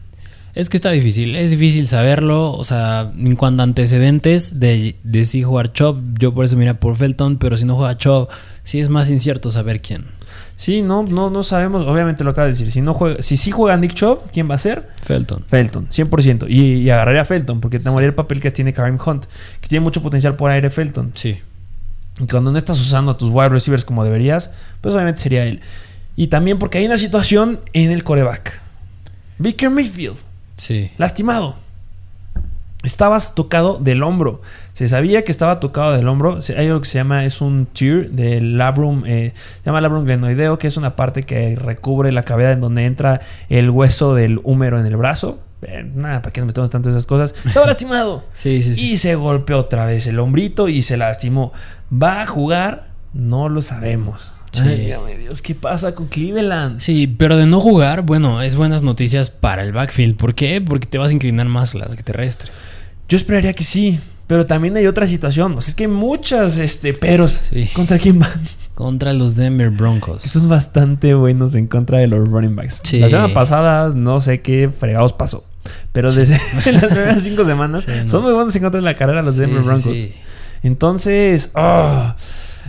Es 0.57 0.71
que 0.71 0.79
está 0.79 0.91
difícil, 0.91 1.37
es 1.37 1.51
difícil 1.51 1.87
saberlo. 1.87 2.53
O 2.53 2.65
sea, 2.65 3.13
en 3.15 3.37
cuanto 3.37 3.63
a 3.63 3.65
antecedentes 3.65 4.59
de, 4.59 4.97
de 5.05 5.25
si 5.27 5.43
jugar 5.43 5.75
Chop, 5.75 5.99
yo 6.19 6.33
por 6.33 6.47
eso 6.47 6.57
me 6.57 6.65
iría 6.65 6.81
por 6.81 6.97
Felton, 6.97 7.37
pero 7.37 7.59
si 7.59 7.67
no 7.67 7.77
juega 7.77 7.99
Chop, 7.99 8.31
sí 8.65 8.81
es 8.81 8.89
más 8.89 9.11
incierto 9.11 9.51
saber 9.51 9.83
quién. 9.83 10.07
Sí, 10.55 10.81
no, 10.81 11.03
no, 11.03 11.29
no 11.29 11.43
sabemos. 11.43 11.83
Obviamente 11.83 12.25
lo 12.25 12.31
acaba 12.31 12.47
de 12.47 12.55
decir. 12.55 12.71
Si 12.71 12.81
no 12.81 12.95
juega, 12.95 13.21
si 13.21 13.37
sí 13.37 13.51
juega 13.51 13.77
Nick 13.77 13.93
Chubb, 13.93 14.31
¿quién 14.33 14.51
va 14.51 14.55
a 14.55 14.59
ser? 14.59 14.89
Felton. 15.03 15.45
Felton, 15.47 15.89
100%. 15.91 16.47
Y, 16.49 16.77
y 16.77 16.91
agarraría 16.91 17.21
a 17.21 17.27
Felton, 17.27 17.61
porque 17.61 17.79
tomaría 17.79 18.09
el 18.09 18.15
papel 18.15 18.41
que 18.41 18.51
tiene 18.51 18.73
Karim 18.73 18.99
Hunt, 19.05 19.27
que 19.61 19.69
tiene 19.69 19.83
mucho 19.83 20.03
potencial 20.03 20.37
por 20.37 20.51
aire 20.51 20.71
Felton. 20.71 21.13
Sí. 21.15 21.39
Y 22.19 22.27
cuando 22.27 22.51
no 22.51 22.57
estás 22.57 22.81
usando 22.81 23.13
a 23.13 23.19
tus 23.19 23.31
wide 23.31 23.51
receivers 23.51 23.85
como 23.85 24.05
deberías, 24.05 24.53
pues 24.81 24.95
obviamente 24.95 25.21
sería 25.21 25.45
él. 25.45 25.61
Y 26.17 26.29
también 26.29 26.59
porque 26.59 26.79
hay 26.79 26.87
una 26.87 26.97
situación 26.97 27.61
en 27.75 27.91
el 27.91 28.03
coreback. 28.05 28.63
Baker 29.37 29.69
Mayfield, 29.69 30.17
Sí. 30.57 30.91
lastimado. 30.99 31.57
Estabas 32.83 33.35
tocado 33.35 33.79
del 33.79 34.03
hombro. 34.03 34.41
Se 34.73 34.87
sabía 34.87 35.25
que 35.25 35.33
estaba 35.33 35.59
tocado 35.59 35.93
del 35.93 36.07
hombro. 36.07 36.39
Hay 36.57 36.67
algo 36.67 36.81
que 36.81 36.89
se 36.89 36.99
llama, 36.99 37.25
es 37.25 37.41
un 37.41 37.67
tear 37.67 38.11
del 38.11 38.59
labrum, 38.59 39.03
eh, 39.07 39.33
se 39.35 39.65
llama 39.65 39.81
labrum 39.81 40.05
glenoideo, 40.05 40.57
que 40.59 40.69
es 40.69 40.77
una 40.77 40.95
parte 40.95 41.23
que 41.25 41.57
recubre 41.57 42.13
la 42.13 42.23
cavidad 42.23 42.53
en 42.53 42.61
donde 42.61 42.85
entra 42.85 43.21
el 43.49 43.71
hueso 43.71 44.15
del 44.15 44.41
húmero 44.45 44.79
en 44.79 44.87
el 44.87 44.97
brazo. 44.97 45.41
Eh, 45.63 45.91
nada, 45.95 46.23
¿para 46.23 46.33
qué 46.33 46.41
nos 46.41 46.47
metemos 46.47 46.71
tanto 46.71 46.91
esas 46.91 47.07
cosas? 47.07 47.35
Estaba 47.45 47.67
lastimado. 47.67 48.23
Sí, 48.33 48.63
sí, 48.63 48.77
sí. 48.77 48.93
Y 48.93 48.97
se 48.99 49.17
golpeó 49.17 49.59
otra 49.59 49.87
vez 49.87 50.07
el 50.07 50.19
hombrito 50.21 50.69
y 50.69 50.83
se 50.83 50.97
lastimó. 50.97 51.53
¿Va 51.93 52.23
a 52.23 52.27
jugar? 52.27 52.91
No 53.15 53.49
lo 53.49 53.63
sabemos. 53.63 54.36
Sí. 54.57 54.93
Ay, 54.93 55.17
Dios 55.21 55.43
¿qué 55.43 55.55
pasa 55.55 55.95
con 55.95 56.07
Cleveland? 56.07 56.81
Sí, 56.81 57.07
pero 57.07 57.37
de 57.37 57.47
no 57.47 57.61
jugar, 57.61 58.03
bueno, 58.03 58.43
es 58.43 58.57
buenas 58.57 58.83
noticias 58.83 59.31
para 59.31 59.63
el 59.63 59.73
backfield. 59.73 60.17
¿Por 60.17 60.35
qué? 60.35 60.61
Porque 60.61 60.87
te 60.87 60.99
vas 60.99 61.11
a 61.11 61.15
inclinar 61.15 61.47
más 61.47 61.75
al 61.75 61.83
ataque 61.83 62.03
terrestre. 62.03 62.51
Yo 63.09 63.17
esperaría 63.17 63.53
que 63.53 63.65
sí, 63.65 64.01
pero 64.27 64.47
también 64.47 64.77
hay 64.77 64.87
otra 64.87 65.07
situación. 65.07 65.55
O 65.55 65.61
sea, 65.61 65.71
es 65.71 65.75
que 65.75 65.85
hay 65.85 65.91
muchas 65.91 66.59
este, 66.59 66.93
peros. 66.95 67.41
Sí. 67.53 67.69
¿Contra 67.73 67.99
quién 67.99 68.19
van? 68.19 68.31
Contra 68.75 69.13
los 69.13 69.37
Denver 69.37 69.71
Broncos. 69.71 70.23
Que 70.23 70.29
son 70.29 70.49
bastante 70.49 71.15
buenos 71.15 71.55
en 71.55 71.67
contra 71.67 71.99
de 71.99 72.09
los 72.09 72.29
running 72.29 72.57
backs. 72.57 72.81
Sí. 72.85 72.99
La 72.99 73.09
semana 73.09 73.33
pasada 73.33 73.91
no 73.95 74.21
sé 74.21 74.43
qué 74.43 74.69
fregados 74.69 75.13
pasó. 75.13 75.45
Pero 75.93 76.13
desde 76.13 76.35
las 76.73 76.85
primeras 76.85 77.23
cinco 77.23 77.45
semanas 77.45 77.87
no. 78.05 78.09
son 78.09 78.23
muy 78.23 78.33
buenos 78.33 78.55
en 78.57 78.63
contra 78.63 78.81
de 78.81 78.85
la 78.85 78.95
carrera 78.95 79.23
los 79.23 79.37
Denver 79.37 79.63
Broncos. 79.63 79.97
sí. 79.97 80.15
Entonces, 80.63 81.51
ah, 81.55 82.17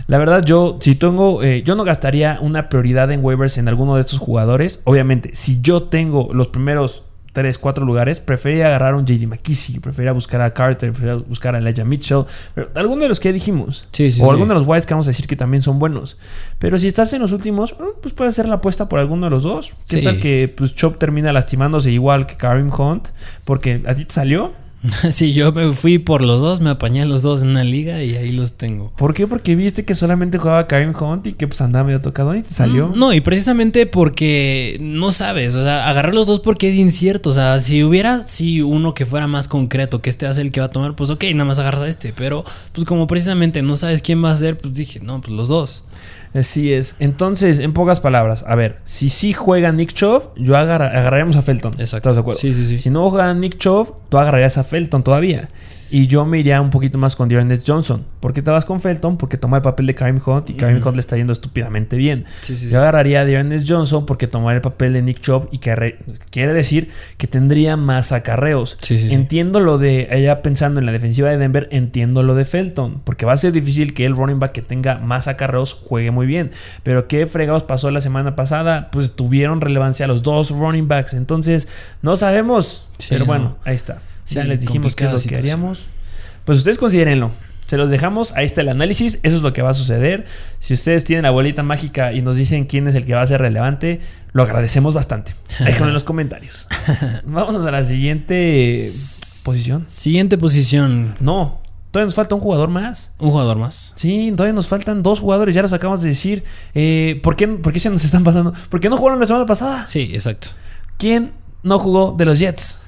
la 0.08 0.16
verdad, 0.16 0.42
yo, 0.42 0.78
si 0.80 0.94
tengo, 0.94 1.42
eh, 1.42 1.62
yo 1.62 1.74
no 1.74 1.84
gastaría 1.84 2.38
una 2.40 2.70
prioridad 2.70 3.12
en 3.12 3.22
waivers 3.22 3.58
en 3.58 3.68
alguno 3.68 3.94
de 3.94 4.00
estos 4.00 4.18
jugadores. 4.18 4.80
Obviamente, 4.84 5.30
si 5.34 5.60
yo 5.60 5.82
tengo 5.82 6.30
los 6.32 6.48
primeros 6.48 7.04
3, 7.34 7.58
4 7.58 7.84
lugares, 7.84 8.18
preferiría 8.18 8.68
agarrar 8.68 8.94
a 8.94 8.96
un 8.96 9.04
JD 9.04 9.26
McKissick, 9.26 9.82
preferiría 9.82 10.12
buscar 10.12 10.40
a 10.40 10.54
Carter, 10.54 10.92
preferiría 10.92 11.22
buscar 11.28 11.54
a 11.54 11.58
Elijah 11.58 11.84
Mitchell, 11.84 12.24
pero 12.54 12.70
alguno 12.74 13.02
de 13.02 13.10
los 13.10 13.20
que 13.20 13.34
dijimos. 13.34 13.86
Sí, 13.92 14.10
sí, 14.10 14.22
o 14.22 14.24
sí. 14.24 14.30
alguno 14.30 14.54
de 14.54 14.60
los 14.60 14.66
Whites 14.66 14.86
que 14.86 14.94
vamos 14.94 15.06
a 15.08 15.10
decir 15.10 15.26
que 15.26 15.36
también 15.36 15.60
son 15.60 15.78
buenos. 15.78 16.16
Pero 16.58 16.78
si 16.78 16.86
estás 16.86 17.12
en 17.12 17.20
los 17.20 17.32
últimos, 17.32 17.72
eh, 17.72 17.84
pues 18.00 18.14
puedes 18.14 18.32
hacer 18.32 18.48
la 18.48 18.56
apuesta 18.56 18.88
por 18.88 19.00
alguno 19.00 19.26
de 19.26 19.30
los 19.30 19.42
dos. 19.42 19.74
¿Qué 19.90 20.00
tal 20.00 20.18
que 20.18 20.52
pues, 20.56 20.74
Chop 20.74 20.96
termina 20.96 21.34
lastimándose 21.34 21.92
igual 21.92 22.26
que 22.26 22.36
Karim 22.36 22.70
Hunt? 22.72 23.08
Porque 23.44 23.82
a 23.86 23.94
ti 23.94 24.06
te 24.06 24.14
salió. 24.14 24.52
Sí, 25.10 25.32
yo 25.32 25.52
me 25.52 25.72
fui 25.72 25.98
por 25.98 26.22
los 26.22 26.40
dos, 26.40 26.60
me 26.60 26.70
apañé 26.70 27.02
a 27.02 27.04
los 27.06 27.22
dos 27.22 27.42
en 27.42 27.48
una 27.50 27.64
liga 27.64 28.02
y 28.02 28.14
ahí 28.16 28.32
los 28.32 28.54
tengo. 28.54 28.92
¿Por 28.96 29.14
qué? 29.14 29.26
Porque 29.26 29.56
viste 29.56 29.84
que 29.84 29.94
solamente 29.94 30.38
jugaba 30.38 30.66
Karim 30.66 30.92
Hunt 30.98 31.26
y 31.26 31.32
que 31.32 31.48
pues 31.48 31.60
andaba 31.60 31.84
medio 31.84 32.00
tocado 32.00 32.34
y 32.34 32.42
te 32.42 32.50
salió. 32.54 32.88
Mm, 32.88 32.98
No, 32.98 33.12
y 33.12 33.20
precisamente 33.20 33.86
porque 33.86 34.76
no 34.80 35.10
sabes, 35.10 35.56
o 35.56 35.62
sea, 35.62 35.88
agarrar 35.88 36.14
los 36.14 36.26
dos 36.26 36.40
porque 36.40 36.68
es 36.68 36.76
incierto, 36.76 37.30
o 37.30 37.32
sea, 37.32 37.60
si 37.60 37.82
hubiera 37.82 38.20
si 38.20 38.62
uno 38.62 38.94
que 38.94 39.06
fuera 39.06 39.26
más 39.26 39.48
concreto, 39.48 40.00
que 40.00 40.10
este 40.10 40.26
hace 40.26 40.42
el 40.42 40.52
que 40.52 40.60
va 40.60 40.66
a 40.66 40.70
tomar, 40.70 40.94
pues 40.94 41.10
ok, 41.10 41.24
nada 41.32 41.44
más 41.44 41.58
agarras 41.58 41.82
a 41.82 41.88
este, 41.88 42.12
pero 42.12 42.44
pues 42.72 42.86
como 42.86 43.06
precisamente 43.06 43.62
no 43.62 43.76
sabes 43.76 44.02
quién 44.02 44.22
va 44.24 44.30
a 44.30 44.36
ser, 44.36 44.56
pues 44.58 44.74
dije, 44.74 45.00
no, 45.00 45.20
pues 45.20 45.32
los 45.32 45.48
dos. 45.48 45.84
Así 46.38 46.72
es. 46.72 46.96
Entonces, 47.00 47.58
en 47.58 47.72
pocas 47.72 48.00
palabras, 48.00 48.44
a 48.46 48.54
ver, 48.54 48.78
si 48.84 49.08
sí 49.08 49.32
juega 49.32 49.72
Nick 49.72 49.92
Chubb, 49.92 50.30
yo 50.36 50.56
agarra- 50.56 50.86
agarraríamos 50.88 51.36
a 51.36 51.42
Felton. 51.42 51.72
Exacto. 51.78 51.96
¿Estás 52.08 52.14
de 52.14 52.20
acuerdo? 52.20 52.40
Sí, 52.40 52.52
sí, 52.54 52.66
sí. 52.66 52.78
Si 52.78 52.90
no 52.90 53.08
juega 53.10 53.32
Nick 53.34 53.58
Chubb, 53.58 53.94
tú 54.08 54.18
agarrarías 54.18 54.58
a 54.58 54.64
Felton 54.64 55.02
todavía. 55.02 55.48
Y 55.90 56.06
yo 56.06 56.26
me 56.26 56.38
iría 56.38 56.60
un 56.60 56.70
poquito 56.70 56.98
más 56.98 57.16
con 57.16 57.28
Dearness 57.28 57.64
Johnson. 57.66 58.04
¿Por 58.20 58.32
qué 58.32 58.42
te 58.42 58.50
vas 58.50 58.64
con 58.64 58.80
Felton? 58.80 59.16
Porque 59.16 59.36
toma 59.36 59.56
el 59.56 59.62
papel 59.62 59.86
de 59.86 59.94
Karim 59.94 60.20
Hunt 60.24 60.50
y 60.50 60.54
Karim. 60.54 60.84
Hunt 60.84 60.96
le 60.96 61.00
está 61.00 61.16
yendo 61.16 61.32
estúpidamente 61.32 61.96
bien. 61.96 62.24
Sí, 62.42 62.56
sí, 62.56 62.68
Yo 62.68 62.78
agarraría 62.78 63.20
a 63.20 63.24
Dearness 63.24 63.64
Johnson 63.66 64.04
porque 64.06 64.26
tomaría 64.26 64.56
el 64.56 64.62
papel 64.62 64.92
de 64.92 65.02
Nick 65.02 65.20
Chubb 65.20 65.48
y 65.50 65.58
que 65.58 65.98
quiere 66.30 66.52
decir 66.52 66.90
que 67.16 67.26
tendría 67.26 67.76
más 67.76 68.12
acarreos. 68.12 68.76
Sí, 68.80 68.98
sí, 68.98 69.08
sí. 69.08 69.14
Entiendo 69.14 69.60
lo 69.60 69.78
de, 69.78 70.08
allá 70.10 70.42
pensando 70.42 70.80
en 70.80 70.86
la 70.86 70.92
defensiva 70.92 71.30
de 71.30 71.38
Denver, 71.38 71.68
entiendo 71.70 72.22
lo 72.22 72.34
de 72.34 72.44
Felton, 72.44 73.00
porque 73.04 73.24
va 73.24 73.32
a 73.32 73.36
ser 73.36 73.52
difícil 73.52 73.94
que 73.94 74.04
el 74.04 74.16
running 74.16 74.38
back 74.38 74.52
que 74.52 74.62
tenga 74.62 74.98
más 74.98 75.28
acarreos 75.28 75.74
juegue 75.74 76.10
muy 76.10 76.26
bien. 76.26 76.50
Pero 76.82 77.08
¿qué 77.08 77.26
fregados 77.26 77.62
pasó 77.62 77.90
la 77.90 78.00
semana 78.00 78.36
pasada? 78.36 78.90
Pues 78.90 79.12
tuvieron 79.12 79.60
relevancia 79.60 80.06
los 80.06 80.22
dos 80.22 80.50
running 80.50 80.88
backs, 80.88 81.14
entonces 81.14 81.68
no 82.02 82.16
sabemos. 82.16 82.86
Sí, 82.98 83.08
pero 83.10 83.24
bueno, 83.24 83.44
no. 83.44 83.58
ahí 83.64 83.76
está. 83.76 84.02
Sí, 84.28 84.34
ya 84.34 84.44
les 84.44 84.60
dijimos 84.60 84.94
qué 84.94 85.04
es 85.04 85.12
lo 85.12 85.18
que 85.30 85.36
haríamos. 85.38 85.86
Pues 86.44 86.58
ustedes 86.58 86.76
considérenlo. 86.76 87.30
Se 87.66 87.76
los 87.78 87.88
dejamos, 87.88 88.32
ahí 88.32 88.44
está 88.46 88.60
el 88.60 88.68
análisis, 88.68 89.18
eso 89.22 89.36
es 89.36 89.42
lo 89.42 89.52
que 89.54 89.62
va 89.62 89.70
a 89.70 89.74
suceder. 89.74 90.26
Si 90.58 90.74
ustedes 90.74 91.04
tienen 91.04 91.22
la 91.22 91.30
bolita 91.30 91.62
mágica 91.62 92.12
y 92.12 92.20
nos 92.22 92.36
dicen 92.36 92.64
quién 92.66 92.88
es 92.88 92.94
el 92.94 93.04
que 93.06 93.14
va 93.14 93.22
a 93.22 93.26
ser 93.26 93.40
relevante, 93.40 94.00
lo 94.32 94.42
agradecemos 94.42 94.92
bastante. 94.94 95.34
Déjenlo 95.60 95.88
en 95.88 95.94
los 95.94 96.04
comentarios. 96.04 96.68
Vámonos 97.24 97.64
a 97.64 97.70
la 97.70 97.82
siguiente 97.84 98.78
posición. 99.44 99.84
Siguiente 99.88 100.36
posición, 100.38 101.14
No, 101.20 101.60
todavía 101.90 102.06
nos 102.06 102.14
falta 102.14 102.34
un 102.34 102.40
jugador 102.42 102.68
más. 102.68 103.12
un 103.18 103.30
jugador 103.30 103.56
más. 103.56 103.94
Sí, 103.96 104.32
todavía 104.36 104.54
nos 104.54 104.68
faltan 104.68 105.02
dos 105.02 105.20
jugadores, 105.20 105.54
ya 105.54 105.62
los 105.62 105.72
acabamos 105.72 106.02
de 106.02 106.08
decir. 106.10 106.44
Eh, 106.74 107.18
¿por, 107.22 107.34
qué, 107.36 107.48
¿Por 107.48 107.72
qué 107.72 107.80
se 107.80 107.88
nos 107.90 108.04
están 108.04 108.24
pasando? 108.24 108.52
¿Por 108.68 108.80
qué 108.80 108.88
no 108.90 108.96
jugaron 108.98 109.20
la 109.20 109.26
semana 109.26 109.46
pasada? 109.46 109.86
Sí, 109.86 110.10
exacto. 110.12 110.48
¿Quién 110.98 111.32
no 111.62 111.78
jugó 111.78 112.14
de 112.16 112.24
los 112.24 112.38
Jets? 112.38 112.84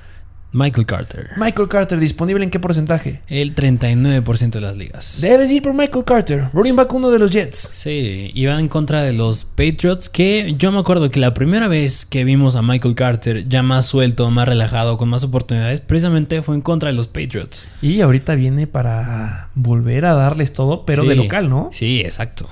Michael 0.53 0.85
Carter. 0.85 1.31
Michael 1.37 1.69
Carter, 1.69 2.01
¿disponible 2.01 2.43
en 2.43 2.51
qué 2.51 2.59
porcentaje? 2.59 3.21
El 3.29 3.55
39% 3.55 4.51
de 4.51 4.61
las 4.61 4.77
ligas. 4.77 5.21
Debes 5.21 5.53
ir 5.53 5.63
por 5.63 5.75
Michael 5.75 6.05
Carter, 6.05 6.49
running 6.53 6.75
back 6.75 6.93
uno 6.93 7.11
de 7.11 7.21
los 7.21 7.31
Jets. 7.31 7.71
Sí, 7.73 8.33
iba 8.35 8.59
en 8.59 8.67
contra 8.67 9.05
de 9.05 9.13
los 9.13 9.45
Patriots, 9.45 10.09
que 10.09 10.55
yo 10.59 10.73
me 10.73 10.81
acuerdo 10.81 11.09
que 11.11 11.21
la 11.21 11.35
primera 11.35 11.69
vez 11.69 12.05
que 12.05 12.25
vimos 12.25 12.57
a 12.57 12.63
Michael 12.63 12.97
Carter 12.97 13.49
ya 13.49 13.63
más 13.63 13.87
suelto, 13.87 14.29
más 14.31 14.49
relajado, 14.49 14.97
con 14.97 15.09
más 15.09 15.23
oportunidades, 15.23 15.81
precisamente 15.81 16.43
fue 16.43 16.57
en 16.57 16.63
contra 16.63 16.91
de 16.91 16.97
los 16.97 17.07
Patriots. 17.07 17.67
Y 17.81 18.01
ahorita 18.01 18.35
viene 18.35 18.67
para 18.67 19.51
volver 19.55 20.05
a 20.05 20.15
darles 20.15 20.53
todo, 20.53 20.85
pero 20.85 21.05
de 21.05 21.15
local, 21.15 21.49
¿no? 21.49 21.69
Sí, 21.71 22.01
exacto. 22.01 22.49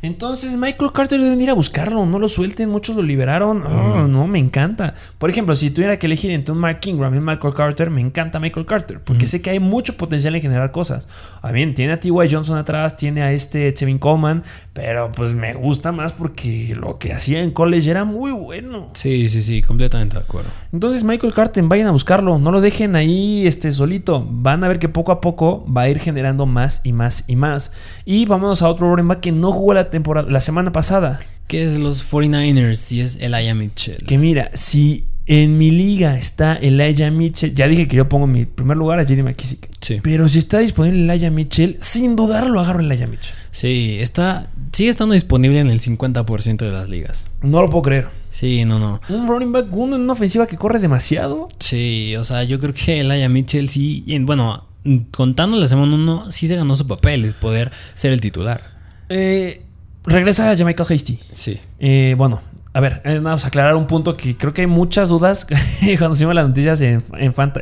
Entonces 0.00 0.56
Michael 0.56 0.92
Carter 0.92 1.20
deben 1.20 1.40
ir 1.40 1.50
a 1.50 1.54
buscarlo, 1.54 2.06
no 2.06 2.18
lo 2.18 2.28
suelten, 2.28 2.68
muchos 2.68 2.94
lo 2.94 3.02
liberaron. 3.02 3.64
Oh, 3.66 4.06
no, 4.06 4.26
me 4.26 4.38
encanta. 4.38 4.94
Por 5.18 5.28
ejemplo, 5.28 5.56
si 5.56 5.70
tuviera 5.70 5.98
que 5.98 6.06
elegir 6.06 6.30
entre 6.30 6.52
un 6.52 6.58
Mark 6.58 6.80
Ingram 6.84 7.14
y 7.14 7.20
Michael 7.20 7.54
Carter, 7.54 7.90
me 7.90 8.00
encanta 8.00 8.38
Michael 8.38 8.66
Carter, 8.66 9.00
porque 9.00 9.26
sé 9.26 9.42
que 9.42 9.50
hay 9.50 9.58
mucho 9.58 9.96
potencial 9.96 10.34
en 10.36 10.42
generar 10.42 10.70
cosas. 10.70 11.08
A 11.42 11.50
bien, 11.50 11.74
tiene 11.74 11.94
a 11.94 11.96
T.Y. 11.96 12.12
Johnson 12.30 12.58
atrás, 12.58 12.96
tiene 12.96 13.22
a 13.22 13.32
este 13.32 13.72
Chevin 13.74 13.98
Coleman, 13.98 14.44
pero 14.72 15.10
pues 15.10 15.34
me 15.34 15.54
gusta 15.54 15.90
más 15.90 16.12
porque 16.12 16.76
lo 16.78 16.98
que 16.98 17.12
hacía 17.12 17.42
en 17.42 17.50
college 17.50 17.90
era 17.90 18.04
muy 18.04 18.30
bueno. 18.30 18.90
Sí, 18.94 19.28
sí, 19.28 19.42
sí, 19.42 19.62
completamente 19.62 20.16
de 20.16 20.22
acuerdo. 20.22 20.50
Entonces 20.72 21.02
Michael 21.02 21.34
Carter, 21.34 21.64
vayan 21.64 21.88
a 21.88 21.90
buscarlo, 21.90 22.38
no 22.38 22.52
lo 22.52 22.60
dejen 22.60 22.94
ahí 22.94 23.46
este, 23.46 23.72
solito. 23.72 24.24
Van 24.28 24.62
a 24.62 24.68
ver 24.68 24.78
que 24.78 24.88
poco 24.88 25.10
a 25.10 25.20
poco 25.20 25.66
va 25.66 25.82
a 25.82 25.88
ir 25.88 25.98
generando 25.98 26.46
más 26.46 26.82
y 26.84 26.92
más 26.92 27.24
y 27.26 27.34
más. 27.34 27.72
Y 28.04 28.26
vámonos 28.26 28.62
a 28.62 28.68
otro 28.68 28.88
running 28.88 29.08
back 29.08 29.20
que 29.20 29.32
no 29.32 29.50
jugó 29.50 29.74
la 29.74 29.87
temporada, 29.90 30.30
la 30.30 30.40
semana 30.40 30.72
pasada. 30.72 31.20
Que 31.46 31.64
es 31.64 31.78
los 31.78 32.12
49ers 32.12 32.92
y 32.92 33.00
es 33.00 33.16
Elijah 33.20 33.54
Mitchell. 33.54 33.96
Que 34.06 34.18
mira, 34.18 34.50
si 34.52 35.04
en 35.28 35.58
mi 35.58 35.70
liga 35.70 36.16
está 36.16 36.54
Elijah 36.54 37.10
Mitchell, 37.10 37.54
ya 37.54 37.68
dije 37.68 37.86
que 37.86 37.96
yo 37.96 38.08
pongo 38.08 38.24
en 38.24 38.32
mi 38.32 38.44
primer 38.46 38.78
lugar 38.78 38.98
a 38.98 39.04
Jerry 39.04 39.22
McKissick. 39.22 39.68
Sí. 39.80 40.00
Pero 40.02 40.26
si 40.28 40.38
está 40.38 40.58
disponible 40.58 41.02
Elijah 41.02 41.30
Mitchell, 41.30 41.76
sin 41.80 42.16
dudar 42.16 42.48
lo 42.48 42.60
agarro 42.60 42.80
Elijah 42.80 43.06
Mitchell. 43.06 43.34
Sí, 43.50 43.98
está, 44.00 44.50
sigue 44.72 44.88
estando 44.88 45.12
disponible 45.12 45.60
en 45.60 45.68
el 45.68 45.80
50% 45.80 46.56
de 46.56 46.70
las 46.70 46.88
ligas. 46.88 47.26
No 47.42 47.60
lo 47.60 47.68
puedo 47.68 47.82
creer. 47.82 48.08
Sí, 48.30 48.64
no, 48.64 48.78
no. 48.78 49.00
Un 49.10 49.28
running 49.28 49.52
back 49.52 49.66
uno 49.70 49.96
en 49.96 50.02
una 50.02 50.14
ofensiva 50.14 50.46
que 50.46 50.56
corre 50.56 50.78
demasiado. 50.78 51.48
Sí, 51.58 52.16
o 52.16 52.24
sea, 52.24 52.44
yo 52.44 52.58
creo 52.58 52.72
que 52.72 53.00
Elijah 53.00 53.28
Mitchell 53.28 53.68
sí, 53.68 54.04
y, 54.06 54.18
bueno, 54.20 54.64
contando 55.10 55.56
la 55.56 55.66
semana 55.66 55.94
1, 55.94 56.30
sí 56.30 56.46
se 56.46 56.56
ganó 56.56 56.74
su 56.74 56.86
papel, 56.86 57.26
es 57.26 57.34
poder 57.34 57.70
ser 57.94 58.14
el 58.14 58.20
titular. 58.22 58.62
Eh, 59.10 59.62
regresa 60.08 60.50
a 60.50 60.56
Jamaica 60.56 60.82
Hasty. 60.82 61.18
Sí. 61.32 61.60
Eh, 61.78 62.14
bueno, 62.18 62.40
a 62.72 62.80
ver, 62.80 63.00
eh, 63.04 63.18
vamos 63.20 63.44
a 63.44 63.48
aclarar 63.48 63.74
un 63.76 63.86
punto 63.86 64.16
que 64.16 64.36
creo 64.36 64.52
que 64.52 64.62
hay 64.62 64.66
muchas 64.66 65.08
dudas 65.08 65.46
cuando 65.98 66.16
hicimos 66.16 66.34
las 66.34 66.46
noticias 66.46 66.80
en, 66.80 67.02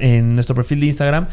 en 0.01 0.35
nuestro 0.35 0.55
perfil 0.55 0.81
de 0.81 0.87
Instagram. 0.87 1.29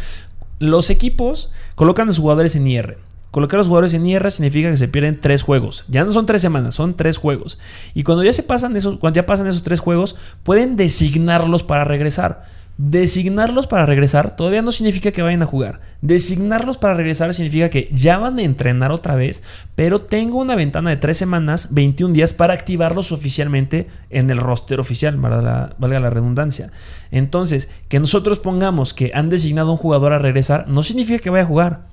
Los 0.59 0.89
equipos 0.89 1.51
colocan 1.75 2.07
a 2.07 2.11
sus 2.11 2.19
jugadores 2.19 2.55
en 2.55 2.67
IR. 2.67 2.97
Colocar 3.31 3.57
a 3.57 3.61
los 3.61 3.67
jugadores 3.67 3.95
en 3.95 4.05
IR 4.05 4.31
significa 4.31 4.69
que 4.69 4.77
se 4.77 4.87
pierden 4.87 5.19
tres 5.19 5.41
juegos. 5.41 5.85
Ya 5.87 6.03
no 6.03 6.11
son 6.11 6.27
tres 6.27 6.41
semanas, 6.41 6.75
son 6.75 6.95
tres 6.95 7.17
juegos. 7.17 7.57
Y 7.95 8.03
cuando 8.03 8.23
ya 8.23 8.31
se 8.31 8.43
pasan 8.43 8.75
esos, 8.75 8.99
cuando 8.99 9.17
ya 9.17 9.25
pasan 9.25 9.47
esos 9.47 9.63
tres 9.63 9.79
juegos, 9.79 10.15
pueden 10.43 10.75
designarlos 10.75 11.63
para 11.63 11.83
regresar. 11.83 12.45
Designarlos 12.85 13.65
para 13.65 13.85
regresar 13.85 14.35
todavía 14.35 14.61
no 14.61 14.73
significa 14.73 15.13
que 15.13 15.21
vayan 15.21 15.41
a 15.41 15.45
jugar. 15.45 15.79
Designarlos 16.01 16.77
para 16.77 16.95
regresar 16.95 17.33
significa 17.33 17.69
que 17.69 17.87
ya 17.93 18.17
van 18.17 18.37
a 18.37 18.41
entrenar 18.41 18.91
otra 18.91 19.15
vez, 19.15 19.41
pero 19.73 20.01
tengo 20.01 20.37
una 20.37 20.55
ventana 20.55 20.89
de 20.89 20.97
3 20.97 21.17
semanas, 21.17 21.69
21 21.71 22.13
días 22.13 22.33
para 22.33 22.53
activarlos 22.53 23.13
oficialmente 23.13 23.87
en 24.09 24.29
el 24.29 24.37
roster 24.37 24.81
oficial, 24.81 25.15
valga 25.15 25.71
la, 25.79 26.09
redundancia. 26.09 26.73
Entonces, 27.09 27.69
que 27.87 28.01
nosotros 28.01 28.39
pongamos 28.39 28.93
que 28.93 29.11
han 29.13 29.29
designado 29.29 29.71
un 29.71 29.77
jugador 29.77 30.11
a 30.11 30.19
regresar 30.19 30.67
no 30.67 30.83
significa 30.83 31.19
que 31.19 31.29
vaya 31.29 31.45
a 31.45 31.47
jugar. 31.47 31.85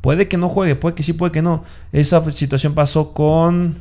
Puede 0.00 0.28
que 0.28 0.38
no 0.38 0.48
juegue, 0.48 0.76
puede 0.76 0.94
que 0.94 1.02
sí, 1.02 1.12
puede 1.12 1.30
que 1.30 1.42
no. 1.42 1.62
Esa 1.92 2.24
situación 2.30 2.72
pasó 2.72 3.12
con... 3.12 3.74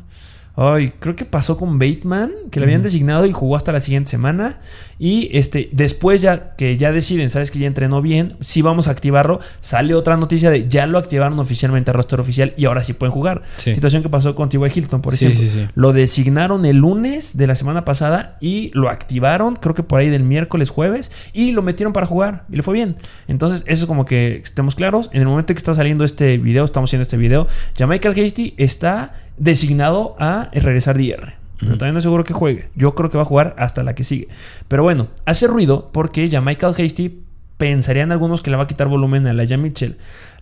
Ay, 0.60 0.91
creo 0.99 1.16
que 1.16 1.24
pasó 1.24 1.55
con 1.55 1.78
Bateman, 1.78 2.32
que 2.49 2.60
le 2.60 2.66
habían 2.66 2.82
designado 2.82 3.28
y 3.28 3.32
jugó 3.32 3.55
hasta 3.55 3.72
la 3.72 3.80
siguiente 3.80 4.10
semana. 4.10 4.60
Y 4.97 5.30
este, 5.38 5.70
después 5.72 6.20
ya 6.24 6.55
que 6.55 6.78
ya 6.78 6.91
deciden, 6.91 7.30
sabes 7.30 7.51
que 7.51 7.60
ya 7.60 7.68
entrenó 7.68 8.01
bien, 8.01 8.36
sí 8.39 8.64
vamos 8.64 8.88
a 8.88 8.91
activarlo. 8.91 9.39
Sale 9.60 9.93
otra 9.93 10.18
noticia 10.18 10.49
de 10.49 10.68
ya 10.68 10.88
lo 10.88 10.97
activaron 10.97 11.38
oficialmente 11.39 11.91
al 11.91 11.97
roster 11.97 12.20
oficial 12.20 12.55
y 12.58 12.66
ahora 12.66 12.84
sí 12.84 12.93
pueden 12.93 13.12
jugar. 13.14 13.43
Sí. 13.58 13.76
Situación 13.76 14.01
que 14.01 14.10
pasó 14.10 14.34
con 14.34 14.49
T.Y. 14.49 14.60
Hilton, 14.76 15.01
por 15.03 15.16
Sí, 15.16 15.26
ejemplo. 15.28 15.47
sí, 15.47 15.60
sí. 15.60 15.68
Lo 15.76 15.93
designaron 15.93 16.66
el 16.66 16.78
lunes 16.78 17.38
de 17.38 17.45
la 17.45 17.53
semana 17.53 17.86
pasada 17.86 18.38
y 18.41 18.72
lo 18.74 18.89
activaron, 18.89 19.55
creo 19.58 19.76
que 19.76 19.84
por 19.84 19.99
ahí 19.99 20.10
del 20.10 20.24
miércoles, 20.24 20.72
jueves, 20.72 21.12
y 21.34 21.51
lo 21.51 21.62
metieron 21.62 21.93
para 21.93 22.08
jugar 22.08 22.45
y 22.51 22.55
le 22.55 22.64
fue 22.64 22.74
bien. 22.74 22.95
Entonces, 23.28 23.64
eso 23.68 23.84
es 23.84 23.88
como 23.88 24.05
que 24.05 24.38
estemos 24.43 24.74
claros. 24.74 25.12
En 25.14 25.22
el 25.22 25.28
momento 25.28 25.53
que 25.53 25.60
está 25.60 25.76
saliendo 25.76 26.03
este 26.03 26.39
video, 26.39 26.66
estamos 26.66 26.89
haciendo 26.89 27.03
este 27.03 27.18
video, 27.18 27.45
Jamaica 27.78 28.10
Hasty 28.10 28.55
está 28.58 29.14
designado 29.38 30.16
a 30.20 30.50
regresar 30.54 30.98
de 30.98 31.04
IR. 31.04 31.34
Pero 31.60 31.78
también 31.78 31.94
no 31.94 31.98
es 31.98 32.04
seguro 32.04 32.24
que 32.24 32.34
juegue. 32.34 32.70
Yo 32.76 32.94
creo 32.94 33.10
que 33.10 33.18
va 33.18 33.24
a 33.24 33.26
jugar 33.26 33.56
hasta 33.58 33.84
la 33.84 33.96
que 33.96 34.04
sigue. 34.04 34.28
Pero 34.68 34.84
bueno, 34.84 35.08
hace 35.26 35.48
ruido 35.48 35.90
porque 35.92 36.30
Jamaica 36.30 36.68
Hasty 36.68 37.24
pensarían 37.58 38.12
algunos 38.12 38.44
que 38.44 38.52
le 38.52 38.58
va 38.58 38.64
a 38.64 38.68
quitar 38.68 38.88
volumen 38.88 39.26
a 39.26 39.32
Elijah 39.32 39.58
Mitchell. 39.58 39.98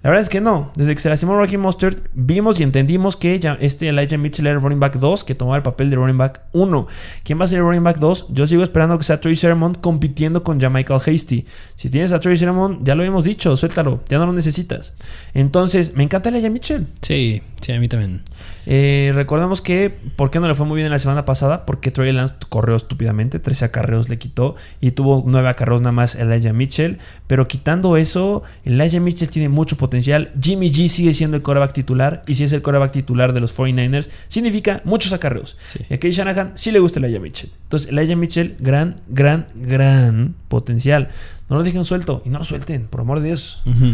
La 0.05 0.11
verdad 0.11 0.21
es 0.21 0.29
que 0.29 0.39
no. 0.39 0.71
Desde 0.75 0.93
que 0.93 1.01
se 1.01 1.09
lastimó 1.09 1.35
Rocky 1.35 1.57
Mustard, 1.57 1.95
vimos 2.13 2.59
y 2.59 2.63
entendimos 2.63 3.15
que 3.15 3.39
ya 3.39 3.57
este 3.59 3.87
Elijah 3.89 4.19
Mitchell 4.19 4.45
era 4.45 4.55
el 4.55 4.61
running 4.61 4.79
back 4.79 4.97
2, 4.97 5.23
que 5.23 5.33
tomaba 5.33 5.57
el 5.57 5.63
papel 5.63 5.89
de 5.89 5.95
running 5.95 6.19
back 6.19 6.43
1. 6.51 6.87
¿Quién 7.23 7.39
va 7.39 7.45
a 7.45 7.47
ser 7.47 7.57
el 7.57 7.65
running 7.65 7.81
back 7.81 7.97
2? 7.97 8.27
Yo 8.29 8.45
sigo 8.45 8.61
esperando 8.61 8.99
que 8.99 9.03
sea 9.03 9.19
Troy 9.19 9.35
Sermon 9.35 9.73
compitiendo 9.73 10.43
con 10.43 10.61
Jamaica 10.61 10.93
Hasty. 10.93 11.47
Si 11.73 11.89
tienes 11.89 12.13
a 12.13 12.19
Troy 12.19 12.37
Sermon, 12.37 12.85
ya 12.85 12.93
lo 12.93 13.03
hemos 13.03 13.23
dicho, 13.23 13.57
suéltalo, 13.57 14.03
ya 14.07 14.19
no 14.19 14.27
lo 14.27 14.33
necesitas. 14.33 14.93
Entonces, 15.33 15.95
me 15.95 16.03
encanta 16.03 16.29
Elijah 16.29 16.51
Mitchell. 16.51 16.85
Sí, 17.01 17.41
sí, 17.59 17.71
a 17.71 17.79
mí 17.79 17.87
también. 17.87 18.21
Eh, 18.67 19.11
recordemos 19.15 19.61
que, 19.61 19.89
¿por 20.15 20.29
qué 20.29 20.39
no 20.39 20.47
le 20.47 20.53
fue 20.53 20.67
muy 20.67 20.77
bien 20.77 20.91
la 20.91 20.99
semana 20.99 21.25
pasada? 21.25 21.63
Porque 21.63 21.89
Troy 21.89 22.11
Lance 22.11 22.35
corrió 22.49 22.75
estúpidamente, 22.75 23.39
13 23.39 23.65
acarreos 23.65 24.09
le 24.09 24.19
quitó 24.19 24.55
y 24.81 24.91
tuvo 24.91 25.23
9 25.25 25.49
acarreos 25.49 25.81
nada 25.81 25.93
más 25.93 26.13
Elijah 26.13 26.53
Mitchell. 26.53 26.99
Pero 27.25 27.47
quitando 27.47 27.97
eso, 27.97 28.43
Elijah 28.65 28.99
Mitchell 28.99 29.29
tiene 29.29 29.49
mucho 29.49 29.77
potencial. 29.77 29.94
Jimmy 30.01 30.71
G 30.71 30.87
sigue 30.87 31.13
siendo 31.13 31.37
el 31.37 31.43
coreback 31.43 31.73
titular 31.73 32.23
y 32.27 32.33
si 32.33 32.43
es 32.43 32.53
el 32.53 32.61
coreback 32.61 32.91
titular 32.91 33.33
de 33.33 33.39
los 33.39 33.57
49ers, 33.57 34.09
significa 34.27 34.81
muchos 34.85 35.13
acarreos. 35.13 35.57
Sí. 35.61 35.79
Y 35.89 35.93
a 35.93 35.99
Kay 35.99 36.11
Shanahan 36.11 36.53
sí 36.55 36.71
le 36.71 36.79
gusta 36.79 36.99
Elijah 36.99 37.19
Mitchell. 37.19 37.51
Entonces, 37.63 37.89
Elijah 37.89 38.15
Mitchell, 38.15 38.55
gran, 38.59 39.01
gran, 39.07 39.47
gran 39.55 40.35
potencial. 40.47 41.09
No 41.49 41.57
lo 41.57 41.63
dejen 41.63 41.85
suelto 41.85 42.21
y 42.25 42.29
no 42.29 42.39
lo 42.39 42.45
suelten, 42.45 42.87
por 42.87 43.01
amor 43.01 43.19
de 43.19 43.27
Dios. 43.27 43.61
Ujú. 43.65 43.93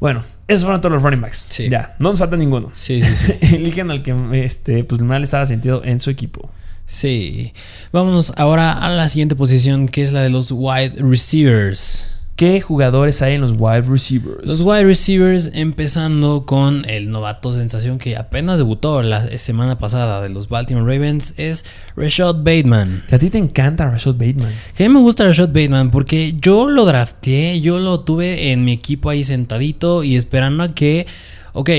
Bueno, 0.00 0.22
esos 0.48 0.64
fueron 0.64 0.80
todos 0.80 0.92
los 0.92 1.02
running 1.02 1.20
backs. 1.20 1.46
Sí. 1.48 1.68
Ya, 1.68 1.94
no 1.98 2.10
nos 2.10 2.18
falta 2.18 2.36
ninguno. 2.36 2.70
Sí, 2.74 3.02
sí, 3.02 3.14
sí. 3.14 3.32
Eligen 3.56 3.90
al 3.90 4.02
que 4.02 4.14
este, 4.44 4.84
pues, 4.84 5.00
más 5.00 5.20
les 5.20 5.32
haga 5.34 5.46
sentido 5.46 5.82
en 5.84 6.00
su 6.00 6.10
equipo. 6.10 6.50
Sí. 6.86 7.52
Vámonos 7.92 8.34
ahora 8.36 8.72
a 8.72 8.90
la 8.90 9.08
siguiente 9.08 9.36
posición, 9.36 9.88
que 9.88 10.02
es 10.02 10.12
la 10.12 10.22
de 10.22 10.30
los 10.30 10.52
wide 10.52 10.96
receivers. 10.98 12.13
¿Qué 12.36 12.60
jugadores 12.60 13.22
hay 13.22 13.34
en 13.34 13.42
los 13.42 13.54
wide 13.56 13.82
receivers? 13.82 14.44
Los 14.44 14.60
wide 14.62 14.82
receivers, 14.82 15.52
empezando 15.54 16.44
con 16.44 16.84
el 16.88 17.08
novato 17.08 17.52
sensación 17.52 17.98
que 17.98 18.16
apenas 18.16 18.58
debutó 18.58 19.02
la 19.02 19.38
semana 19.38 19.78
pasada 19.78 20.20
de 20.20 20.30
los 20.30 20.48
Baltimore 20.48 20.84
Ravens, 20.84 21.34
es 21.36 21.64
Rashad 21.94 22.38
Bateman. 22.38 23.04
Que 23.08 23.14
a 23.14 23.18
ti 23.20 23.30
te 23.30 23.38
encanta 23.38 23.88
Rashad 23.88 24.14
Bateman. 24.14 24.50
Que 24.76 24.84
a 24.84 24.88
mí 24.88 24.94
me 24.94 25.00
gusta 25.00 25.24
Rashad 25.24 25.50
Bateman 25.50 25.92
porque 25.92 26.34
yo 26.40 26.68
lo 26.68 26.84
drafteé, 26.86 27.60
yo 27.60 27.78
lo 27.78 28.00
tuve 28.00 28.50
en 28.50 28.64
mi 28.64 28.72
equipo 28.72 29.10
ahí 29.10 29.22
sentadito 29.22 30.02
y 30.02 30.16
esperando 30.16 30.64
a 30.64 30.74
que, 30.74 31.06
ok, 31.52 31.70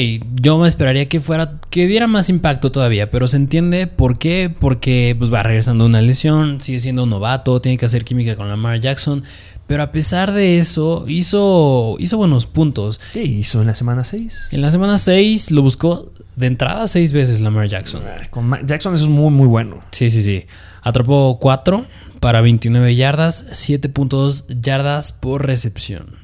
yo 0.41 0.57
me 0.57 0.69
esperaría 0.69 1.09
que 1.09 1.19
fuera, 1.19 1.59
que 1.69 1.85
diera 1.85 2.07
más 2.07 2.29
impacto 2.29 2.71
todavía, 2.71 3.11
pero 3.11 3.27
se 3.27 3.35
entiende 3.35 3.87
por 3.87 4.17
qué, 4.17 4.49
porque 4.57 5.17
pues 5.19 5.33
va 5.33 5.43
regresando 5.43 5.85
una 5.85 6.01
lesión, 6.01 6.61
sigue 6.61 6.79
siendo 6.79 7.03
un 7.03 7.09
novato, 7.09 7.59
tiene 7.59 7.77
que 7.77 7.87
hacer 7.87 8.05
química 8.05 8.37
con 8.37 8.47
Lamar 8.47 8.79
Jackson, 8.79 9.25
pero 9.67 9.83
a 9.83 9.91
pesar 9.91 10.31
de 10.31 10.57
eso 10.57 11.05
hizo, 11.07 11.95
hizo 11.99 12.17
buenos 12.17 12.45
puntos. 12.45 12.99
¿Qué 13.13 13.23
hizo 13.23 13.61
en 13.61 13.67
la 13.67 13.73
semana 13.73 14.03
6? 14.03 14.49
En 14.51 14.61
la 14.61 14.69
semana 14.69 14.97
6 14.97 15.51
lo 15.51 15.61
buscó 15.61 16.11
de 16.35 16.47
entrada 16.47 16.85
seis 16.87 17.13
veces 17.13 17.39
Lamar 17.39 17.67
Jackson. 17.67 18.01
Con 18.29 18.45
Ma- 18.45 18.59
Jackson 18.65 18.93
eso 18.93 19.05
es 19.05 19.09
muy, 19.09 19.31
muy 19.31 19.47
bueno. 19.47 19.77
Sí, 19.91 20.09
sí, 20.11 20.21
sí. 20.21 20.45
Atrapó 20.81 21.39
4 21.39 21.85
para 22.19 22.41
29 22.41 22.95
yardas, 22.95 23.45
7.2 23.51 24.61
yardas 24.61 25.11
por 25.13 25.45
recepción. 25.45 26.17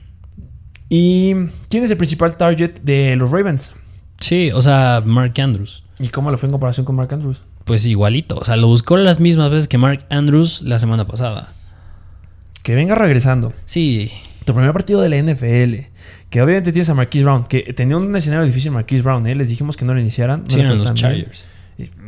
¿Y 0.90 1.34
quién 1.70 1.84
es 1.84 1.92
el 1.92 1.98
principal 1.98 2.36
target 2.38 2.82
de 2.82 3.16
los 3.16 3.32
Ravens? 3.32 3.76
Sí, 4.20 4.52
o 4.54 4.62
sea, 4.62 5.02
Mark 5.06 5.34
Andrews. 5.40 5.84
¿Y 6.00 6.10
cómo 6.10 6.30
le 6.32 6.38
fue 6.38 6.48
en 6.48 6.52
comparación 6.52 6.86
con 6.86 6.96
Mark 6.96 7.14
Andrews? 7.14 7.44
Pues 7.64 7.86
igualito. 7.86 8.36
O 8.38 8.44
sea, 8.46 8.56
lo 8.58 8.68
buscó 8.68 8.98
las 8.98 9.20
mismas 9.20 9.50
veces 9.52 9.68
que 9.68 9.78
Mark 9.78 10.06
Andrews 10.10 10.62
la 10.64 10.80
semana 10.80 11.06
pasada. 11.08 11.52
Que 12.64 12.76
venga 12.76 12.96
regresando. 12.96 13.54
Sí. 13.66 14.12
Tu 14.46 14.54
primer 14.54 14.74
partido 14.74 15.02
de 15.02 15.10
la 15.10 15.18
NFL. 15.18 15.88
Que 16.30 16.42
obviamente 16.42 16.72
tienes 16.72 16.90
a 16.90 16.94
Marquise 16.94 17.24
Brown. 17.24 17.44
Que 17.46 17.74
tenía 17.74 17.98
un 17.98 18.16
escenario 18.16 18.46
difícil 18.46 18.72
Marquise 18.72 19.04
Brown. 19.04 19.26
¿eh? 19.28 19.36
Les 19.36 19.50
dijimos 19.50 19.78
que 19.78 19.86
no 19.86 19.94
lo 19.94 20.00
iniciaran. 20.00 20.44
No 20.44 20.50
Sí, 20.50 20.64
los. 20.64 20.94
Chargers. 20.94 21.46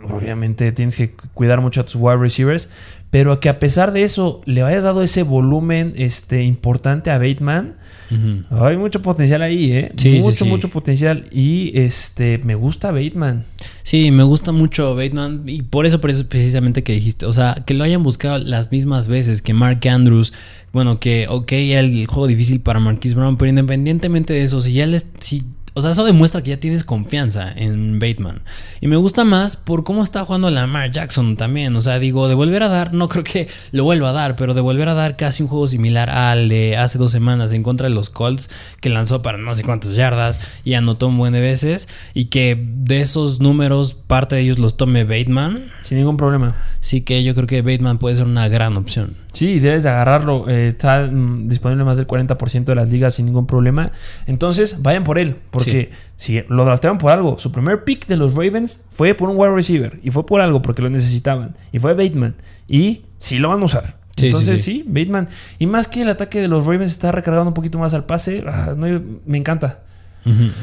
Obviamente 0.10 0.72
tienes 0.72 0.98
que 0.98 1.12
cuidar 1.34 1.62
mucho 1.62 1.82
a 1.82 1.86
tus 1.86 1.96
wide 1.96 2.18
receivers. 2.18 2.70
Pero 3.10 3.40
que 3.40 3.48
a 3.48 3.60
pesar 3.60 3.94
de 3.94 4.02
eso 4.02 4.42
le 4.46 4.64
hayas 4.64 4.84
dado 4.84 5.04
ese 5.04 5.22
volumen 5.22 5.94
este, 5.98 6.42
importante 6.44 7.12
a 7.12 7.20
Bateman. 7.20 7.76
Hay 8.52 8.78
mucho 8.78 9.02
potencial 9.02 9.42
ahí, 9.42 9.72
¿eh? 9.72 9.92
Sí, 9.98 10.20
mucho, 10.20 10.32
sí. 10.32 10.46
mucho 10.46 10.70
potencial. 10.70 11.26
Y 11.32 11.72
este 11.80 12.40
me 12.40 12.56
gusta 12.56 12.92
Bateman. 12.92 13.44
Sí, 13.84 14.12
me 14.12 14.24
gusta 14.24 14.52
mucho 14.52 14.96
Bateman 14.96 15.44
y 15.46 15.62
por 15.62 15.86
eso, 15.86 16.00
por 16.02 16.10
eso 16.10 16.28
precisamente 16.28 16.84
que 16.84 16.94
dijiste, 16.94 17.26
o 17.26 17.34
sea, 17.34 17.64
que 17.66 17.74
lo 17.74 17.84
hayan 17.84 18.02
buscado 18.02 18.40
las 18.40 18.72
mismas 18.72 19.08
veces 19.08 19.42
que 19.42 19.54
Mark 19.54 19.88
Andrews, 19.88 20.34
bueno, 20.72 21.00
que 21.00 21.28
ok, 21.30 21.52
era 21.52 21.82
el 21.82 22.08
juego 22.08 22.28
difícil 22.28 22.62
para 22.62 22.80
Marquise 22.80 23.16
Brown, 23.16 23.38
pero 23.38 23.50
independientemente 23.50 24.34
de 24.34 24.44
eso, 24.44 24.62
si 24.62 24.74
ya 24.74 24.88
les, 24.88 25.06
si 25.20 25.44
o 25.76 25.82
sea, 25.82 25.92
eso 25.92 26.06
demuestra 26.06 26.44
que 26.44 26.52
ya 26.52 26.60
tienes 26.60 26.84
confianza 26.84 27.52
en 27.52 28.00
Bateman. 28.00 28.42
Y 28.80 28.88
me 28.88 28.96
gusta 28.96 29.24
más 29.24 29.56
por 29.56 29.84
cómo 29.84 30.04
está 30.04 30.24
jugando 30.24 30.52
Lamar 30.52 30.92
Jackson 30.92 31.36
también. 31.36 31.76
O 31.76 31.82
sea, 31.82 31.98
digo, 31.98 32.28
de 32.28 32.36
volver 32.36 32.62
a 32.64 32.70
dar, 32.70 32.94
no 32.94 33.10
creo 33.10 33.24
que 33.24 33.48
lo 33.72 33.84
vuelva 33.84 34.10
a 34.10 34.14
dar, 34.14 34.36
pero 34.36 34.54
de 34.54 34.62
volver 34.62 34.90
a 34.90 34.94
dar 34.94 35.18
casi 35.18 35.42
un 35.42 35.50
juego 35.50 35.68
similar 35.68 36.12
al 36.12 36.48
de 36.48 36.78
hace 36.78 37.00
dos 37.00 37.12
semanas 37.12 37.54
en 37.54 37.64
contra 37.64 37.90
de 37.90 37.96
los 37.96 38.10
Colts, 38.10 38.50
que 38.82 38.90
lanzó 38.90 39.24
para 39.24 39.40
no 39.40 39.56
sé 39.56 39.64
cuántas 39.64 39.96
yardas 39.96 40.40
y 40.64 40.76
anotó 40.76 41.08
un 41.08 41.18
buen 41.18 41.34
de 41.34 41.40
veces. 41.40 41.88
Y 42.14 42.26
que 42.26 42.56
de 42.62 43.02
esos 43.02 43.40
números, 43.40 43.96
parte 43.96 44.36
de 44.36 44.42
ellos 44.42 44.60
los 44.60 44.78
tome 44.78 45.06
Bateman. 45.06 45.72
Sin 45.82 45.98
ningún 45.98 46.18
problema. 46.18 46.56
Sí 46.82 47.02
que 47.02 47.24
yo 47.24 47.34
creo 47.34 47.48
que 47.48 47.64
Bateman 47.64 47.98
puede 47.98 48.16
ser 48.16 48.26
una 48.26 48.48
gran 48.48 48.78
opción. 48.78 49.23
Sí, 49.34 49.60
debes 49.60 49.84
de 49.84 49.90
agarrarlo. 49.90 50.48
Eh, 50.48 50.68
está 50.68 51.08
mm, 51.08 51.48
disponible 51.48 51.84
más 51.84 51.98
del 51.98 52.08
40% 52.08 52.66
de 52.66 52.76
las 52.76 52.92
ligas 52.92 53.16
sin 53.16 53.26
ningún 53.26 53.48
problema. 53.48 53.92
Entonces, 54.28 54.82
vayan 54.82 55.04
por 55.04 55.18
él. 55.18 55.38
Porque 55.50 55.90
si 56.16 56.44
lo 56.48 56.64
draftearon 56.64 57.00
por 57.00 57.12
algo, 57.12 57.38
su 57.40 57.52
primer 57.52 57.84
pick 57.84 58.06
de 58.06 58.16
los 58.16 58.36
Ravens 58.36 58.82
fue 58.90 59.16
por 59.16 59.30
un 59.30 59.38
wide 59.38 59.54
receiver. 59.54 60.00
Y 60.04 60.12
fue 60.12 60.26
por 60.26 60.40
algo, 60.40 60.62
porque 60.62 60.84
lo 60.84 60.90
necesitaban. 60.90 61.58
Y 61.72 61.80
fue 61.80 61.94
Bateman. 61.96 62.36
Y 62.68 63.02
sí 63.18 63.40
lo 63.40 63.50
van 63.50 63.62
a 63.62 63.66
usar. 63.66 63.98
Sí, 64.16 64.28
Entonces, 64.28 64.64
sí, 64.64 64.84
sí, 64.84 64.86
Bateman. 64.88 65.28
Y 65.58 65.66
más 65.66 65.88
que 65.88 66.04
el 66.04 66.10
ataque 66.10 66.40
de 66.40 66.48
los 66.48 66.66
Ravens 66.66 66.92
está 66.92 67.12
recargando 67.12 67.48
un 67.50 67.56
poquito 67.56 67.80
más 67.80 67.96
al 67.96 68.06
pase, 68.06 68.44
ah, 68.48 68.74
no, 68.78 69.02
me 69.26 69.38
encanta. 69.38 69.80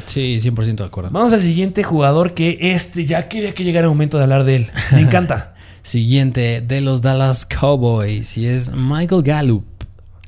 Sí, 0.05 0.37
100% 0.39 0.75
de 0.75 0.85
acuerdo. 0.85 1.11
Vamos 1.11 1.33
al 1.33 1.39
siguiente 1.39 1.83
jugador 1.83 2.33
que 2.33 2.57
este 2.61 3.05
ya 3.05 3.27
quería 3.27 3.53
que 3.53 3.63
llegara 3.63 3.85
el 3.85 3.91
momento 3.91 4.17
de 4.17 4.23
hablar 4.23 4.43
de 4.43 4.55
él. 4.55 4.67
Me 4.91 5.01
encanta. 5.01 5.50
Siguiente 5.83 6.61
de 6.61 6.81
los 6.81 7.01
Dallas 7.01 7.45
Cowboys 7.45 8.37
y 8.37 8.45
es 8.45 8.71
Michael 8.73 9.23
Gallup. 9.23 9.65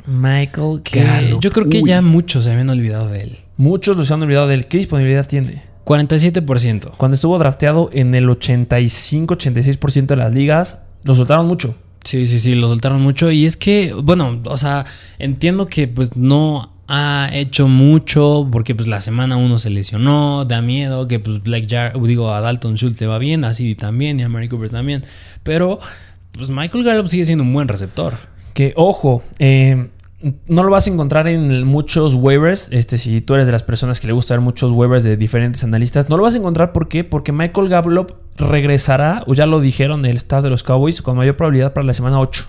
Michael 0.05 0.81
Gallup. 0.91 1.41
Yo 1.41 1.51
creo 1.51 1.69
que 1.69 1.81
Uy. 1.81 1.89
ya 1.89 2.01
muchos 2.01 2.45
se 2.45 2.51
habían 2.51 2.69
olvidado 2.69 3.07
de 3.09 3.21
él. 3.21 3.37
Muchos 3.57 3.95
los 3.95 4.11
han 4.11 4.21
olvidado 4.23 4.47
de 4.47 4.55
él. 4.55 4.67
¿Qué 4.67 4.77
disponibilidad 4.79 5.27
tiene? 5.27 5.61
47%. 5.85 6.91
Cuando 6.97 7.15
estuvo 7.15 7.37
drafteado 7.37 7.89
en 7.93 8.15
el 8.15 8.27
85-86% 8.27 10.07
de 10.07 10.15
las 10.15 10.33
ligas, 10.33 10.79
lo 11.03 11.13
soltaron 11.13 11.45
mucho. 11.45 11.75
Sí, 12.03 12.27
sí, 12.27 12.39
sí, 12.39 12.55
lo 12.55 12.67
soltaron 12.67 13.01
mucho. 13.01 13.31
Y 13.31 13.45
es 13.45 13.55
que, 13.55 13.93
bueno, 13.93 14.41
o 14.45 14.57
sea, 14.57 14.85
entiendo 15.19 15.67
que 15.67 15.87
pues 15.87 16.17
no 16.17 16.72
ha 16.95 17.29
hecho 17.33 17.67
mucho 17.67 18.47
porque 18.51 18.75
pues 18.75 18.87
la 18.87 19.01
semana 19.01 19.35
uno 19.35 19.57
se 19.57 19.71
lesionó, 19.71 20.45
da 20.45 20.61
miedo 20.61 21.07
que 21.07 21.19
pues 21.19 21.41
Black 21.41 21.67
Jar, 21.67 21.99
digo, 21.99 22.31
a 22.31 22.39
Dalton 22.39 22.75
Schultz 22.75 23.01
le 23.01 23.07
va 23.07 23.17
bien, 23.17 23.43
a 23.45 23.53
CD 23.55 23.73
también 23.73 24.19
y 24.19 24.23
a 24.23 24.29
Mary 24.29 24.47
Cooper 24.47 24.69
también. 24.69 25.03
Pero 25.41 25.79
pues 26.33 26.51
Michael 26.51 26.83
Gallup 26.83 27.07
sigue 27.07 27.25
siendo 27.25 27.43
un 27.43 27.51
buen 27.51 27.67
receptor. 27.67 28.13
Que, 28.53 28.73
ojo, 28.75 29.23
eh, 29.39 29.89
no 30.47 30.63
lo 30.63 30.69
vas 30.69 30.85
a 30.85 30.91
encontrar 30.91 31.27
en 31.27 31.65
muchos 31.65 32.13
waivers. 32.13 32.69
Este, 32.71 32.99
si 32.99 33.21
tú 33.21 33.33
eres 33.33 33.47
de 33.47 33.53
las 33.53 33.63
personas 33.63 33.99
que 33.99 34.05
le 34.05 34.13
gusta 34.13 34.35
ver 34.35 34.41
muchos 34.41 34.71
waivers 34.71 35.03
de 35.03 35.17
diferentes 35.17 35.63
analistas, 35.63 36.09
no 36.09 36.17
lo 36.17 36.21
vas 36.21 36.35
a 36.35 36.37
encontrar. 36.37 36.73
¿por 36.73 36.89
qué? 36.89 37.03
Porque 37.03 37.31
Michael 37.31 37.69
Gallup 37.69 38.13
regresará, 38.37 39.23
o 39.25 39.33
ya 39.33 39.47
lo 39.47 39.61
dijeron 39.61 40.05
el 40.05 40.17
staff 40.17 40.43
de 40.43 40.51
los 40.51 40.61
Cowboys, 40.61 41.01
con 41.01 41.17
mayor 41.17 41.37
probabilidad 41.37 41.73
para 41.73 41.87
la 41.87 41.93
semana 41.93 42.19
8. 42.19 42.47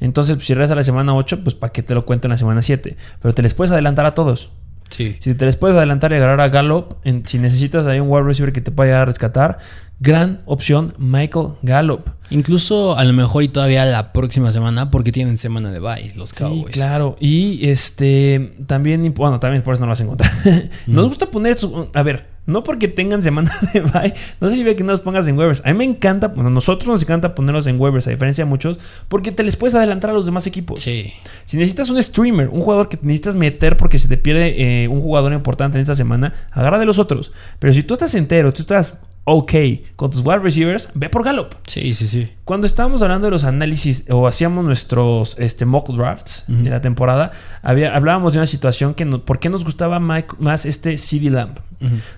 Entonces, 0.00 0.36
pues, 0.36 0.46
si 0.46 0.52
a 0.52 0.56
la 0.74 0.82
semana 0.82 1.14
8, 1.14 1.40
pues 1.42 1.54
para 1.54 1.72
qué 1.72 1.82
te 1.82 1.94
lo 1.94 2.04
cuento 2.04 2.26
en 2.28 2.30
la 2.30 2.36
semana 2.38 2.62
7. 2.62 2.96
Pero 3.20 3.34
te 3.34 3.42
les 3.42 3.54
puedes 3.54 3.70
adelantar 3.72 4.06
a 4.06 4.14
todos. 4.14 4.50
Sí. 4.90 5.16
Si 5.20 5.34
te 5.34 5.46
les 5.46 5.56
puedes 5.56 5.76
adelantar 5.76 6.12
y 6.12 6.16
agarrar 6.16 6.40
a 6.42 6.48
Gallup, 6.48 6.96
en- 7.04 7.26
si 7.26 7.38
necesitas 7.38 7.86
ahí 7.86 7.98
un 7.98 8.08
wide 8.10 8.24
receiver 8.24 8.52
que 8.52 8.60
te 8.60 8.70
pueda 8.70 8.88
llegar 8.88 9.02
a 9.02 9.04
rescatar, 9.06 9.58
gran 10.00 10.40
opción 10.44 10.92
Michael 10.98 11.48
Gallup. 11.62 12.02
Incluso 12.28 12.98
a 12.98 13.04
lo 13.04 13.12
mejor 13.14 13.42
y 13.42 13.48
todavía 13.48 13.84
la 13.86 14.12
próxima 14.12 14.50
semana 14.52 14.90
porque 14.90 15.10
tienen 15.12 15.38
semana 15.38 15.70
de 15.70 15.78
bye 15.80 16.12
los 16.16 16.32
Cowboys. 16.32 16.64
Sí, 16.66 16.72
claro. 16.72 17.16
Y 17.20 17.68
este 17.68 18.54
también, 18.66 19.14
bueno, 19.14 19.40
también 19.40 19.62
por 19.62 19.72
eso 19.74 19.80
no 19.80 19.86
lo 19.86 19.90
vas 19.92 20.00
a 20.00 20.04
encontrar. 20.04 20.30
Nos 20.86 21.06
gusta 21.06 21.26
poner, 21.26 21.56
a 21.94 22.02
ver, 22.02 22.26
no 22.46 22.62
porque 22.62 22.88
tengan 22.88 23.22
semana 23.22 23.50
de 23.72 23.80
bye, 23.80 24.12
no 24.40 24.48
significa 24.48 24.76
que 24.76 24.84
no 24.84 24.92
los 24.92 25.00
pongas 25.00 25.26
en 25.28 25.38
waivers. 25.38 25.62
A 25.64 25.72
mí 25.72 25.78
me 25.78 25.84
encanta, 25.84 26.28
bueno, 26.28 26.48
a 26.48 26.52
nosotros 26.52 26.88
nos 26.88 27.02
encanta 27.02 27.34
ponerlos 27.34 27.66
en 27.66 27.80
waivers, 27.80 28.06
a 28.08 28.10
diferencia 28.10 28.44
de 28.44 28.48
muchos, 28.48 28.78
porque 29.08 29.32
te 29.32 29.42
les 29.42 29.56
puedes 29.56 29.74
adelantar 29.74 30.10
a 30.10 30.12
los 30.12 30.26
demás 30.26 30.46
equipos. 30.46 30.80
Sí. 30.80 31.12
Si 31.44 31.56
necesitas 31.56 31.90
un 31.90 32.02
streamer, 32.02 32.48
un 32.48 32.60
jugador 32.60 32.88
que 32.88 32.98
necesitas 33.02 33.36
meter 33.36 33.76
porque 33.76 33.98
se 33.98 34.08
te 34.08 34.16
pierde 34.16 34.84
eh, 34.84 34.88
un 34.88 35.00
jugador 35.00 35.32
importante 35.32 35.78
en 35.78 35.82
esta 35.82 35.94
semana, 35.94 36.32
agarra 36.50 36.78
de 36.78 36.86
los 36.86 36.98
otros. 36.98 37.32
Pero 37.58 37.72
si 37.72 37.82
tú 37.82 37.94
estás 37.94 38.14
entero, 38.14 38.52
tú 38.52 38.62
estás 38.62 38.94
ok 39.24 39.52
con 39.96 40.10
tus 40.10 40.20
wide 40.24 40.40
receivers, 40.40 40.88
ve 40.94 41.08
por 41.08 41.24
Gallup. 41.24 41.54
Sí, 41.66 41.94
sí, 41.94 42.06
sí. 42.06 42.28
Cuando 42.44 42.66
estábamos 42.66 43.02
hablando 43.02 43.26
de 43.28 43.30
los 43.30 43.44
análisis 43.44 44.04
o 44.10 44.26
hacíamos 44.26 44.64
nuestros 44.64 45.38
este, 45.38 45.64
mock 45.64 45.90
drafts 45.90 46.44
de 46.48 46.70
la 46.70 46.80
temporada, 46.80 47.30
había, 47.62 47.94
hablábamos 47.94 48.32
de 48.32 48.40
una 48.40 48.46
situación 48.46 48.94
que 48.94 49.04
no- 49.04 49.24
¿por 49.24 49.38
qué 49.38 49.48
nos 49.48 49.64
gustaba 49.64 50.00
Mike- 50.00 50.34
más 50.38 50.66
este 50.66 50.98
CD 50.98 51.30
Lamp? 51.30 51.58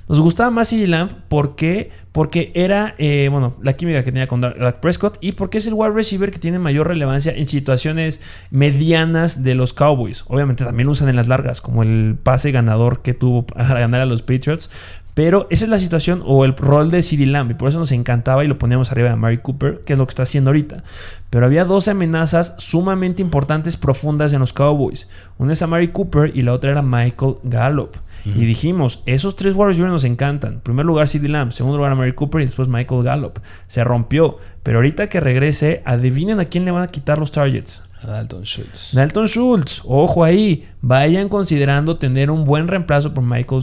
Nos 0.09 0.21
gustaba 0.21 0.51
más 0.51 0.69
CD 0.69 0.87
Lamp 0.87 1.13
porque, 1.29 1.91
porque 2.15 2.53
era, 2.55 2.95
eh, 2.99 3.29
bueno, 3.29 3.57
la 3.61 3.73
química 3.73 4.05
que 4.05 4.13
tenía 4.13 4.29
con 4.29 4.41
Dak 4.41 4.79
Prescott 4.79 5.19
y 5.21 5.33
porque 5.33 5.59
es 5.59 5.67
el 5.67 5.75
wide 5.75 5.91
receiver 5.91 6.31
que 6.31 6.39
tiene 6.39 6.61
mayor 6.61 6.87
relevancia 6.87 7.33
en 7.35 7.49
situaciones 7.49 8.21
medianas 8.53 9.43
de 9.43 9.57
los 9.57 9.73
Cowboys. 9.73 10.25
Obviamente 10.29 10.65
también 10.65 10.89
usan 10.89 11.09
en 11.09 11.17
las 11.17 11.27
largas, 11.27 11.61
como 11.61 11.83
el 11.83 12.17
pase 12.23 12.53
ganador 12.53 13.03
que 13.03 13.15
tuvo 13.15 13.45
para 13.47 13.81
ganar 13.81 14.01
a 14.01 14.07
los 14.07 14.23
Patriots. 14.23 14.71
Pero 15.15 15.49
esa 15.51 15.65
es 15.65 15.71
la 15.71 15.79
situación 15.81 16.23
o 16.25 16.45
el 16.45 16.57
rol 16.57 16.93
de 16.93 17.03
CD 17.03 17.27
Lamb 17.27 17.51
y 17.51 17.55
por 17.55 17.69
eso 17.69 17.81
nos 17.81 17.91
encantaba 17.91 18.45
y 18.45 18.47
lo 18.47 18.59
poníamos 18.59 18.93
arriba 18.93 19.11
de 19.11 19.17
Mary 19.17 19.39
Cooper, 19.39 19.83
que 19.85 19.95
es 19.95 19.99
lo 19.99 20.07
que 20.07 20.11
está 20.11 20.23
haciendo 20.23 20.51
ahorita. 20.51 20.85
Pero 21.31 21.47
había 21.47 21.65
dos 21.65 21.89
amenazas 21.89 22.55
sumamente 22.59 23.23
importantes, 23.23 23.77
profundas 23.77 24.33
en 24.33 24.39
los 24.39 24.53
Cowboys. 24.53 25.09
Una 25.39 25.53
es 25.53 25.63
a 25.63 25.67
Mary 25.67 25.89
Cooper 25.89 26.31
y 26.33 26.43
la 26.43 26.53
otra 26.53 26.71
era 26.71 26.83
Michael 26.83 27.37
Gallup. 27.43 27.97
Y 28.25 28.47
dijimos, 28.47 29.03
esos 29.05 29.37
tres 29.37 29.55
wide 29.55 29.67
receivers 29.67 29.93
nos 29.93 30.05
encantan. 30.05 30.55
En 30.55 30.61
primer 30.61 30.87
lugar, 30.87 31.09
CD 31.09 31.29
Lamb, 31.29 31.53
segundo 31.53 31.77
lugar, 31.77 31.93
a 31.93 31.95
Mary 31.95 32.15
Cooper 32.15 32.41
y 32.41 32.47
después 32.47 32.69
Michael 32.69 33.03
Gallup. 33.03 33.39
Se 33.67 33.85
rompió. 33.85 34.39
Pero 34.63 34.79
ahorita 34.79 35.09
que 35.09 35.21
regrese, 35.21 35.83
adivinen 35.85 36.41
a 36.41 36.47
quién 36.47 36.65
le 36.65 36.71
van 36.71 36.83
a 36.83 36.87
quitar 36.87 37.19
los 37.19 37.33
targets. 37.33 37.83
A 38.01 38.07
Dalton 38.07 38.45
Schultz. 38.45 38.93
Dalton 38.95 39.27
Schultz, 39.27 39.83
ojo 39.85 40.25
ahí, 40.25 40.69
vayan 40.81 41.29
considerando 41.29 41.97
tener 41.97 42.31
un 42.31 42.45
buen 42.45 42.69
reemplazo 42.69 43.15
por 43.15 43.25
Michael 43.25 43.63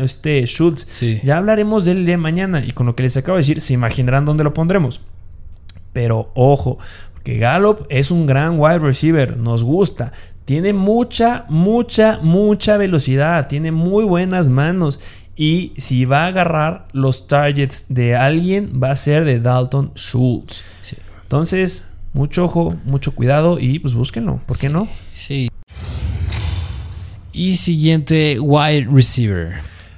este 0.00 0.44
Schultz. 0.46 0.86
Sí. 0.88 1.20
Ya 1.24 1.38
hablaremos 1.38 1.84
de 1.84 1.92
él 1.92 2.06
de 2.06 2.16
mañana 2.16 2.64
y 2.64 2.72
con 2.72 2.86
lo 2.86 2.94
que 2.94 3.02
les 3.02 3.16
acabo 3.16 3.36
de 3.36 3.42
decir, 3.42 3.60
se 3.60 3.74
imaginarán 3.74 4.24
dónde 4.24 4.44
lo 4.44 4.54
pondremos. 4.54 5.00
Pero 5.92 6.30
ojo, 6.34 6.78
porque 7.14 7.38
Gallup 7.38 7.86
es 7.88 8.10
un 8.10 8.26
gran 8.26 8.58
wide 8.60 8.78
receiver, 8.78 9.36
nos 9.36 9.64
gusta. 9.64 10.12
Tiene 10.46 10.72
mucha, 10.72 11.44
mucha, 11.48 12.18
mucha 12.22 12.76
velocidad, 12.78 13.48
tiene 13.48 13.72
muy 13.72 14.04
buenas 14.04 14.48
manos. 14.48 15.00
Y 15.36 15.72
si 15.76 16.06
va 16.06 16.24
a 16.24 16.26
agarrar 16.28 16.88
los 16.92 17.26
targets 17.26 17.86
de 17.88 18.16
alguien, 18.16 18.80
va 18.82 18.92
a 18.92 18.96
ser 18.96 19.24
de 19.26 19.38
Dalton 19.40 19.92
Schultz. 19.94 20.64
Sí. 20.80 20.96
Entonces, 21.22 21.84
mucho 22.14 22.44
ojo, 22.44 22.74
mucho 22.84 23.14
cuidado 23.14 23.58
y 23.60 23.78
pues 23.80 23.92
búsquenlo. 23.92 24.40
¿Por 24.46 24.56
qué 24.56 24.68
no? 24.70 24.88
Sí. 25.12 25.48
Y 27.32 27.56
siguiente 27.56 28.38
wide 28.40 28.86
receiver, 28.90 29.54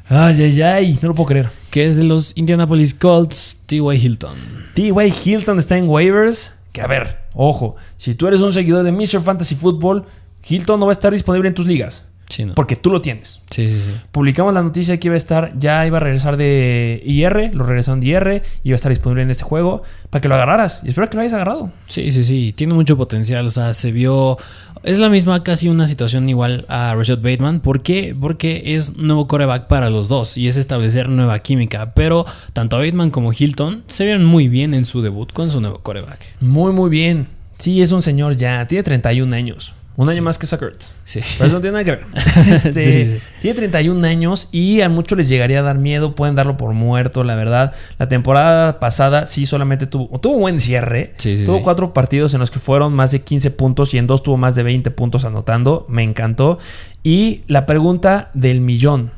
Ay, 0.08 0.42
ay, 0.42 0.62
ay, 0.62 0.98
no 1.02 1.08
lo 1.08 1.14
puedo 1.14 1.28
creer. 1.28 1.50
que 1.70 1.86
es 1.86 1.96
de 1.96 2.04
los 2.04 2.32
Indianapolis 2.36 2.94
Colts, 2.94 3.58
T.Y. 3.66 3.96
Hilton. 3.96 4.34
T.Y. 4.74 5.12
Hilton 5.24 5.58
está 5.58 5.76
en 5.76 5.86
waivers. 5.86 6.54
Que 6.72 6.80
a 6.80 6.86
ver, 6.86 7.18
ojo, 7.34 7.76
si 7.98 8.14
tú 8.14 8.26
eres 8.26 8.40
un 8.40 8.52
seguidor 8.52 8.82
de 8.82 8.90
Mr. 8.92 9.20
Fantasy 9.22 9.54
Football, 9.54 10.04
Hilton 10.46 10.80
no 10.80 10.86
va 10.86 10.92
a 10.92 10.92
estar 10.92 11.12
disponible 11.12 11.48
en 11.48 11.54
tus 11.54 11.66
ligas. 11.66 12.06
Sí, 12.28 12.44
¿no? 12.44 12.54
Porque 12.54 12.76
tú 12.76 12.90
lo 12.90 13.00
tienes. 13.00 13.40
Sí, 13.50 13.70
sí, 13.70 13.80
sí. 13.80 13.90
Publicamos 14.12 14.52
la 14.52 14.62
noticia 14.62 14.98
que 15.00 15.08
iba 15.08 15.14
a 15.14 15.16
estar, 15.16 15.58
ya 15.58 15.86
iba 15.86 15.96
a 15.96 16.00
regresar 16.00 16.36
de 16.36 17.02
IR, 17.06 17.54
lo 17.54 17.64
regresaron 17.64 18.00
de 18.00 18.08
IR, 18.08 18.42
iba 18.64 18.74
a 18.74 18.76
estar 18.76 18.90
disponible 18.90 19.22
en 19.22 19.30
este 19.30 19.44
juego, 19.44 19.82
para 20.10 20.20
que 20.20 20.28
lo 20.28 20.34
agarraras. 20.34 20.82
Y 20.84 20.88
espero 20.88 21.08
que 21.08 21.16
lo 21.16 21.22
hayas 21.22 21.32
agarrado. 21.32 21.70
Sí, 21.86 22.10
sí, 22.12 22.22
sí. 22.24 22.52
Tiene 22.52 22.74
mucho 22.74 22.96
potencial. 22.96 23.46
O 23.46 23.50
sea, 23.50 23.72
se 23.72 23.92
vio. 23.92 24.36
Es 24.82 24.98
la 24.98 25.08
misma, 25.08 25.42
casi 25.42 25.68
una 25.68 25.86
situación 25.86 26.28
igual 26.28 26.66
a 26.68 26.94
Rashad 26.94 27.18
Bateman. 27.18 27.60
¿Por 27.60 27.82
qué? 27.82 28.14
Porque 28.18 28.62
es 28.76 28.96
nuevo 28.96 29.26
coreback 29.26 29.66
para 29.66 29.90
los 29.90 30.08
dos 30.08 30.36
y 30.36 30.48
es 30.48 30.56
establecer 30.56 31.08
nueva 31.08 31.38
química. 31.40 31.94
Pero 31.94 32.26
tanto 32.52 32.78
Bateman 32.78 33.10
como 33.10 33.32
Hilton 33.32 33.84
se 33.86 34.04
vieron 34.04 34.24
muy 34.24 34.48
bien 34.48 34.74
en 34.74 34.84
su 34.84 35.00
debut 35.00 35.32
con 35.32 35.50
su 35.50 35.60
nuevo 35.60 35.78
coreback. 35.78 36.20
Muy, 36.40 36.72
muy 36.72 36.90
bien. 36.90 37.26
Sí, 37.56 37.82
es 37.82 37.90
un 37.90 38.02
señor 38.02 38.36
ya, 38.36 38.66
tiene 38.68 38.84
31 38.84 39.34
años. 39.34 39.74
Un 39.98 40.08
año 40.08 40.22
más 40.22 40.38
que 40.38 40.46
Zuckerts. 40.46 40.94
Sí. 41.02 41.20
Pero 41.36 41.48
eso 41.48 41.56
no 41.56 41.60
tiene 41.60 41.72
nada 41.72 41.84
que 41.84 41.90
ver. 41.90 42.06
Este, 42.54 43.04
Sí. 43.04 43.18
Tiene 43.42 43.56
31 43.56 44.06
años 44.06 44.48
y 44.52 44.80
a 44.80 44.88
muchos 44.88 45.18
les 45.18 45.28
llegaría 45.28 45.58
a 45.58 45.62
dar 45.62 45.76
miedo. 45.76 46.14
Pueden 46.14 46.36
darlo 46.36 46.56
por 46.56 46.72
muerto, 46.72 47.24
la 47.24 47.34
verdad. 47.34 47.74
La 47.98 48.06
temporada 48.06 48.78
pasada 48.78 49.26
sí 49.26 49.44
solamente 49.44 49.88
tuvo, 49.88 50.20
tuvo 50.20 50.34
un 50.34 50.40
buen 50.42 50.60
cierre. 50.60 51.14
Sí, 51.18 51.36
sí, 51.36 51.44
tuvo 51.44 51.62
cuatro 51.62 51.92
partidos 51.92 52.32
en 52.34 52.40
los 52.40 52.52
que 52.52 52.60
fueron 52.60 52.92
más 52.94 53.10
de 53.10 53.22
15 53.22 53.50
puntos 53.50 53.92
y 53.92 53.98
en 53.98 54.06
dos 54.06 54.22
tuvo 54.22 54.36
más 54.36 54.54
de 54.54 54.62
20 54.62 54.90
puntos 54.92 55.24
anotando. 55.24 55.84
Me 55.88 56.04
encantó. 56.04 56.58
Y 57.02 57.42
la 57.48 57.66
pregunta 57.66 58.30
del 58.34 58.60
millón. 58.60 59.10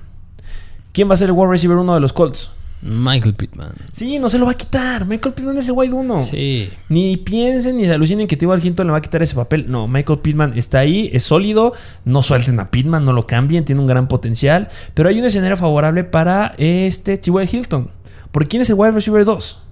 ¿Quién 0.92 1.10
va 1.10 1.14
a 1.14 1.16
ser 1.18 1.28
el 1.28 1.32
wide 1.32 1.50
receiver 1.50 1.76
uno 1.76 1.94
de 1.94 2.00
los 2.00 2.14
Colts? 2.14 2.52
Michael 2.82 3.34
Pittman. 3.34 3.74
Sí, 3.92 4.18
no 4.18 4.28
se 4.28 4.38
lo 4.38 4.46
va 4.46 4.52
a 4.52 4.56
quitar. 4.56 5.06
Michael 5.06 5.34
Pittman 5.34 5.58
es 5.58 5.68
el 5.68 5.74
wide 5.76 5.92
1. 5.92 6.24
Sí. 6.24 6.70
Ni 6.88 7.16
piensen 7.18 7.76
ni 7.76 7.84
se 7.84 7.92
alucinen 7.92 8.26
que 8.26 8.36
T.Y. 8.36 8.48
Hilton 8.66 8.86
le 8.86 8.92
va 8.92 8.98
a 8.98 9.02
quitar 9.02 9.22
ese 9.22 9.34
papel. 9.34 9.66
No, 9.70 9.86
Michael 9.86 10.20
Pittman 10.20 10.56
está 10.56 10.78
ahí, 10.78 11.10
es 11.12 11.22
sólido. 11.22 11.72
No 12.04 12.22
suelten 12.22 12.58
a 12.58 12.70
Pittman, 12.70 13.04
no 13.04 13.12
lo 13.12 13.26
cambien, 13.26 13.64
tiene 13.64 13.80
un 13.80 13.86
gran 13.86 14.08
potencial. 14.08 14.68
Pero 14.94 15.08
hay 15.08 15.18
un 15.18 15.26
escenario 15.26 15.56
favorable 15.56 16.04
para 16.04 16.54
este 16.58 17.18
T.Y. 17.18 17.56
Hilton. 17.56 17.90
¿Por 18.32 18.48
quién 18.48 18.62
es 18.62 18.70
el 18.70 18.76
wide 18.76 18.92
receiver 18.92 19.24
2? 19.24 19.62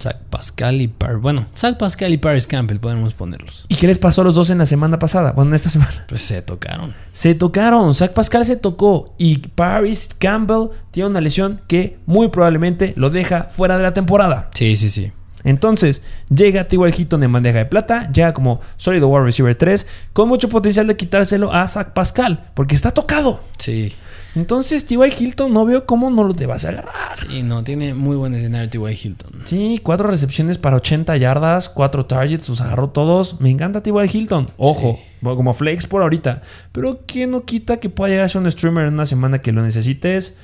Zach 0.00 0.16
Pascal 0.30 0.80
y 0.80 0.88
Paris. 0.88 1.20
Bueno, 1.20 1.46
Zach 1.54 1.76
Pascal 1.76 2.12
y 2.12 2.18
Paris 2.18 2.46
Campbell 2.46 2.78
podemos 2.78 3.14
ponerlos. 3.14 3.64
¿Y 3.68 3.74
qué 3.74 3.86
les 3.86 3.98
pasó 3.98 4.20
a 4.20 4.24
los 4.24 4.34
dos 4.34 4.50
en 4.50 4.58
la 4.58 4.66
semana 4.66 4.98
pasada? 4.98 5.32
Bueno, 5.32 5.50
en 5.50 5.54
esta 5.56 5.70
semana. 5.70 6.04
Pues 6.08 6.22
se 6.22 6.40
tocaron. 6.42 6.94
Se 7.12 7.34
tocaron. 7.34 7.94
Zach 7.94 8.12
Pascal 8.12 8.44
se 8.44 8.56
tocó. 8.56 9.14
Y 9.18 9.38
Paris 9.38 10.10
Campbell 10.18 10.68
tiene 10.90 11.10
una 11.10 11.20
lesión 11.20 11.60
que 11.66 11.98
muy 12.06 12.28
probablemente 12.28 12.94
lo 12.96 13.10
deja 13.10 13.44
fuera 13.44 13.76
de 13.76 13.82
la 13.82 13.94
temporada. 13.94 14.50
Sí, 14.54 14.76
sí, 14.76 14.88
sí. 14.88 15.12
Entonces, 15.44 16.02
llega 16.28 16.64
T.Y. 16.64 16.80
Hilton 16.96 17.22
en 17.22 17.32
bandeja 17.32 17.58
de 17.58 17.64
plata, 17.64 18.10
llega 18.12 18.34
como 18.34 18.60
sólido 18.76 19.08
wide 19.08 19.24
receiver 19.24 19.54
3, 19.54 19.86
con 20.12 20.28
mucho 20.28 20.48
potencial 20.48 20.86
de 20.86 20.96
quitárselo 20.96 21.52
a 21.52 21.66
Zach 21.68 21.92
Pascal, 21.92 22.50
porque 22.54 22.74
está 22.74 22.90
tocado. 22.90 23.40
Sí. 23.58 23.92
Entonces, 24.38 24.86
T.Y. 24.86 25.12
Hilton 25.18 25.52
no 25.52 25.64
veo 25.64 25.84
cómo 25.84 26.10
no 26.10 26.22
lo 26.22 26.32
te 26.32 26.46
vas 26.46 26.64
a 26.64 26.68
agarrar. 26.68 27.16
Sí, 27.28 27.42
no, 27.42 27.64
tiene 27.64 27.92
muy 27.92 28.16
buen 28.16 28.34
escenario 28.34 28.70
T.Y. 28.70 28.96
Hilton. 29.02 29.32
Sí, 29.44 29.80
cuatro 29.82 30.08
recepciones 30.08 30.58
para 30.58 30.76
80 30.76 31.16
yardas, 31.16 31.68
cuatro 31.68 32.06
targets, 32.06 32.48
los 32.48 32.60
agarró 32.60 32.90
todos. 32.90 33.40
Me 33.40 33.50
encanta 33.50 33.82
T.Y. 33.82 34.16
Hilton. 34.16 34.46
Ojo, 34.56 35.00
como 35.22 35.52
flex 35.54 35.88
por 35.88 36.02
ahorita. 36.02 36.42
Pero 36.70 37.04
que 37.04 37.26
no 37.26 37.44
quita 37.44 37.78
que 37.78 37.90
pueda 37.90 38.10
llegar 38.10 38.26
a 38.26 38.28
ser 38.28 38.40
un 38.40 38.50
streamer 38.50 38.86
en 38.86 38.94
una 38.94 39.06
semana 39.06 39.40
que 39.40 39.50
lo 39.50 39.60
necesites. 39.60 40.36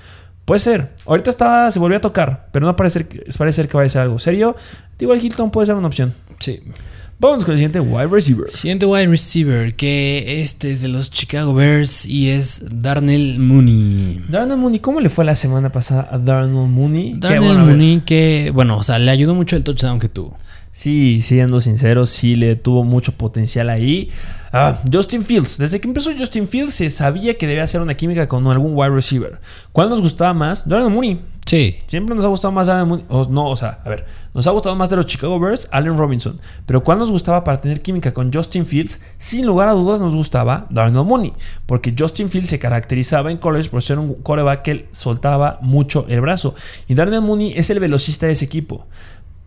Puede 0.45 0.59
ser. 0.59 0.93
Ahorita 1.07 1.31
estaba, 1.31 1.71
se 1.71 1.79
volvió 1.79 1.99
a 1.99 2.01
tocar, 2.01 2.49
pero 2.51 2.67
no 2.67 2.75
parece, 2.75 3.05
parece 3.39 3.63
ser 3.63 3.69
que 3.69 3.77
vaya 3.77 3.87
a 3.87 3.91
ser 3.91 4.03
algo 4.03 4.19
serio. 4.19 4.57
T.Y. 4.97 5.27
Hilton 5.27 5.53
puede 5.53 5.67
ser 5.67 5.77
una 5.77 5.87
opción. 5.87 6.13
Sí. 6.41 6.61
Vamos 7.25 7.47
con 7.47 7.53
el 7.53 7.59
siguiente 7.59 7.81
wide 7.81 8.09
receiver. 8.09 8.51
Siguiente 8.51 8.85
wide 8.85 9.07
receiver, 9.07 9.75
que 9.75 10.43
este 10.43 10.71
es 10.71 10.83
de 10.83 10.89
los 10.89 11.11
Chicago 11.11 11.55
Bears 11.55 12.05
y 12.05 12.29
es 12.29 12.67
Darnell 12.71 13.39
Mooney. 13.39 14.23
Darnell 14.29 14.59
Mooney, 14.59 14.81
¿cómo 14.81 15.01
le 15.01 15.09
fue 15.09 15.25
la 15.25 15.35
semana 15.35 15.73
pasada 15.73 16.07
a 16.11 16.19
Darnell 16.19 16.69
Mooney? 16.69 17.15
Darnell 17.17 17.41
bueno. 17.41 17.65
Mooney 17.65 18.03
que, 18.05 18.53
bueno, 18.55 18.77
o 18.77 18.83
sea, 18.83 18.99
le 18.99 19.11
ayudó 19.11 19.35
mucho 19.35 19.57
el 19.57 19.65
touchdown 19.65 19.99
que 19.99 20.11
tuvo. 20.11 20.37
Sí, 20.75 21.21
siendo 21.21 21.61
sinceros, 21.61 22.11
sí 22.11 22.35
le 22.35 22.57
tuvo 22.57 22.83
mucho 22.83 23.13
potencial 23.13 23.71
ahí. 23.71 24.11
Ah, 24.53 24.77
Justin 24.93 25.23
Fields, 25.23 25.57
desde 25.57 25.81
que 25.81 25.87
empezó 25.87 26.11
Justin 26.19 26.49
Fields 26.49 26.75
se 26.75 26.91
sabía 26.91 27.39
que 27.39 27.47
debía 27.47 27.63
hacer 27.63 27.81
una 27.81 27.95
química 27.95 28.27
con 28.27 28.45
algún 28.49 28.73
wide 28.75 28.91
receiver. 28.91 29.41
¿Cuál 29.71 29.89
nos 29.89 30.01
gustaba 30.01 30.35
más? 30.35 30.69
Darnell 30.69 30.91
Mooney. 30.91 31.21
Sí. 31.47 31.77
Siempre 31.87 32.17
nos 32.17 32.25
ha 32.25 32.29
gustado 32.29 32.51
más 32.51 32.67
Darnell 32.67 32.89
Mooney. 32.89 33.05
O, 33.09 33.25
no, 33.27 33.51
o 33.51 33.55
sea, 33.55 33.83
a 33.85 33.89
ver, 33.89 34.05
nos 34.35 34.49
ha 34.49 34.51
gustado 34.51 34.75
más 34.75 34.91
de 34.91 34.97
los 34.97 35.07
Chicago 35.07 35.39
Bears, 35.39 35.69
Allen 35.71 35.97
Robinson. 35.97 36.41
Pero 36.67 36.83
¿cuál 36.83 36.99
nos 36.99 37.13
gustaba 37.13 37.45
para 37.45 37.61
tener 37.61 37.81
química 37.81 38.13
con 38.13 38.33
Justin 38.33 38.67
Fields? 38.67 39.15
Sin 39.17 39.47
lugar 39.47 39.69
a 39.69 39.73
dudas 39.75 40.01
nos 40.01 40.13
gustaba 40.13 40.67
Darnell 40.71 41.05
Mooney. 41.05 41.35
Porque 41.67 41.95
Justin 41.97 42.29
Fields 42.29 42.49
se 42.49 42.59
caracterizaba 42.59 43.31
en 43.31 43.39
college 43.39 43.71
por 43.71 43.81
ser 43.81 44.01
un 44.01 44.15
coreback 44.15 44.63
que 44.63 44.89
soltaba 44.91 45.61
mucho 45.63 46.05
el 46.09 46.21
brazo. 46.21 46.57
Y 46.89 46.97
Darnell 46.97 47.23
Mooney 47.23 47.53
es 47.55 47.71
el 47.71 47.79
velocista 47.79 48.27
de 48.27 48.33
ese 48.33 48.45
equipo 48.45 48.89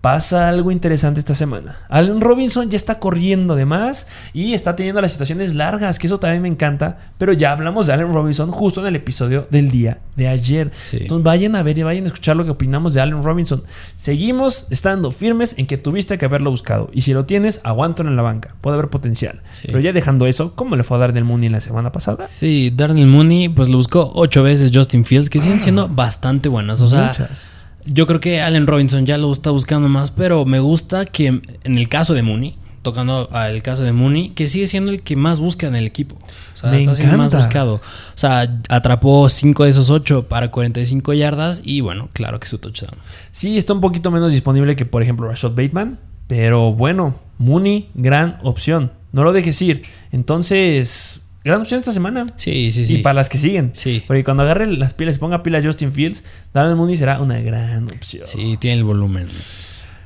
pasa 0.07 0.47
algo 0.47 0.71
interesante 0.71 1.19
esta 1.19 1.35
semana. 1.35 1.79
Allen 1.89 2.21
Robinson 2.21 2.69
ya 2.69 2.77
está 2.77 2.97
corriendo 2.97 3.57
de 3.57 3.65
más 3.65 4.07
y 4.31 4.53
está 4.53 4.73
teniendo 4.73 5.01
las 5.01 5.11
situaciones 5.11 5.53
largas, 5.53 5.99
que 5.99 6.07
eso 6.07 6.17
también 6.17 6.41
me 6.41 6.47
encanta. 6.47 6.97
Pero 7.17 7.33
ya 7.33 7.51
hablamos 7.51 7.87
de 7.87 7.93
Allen 7.93 8.13
Robinson 8.13 8.49
justo 8.49 8.79
en 8.79 8.87
el 8.87 8.95
episodio 8.95 9.49
del 9.51 9.69
día 9.69 9.97
de 10.15 10.29
ayer. 10.29 10.71
Sí. 10.73 10.99
Entonces 11.01 11.25
vayan 11.25 11.57
a 11.57 11.63
ver 11.63 11.77
y 11.77 11.83
vayan 11.83 12.05
a 12.05 12.07
escuchar 12.07 12.37
lo 12.37 12.45
que 12.45 12.51
opinamos 12.51 12.93
de 12.93 13.01
Allen 13.01 13.21
Robinson. 13.21 13.63
Seguimos 13.97 14.67
estando 14.69 15.11
firmes 15.11 15.55
en 15.57 15.67
que 15.67 15.77
tuviste 15.77 16.17
que 16.17 16.23
haberlo 16.23 16.51
buscado. 16.51 16.89
Y 16.93 17.01
si 17.01 17.11
lo 17.13 17.25
tienes, 17.25 17.59
aguántalo 17.65 18.09
en 18.09 18.15
la 18.15 18.21
banca. 18.21 18.55
Puede 18.61 18.75
haber 18.77 18.89
potencial. 18.89 19.41
Sí. 19.59 19.67
Pero 19.67 19.81
ya 19.81 19.91
dejando 19.91 20.25
eso, 20.25 20.55
¿cómo 20.55 20.77
le 20.77 20.85
fue 20.85 20.95
a 20.95 21.01
dar 21.01 21.11
del 21.11 21.25
Mooney 21.25 21.49
la 21.49 21.59
semana 21.59 21.91
pasada? 21.91 22.27
Sí, 22.29 22.71
Darnell 22.73 23.07
Mooney, 23.07 23.49
pues 23.49 23.67
lo 23.67 23.75
buscó 23.75 24.09
ocho 24.15 24.41
veces 24.41 24.71
Justin 24.73 25.03
Fields, 25.03 25.29
que 25.29 25.41
siguen 25.41 25.59
siendo 25.59 25.89
bastante 25.89 26.47
buenas. 26.47 26.81
O 26.81 26.87
sea, 26.87 27.07
Muchas. 27.07 27.66
Yo 27.87 28.05
creo 28.07 28.19
que 28.19 28.41
Allen 28.41 28.67
Robinson 28.67 29.05
ya 29.05 29.17
lo 29.17 29.31
está 29.31 29.51
buscando 29.51 29.89
más, 29.89 30.11
pero 30.11 30.45
me 30.45 30.59
gusta 30.59 31.05
que 31.05 31.27
en 31.27 31.75
el 31.75 31.89
caso 31.89 32.13
de 32.13 32.21
Mooney, 32.21 32.55
tocando 32.81 33.27
al 33.33 33.61
caso 33.63 33.83
de 33.83 33.91
Mooney, 33.91 34.29
que 34.29 34.47
sigue 34.47 34.67
siendo 34.67 34.91
el 34.91 35.01
que 35.01 35.15
más 35.15 35.39
busca 35.39 35.67
en 35.67 35.75
el 35.75 35.85
equipo. 35.85 36.15
O 36.15 36.57
sea, 36.57 36.71
Me 36.71 36.79
está 36.79 36.95
siendo 36.95 37.17
más 37.17 37.33
buscado. 37.33 37.75
O 37.75 37.81
sea, 38.15 38.61
atrapó 38.69 39.27
5 39.27 39.63
de 39.65 39.69
esos 39.69 39.89
8 39.89 40.27
para 40.27 40.51
45 40.51 41.13
yardas 41.13 41.61
y 41.65 41.81
bueno, 41.81 42.09
claro 42.13 42.39
que 42.39 42.47
su 42.47 42.59
touchdown. 42.59 42.97
Sí, 43.31 43.57
está 43.57 43.73
un 43.73 43.81
poquito 43.81 44.09
menos 44.11 44.31
disponible 44.31 44.75
que, 44.75 44.85
por 44.85 45.03
ejemplo, 45.03 45.27
Rashad 45.27 45.51
Bateman. 45.51 45.99
Pero 46.27 46.73
bueno, 46.73 47.19
Mooney, 47.37 47.89
gran 47.93 48.39
opción. 48.43 48.91
No 49.11 49.23
lo 49.23 49.33
dejes 49.33 49.61
ir. 49.61 49.83
Entonces, 50.11 51.21
gran 51.47 51.61
opción 51.61 51.79
esta 51.79 51.91
semana. 51.91 52.27
Sí, 52.35 52.71
sí, 52.71 52.85
sí. 52.85 52.95
Y 52.95 52.97
para 52.99 53.15
las 53.15 53.29
que 53.29 53.37
siguen. 53.37 53.71
Sí. 53.73 54.03
Porque 54.05 54.23
cuando 54.23 54.43
agarre 54.43 54.67
las 54.67 54.93
pilas 54.93 55.15
y 55.15 55.19
ponga 55.19 55.41
pilas 55.43 55.65
Justin 55.65 55.91
Fields, 55.91 56.23
Darnell 56.53 56.75
Mooney 56.75 56.95
será 56.95 57.19
una 57.19 57.39
gran 57.39 57.85
opción. 57.87 58.25
Sí, 58.25 58.57
tiene 58.57 58.77
el 58.77 58.83
volumen. 58.83 59.27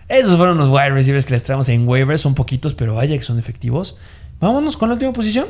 Esos 0.08 0.38
fueron 0.38 0.58
los 0.58 0.70
wide 0.70 0.90
receivers 0.92 1.26
que 1.26 1.34
les 1.34 1.44
traemos 1.44 1.70
en 1.70 1.88
waivers. 1.88 2.22
Son 2.22 2.36
poquitos, 2.36 2.74
pero 2.74 2.96
vaya 2.96 3.16
que 3.16 3.24
son 3.24 3.40
efectivos. 3.40 3.98
Vámonos 4.40 4.78
con 4.78 4.90
la 4.90 4.94
última 4.94 5.14
posición. 5.14 5.46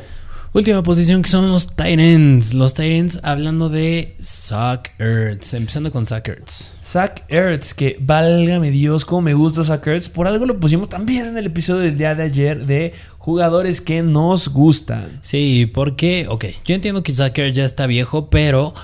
Última 0.54 0.82
posición 0.82 1.22
que 1.22 1.30
son 1.30 1.50
los 1.50 1.68
Titans. 1.68 2.52
Los 2.52 2.74
Titans 2.74 3.20
hablando 3.22 3.70
de 3.70 4.14
Zach 4.20 4.90
Ertz. 4.98 5.54
Empezando 5.54 5.90
con 5.90 6.04
Zach 6.04 6.28
Ertz. 6.28 6.74
Zach 6.82 7.22
Ertz, 7.28 7.72
que 7.72 7.96
válgame 7.98 8.70
Dios, 8.70 9.06
cómo 9.06 9.22
me 9.22 9.32
gusta 9.32 9.64
Zach 9.64 9.86
Ertz. 9.86 10.10
Por 10.10 10.26
algo 10.26 10.44
lo 10.44 10.60
pusimos 10.60 10.90
también 10.90 11.26
en 11.26 11.38
el 11.38 11.46
episodio 11.46 11.80
del 11.80 11.96
día 11.96 12.14
de 12.14 12.24
ayer 12.24 12.66
de 12.66 12.92
jugadores 13.16 13.80
que 13.80 14.02
nos 14.02 14.50
gustan. 14.50 15.20
Sí, 15.22 15.70
porque, 15.72 16.26
ok, 16.28 16.44
yo 16.66 16.74
entiendo 16.74 17.02
que 17.02 17.14
Zach 17.14 17.38
Ertz 17.38 17.56
ya 17.56 17.64
está 17.64 17.86
viejo, 17.86 18.28
pero 18.28 18.74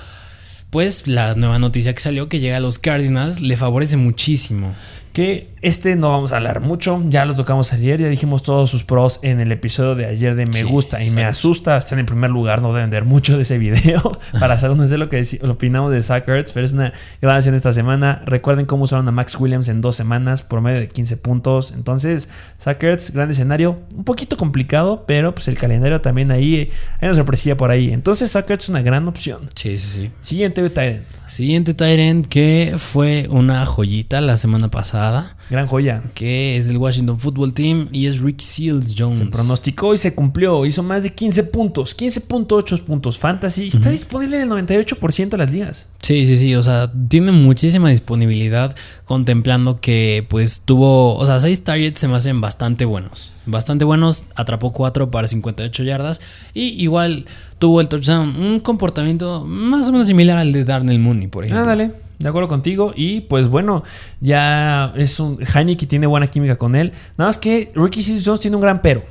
pues 0.71 1.07
la 1.07 1.35
nueva 1.35 1.59
noticia 1.59 1.93
que 1.93 2.01
salió 2.01 2.29
que 2.29 2.39
llega 2.39 2.57
a 2.57 2.61
los 2.61 2.79
Cardinals 2.79 3.41
le 3.41 3.57
favorece 3.57 3.97
muchísimo. 3.97 4.73
Que 5.19 5.49
este 5.61 5.97
no 5.97 6.07
vamos 6.11 6.31
a 6.31 6.37
hablar 6.37 6.61
mucho, 6.61 7.03
ya 7.09 7.25
lo 7.25 7.35
tocamos 7.35 7.73
ayer, 7.73 7.99
ya 7.99 8.07
dijimos 8.07 8.43
todos 8.43 8.69
sus 8.69 8.85
pros 8.85 9.19
en 9.23 9.41
el 9.41 9.51
episodio 9.51 9.93
de 9.95 10.05
ayer 10.05 10.33
de 10.35 10.45
me 10.45 10.53
Sí, 10.53 10.63
gusta 10.63 11.03
y 11.03 11.09
me 11.09 11.25
asusta, 11.25 11.75
están 11.75 11.99
en 11.99 12.05
primer 12.05 12.29
lugar, 12.29 12.61
no 12.61 12.73
deben 12.73 12.89
ver 12.89 13.03
mucho 13.03 13.35
de 13.35 13.41
ese 13.41 13.57
video 13.57 14.01
para 14.39 14.57
saber 14.57 14.77
no 14.77 14.87
sé 14.87 14.97
lo 14.97 15.09
que 15.09 15.21
opinamos 15.43 15.91
de 15.91 16.01
Zach 16.01 16.25
Ertz, 16.25 16.53
pero 16.53 16.65
es 16.65 16.71
una 16.71 16.93
grabación 17.21 17.55
esta 17.55 17.73
semana. 17.73 18.21
Recuerden 18.25 18.65
cómo 18.65 18.85
usaron 18.85 19.05
a 19.09 19.11
Max 19.11 19.35
Williams 19.37 19.67
en 19.67 19.81
dos 19.81 19.97
semanas, 19.97 20.41
por 20.41 20.61
medio 20.61 20.79
de 20.79 20.87
15 20.87 21.17
puntos. 21.17 21.73
Entonces, 21.73 22.29
Zach 22.57 22.81
Ertz, 22.81 23.11
gran 23.11 23.29
escenario, 23.29 23.79
un 23.93 24.05
poquito 24.05 24.37
complicado, 24.37 25.03
pero 25.05 25.35
pues 25.35 25.49
el 25.49 25.57
calendario 25.57 25.99
también 25.99 26.31
ahí, 26.31 26.71
hay 27.01 27.09
una 27.09 27.15
sorpresilla 27.15 27.57
por 27.57 27.71
ahí. 27.71 27.91
Entonces, 27.91 28.31
Zach 28.31 28.49
Ertz 28.49 28.63
es 28.63 28.69
una 28.69 28.81
gran 28.81 29.05
opción. 29.09 29.49
Sí, 29.53 29.77
sí, 29.77 29.89
sí. 29.89 30.11
Siguiente 30.21 30.63
Titan, 30.69 31.03
Siguiente 31.27 31.73
Tyrant 31.73 32.25
que 32.25 32.75
fue 32.77 33.27
una 33.29 33.65
joyita 33.65 34.21
la 34.21 34.37
semana 34.37 34.71
pasada, 34.71 35.08
gran 35.49 35.67
joya. 35.67 36.03
que 36.13 36.57
es 36.57 36.67
del 36.67 36.77
Washington 36.77 37.19
Football 37.19 37.53
Team 37.53 37.87
y 37.91 38.05
es 38.07 38.19
Ricky 38.19 38.45
Seals 38.45 38.95
Jones. 38.97 39.19
Se 39.19 39.25
pronosticó 39.25 39.93
y 39.93 39.97
se 39.97 40.13
cumplió. 40.13 40.65
Hizo 40.65 40.83
más 40.83 41.03
de 41.03 41.13
15 41.13 41.43
puntos. 41.45 41.95
15.8 41.97 42.83
puntos 42.83 43.17
fantasy. 43.17 43.67
Está 43.67 43.89
disponible 43.89 44.41
en 44.41 44.51
el 44.51 44.65
98% 44.67 45.29
de 45.29 45.37
las 45.37 45.51
ligas. 45.51 45.87
Sí, 46.01 46.25
sí, 46.25 46.37
sí, 46.37 46.55
o 46.55 46.63
sea, 46.63 46.91
tiene 47.07 47.31
muchísima 47.31 47.89
disponibilidad 47.89 48.75
contemplando 49.05 49.79
que 49.79 50.25
pues 50.29 50.61
tuvo, 50.61 51.15
o 51.15 51.25
sea, 51.25 51.39
6 51.39 51.63
targets 51.63 51.99
se 51.99 52.07
me 52.07 52.15
hacen 52.15 52.41
bastante 52.41 52.85
buenos. 52.85 53.33
Bastante 53.45 53.85
buenos, 53.85 54.23
atrapó 54.35 54.73
4 54.73 55.11
para 55.11 55.27
58 55.27 55.83
yardas 55.83 56.21
y 56.53 56.81
igual 56.81 57.25
tuvo 57.59 57.81
el 57.81 57.89
touchdown, 57.89 58.35
un 58.35 58.59
comportamiento 58.61 59.45
más 59.45 59.87
o 59.89 59.91
menos 59.91 60.07
similar 60.07 60.37
al 60.37 60.51
de 60.51 60.63
Darnell 60.65 60.99
Mooney, 60.99 61.27
por 61.27 61.43
ejemplo. 61.43 61.63
Ah, 61.63 61.67
dale. 61.67 61.91
De 62.17 62.27
acuerdo 62.27 62.47
contigo. 62.49 62.93
Y 62.95 63.21
pues 63.21 63.47
bueno, 63.47 63.83
ya 64.19 64.93
es 64.95 65.19
un. 65.19 65.39
Heineke 65.41 65.85
tiene 65.85 66.07
buena 66.07 66.27
química 66.27 66.57
con 66.57 66.75
él. 66.75 66.91
Nada 67.17 67.29
más 67.29 67.37
que 67.37 67.71
Ricky 67.75 68.01
Seals 68.03 68.25
Jones 68.25 68.41
tiene 68.41 68.55
un 68.57 68.61
gran 68.61 68.81
pero. 68.81 69.01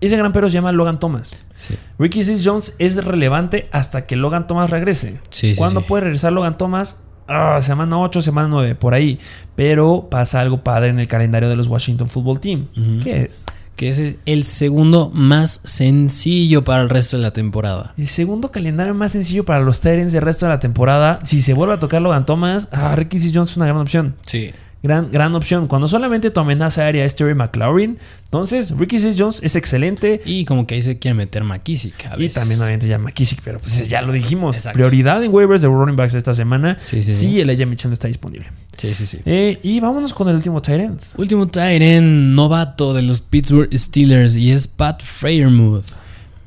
Ese 0.00 0.16
gran 0.16 0.32
pero 0.32 0.48
se 0.48 0.54
llama 0.54 0.70
Logan 0.70 1.00
Thomas. 1.00 1.46
Sí. 1.56 1.74
Ricky 1.98 2.22
Seals 2.22 2.42
Jones 2.44 2.74
es 2.78 3.02
relevante 3.04 3.68
hasta 3.72 4.06
que 4.06 4.16
Logan 4.16 4.46
Thomas 4.46 4.70
regrese. 4.70 5.18
Sí, 5.30 5.54
¿Cuándo 5.56 5.80
sí. 5.80 5.86
puede 5.88 6.04
regresar 6.04 6.32
Logan 6.32 6.58
Thomas? 6.58 7.02
Ah, 7.26 7.58
semana 7.62 7.98
8, 7.98 8.20
semana 8.20 8.48
9, 8.48 8.74
por 8.74 8.92
ahí. 8.92 9.18
Pero 9.56 10.08
pasa 10.10 10.40
algo 10.40 10.62
padre 10.62 10.90
en 10.90 10.98
el 10.98 11.08
calendario 11.08 11.48
de 11.48 11.56
los 11.56 11.68
Washington 11.68 12.06
Football 12.06 12.38
Team. 12.38 12.68
¿Qué 13.02 13.22
es? 13.22 13.46
Que 13.76 13.88
es 13.88 14.02
el 14.24 14.44
segundo 14.44 15.10
más 15.12 15.60
sencillo 15.64 16.64
para 16.64 16.82
el 16.82 16.88
resto 16.88 17.16
de 17.16 17.22
la 17.22 17.32
temporada. 17.32 17.92
El 17.98 18.06
segundo 18.06 18.50
calendario 18.50 18.94
más 18.94 19.12
sencillo 19.12 19.44
para 19.44 19.60
los 19.60 19.80
Tyrants 19.80 20.12
del 20.12 20.22
resto 20.22 20.46
de 20.46 20.50
la 20.50 20.58
temporada. 20.58 21.18
Si 21.24 21.40
se 21.40 21.54
vuelve 21.54 21.74
a 21.74 21.80
tocar 21.80 22.00
Logan 22.00 22.26
Thomas, 22.26 22.68
ah, 22.72 22.94
Ricky 22.94 23.18
Seals 23.18 23.34
Jones 23.34 23.50
es 23.50 23.56
una 23.56 23.66
gran 23.66 23.78
opción. 23.78 24.14
Sí. 24.26 24.52
Gran, 24.84 25.10
gran 25.10 25.34
opción. 25.34 25.66
Cuando 25.66 25.88
solamente 25.88 26.30
tu 26.30 26.38
amenaza 26.40 26.82
aérea 26.82 27.04
es 27.04 27.16
Terry 27.16 27.34
McLaurin, 27.34 27.98
entonces 28.26 28.70
Ricky 28.78 28.98
Seals 29.00 29.16
Jones 29.18 29.40
es 29.42 29.56
excelente. 29.56 30.20
Y 30.24 30.44
como 30.44 30.66
que 30.66 30.76
ahí 30.76 30.82
se 30.82 30.98
quiere 30.98 31.14
meter 31.14 31.42
McKissick 31.42 32.06
a 32.06 32.14
Y 32.16 32.20
veces. 32.20 32.34
también 32.34 32.60
obviamente 32.60 32.86
ya 32.86 32.98
McKissick, 32.98 33.40
pero 33.42 33.58
pues 33.58 33.88
ya 33.88 34.02
lo 34.02 34.12
dijimos. 34.12 34.54
Exacto. 34.56 34.78
Prioridad 34.78 35.24
en 35.24 35.32
waivers 35.34 35.62
de 35.62 35.68
running 35.68 35.96
backs 35.96 36.14
esta 36.14 36.34
semana. 36.34 36.76
Sí, 36.78 37.02
sí, 37.02 37.12
sí, 37.12 37.20
sí. 37.30 37.40
el 37.40 37.50
Elijah 37.50 37.66
Mitchell 37.66 37.90
no 37.90 37.94
está 37.94 38.06
disponible. 38.08 38.46
Sí, 38.76 38.94
sí, 38.94 39.06
sí. 39.06 39.18
Eh, 39.24 39.58
y 39.62 39.80
vámonos 39.80 40.12
con 40.14 40.28
el 40.28 40.36
último 40.36 40.60
tight 40.62 40.80
end. 40.80 41.00
Último 41.16 41.48
Tyren 41.48 42.34
novato 42.34 42.92
de 42.94 43.02
los 43.02 43.20
Pittsburgh 43.20 43.68
Steelers 43.76 44.36
y 44.36 44.50
es 44.52 44.68
Pat 44.68 45.02
Freyermuth. 45.02 45.84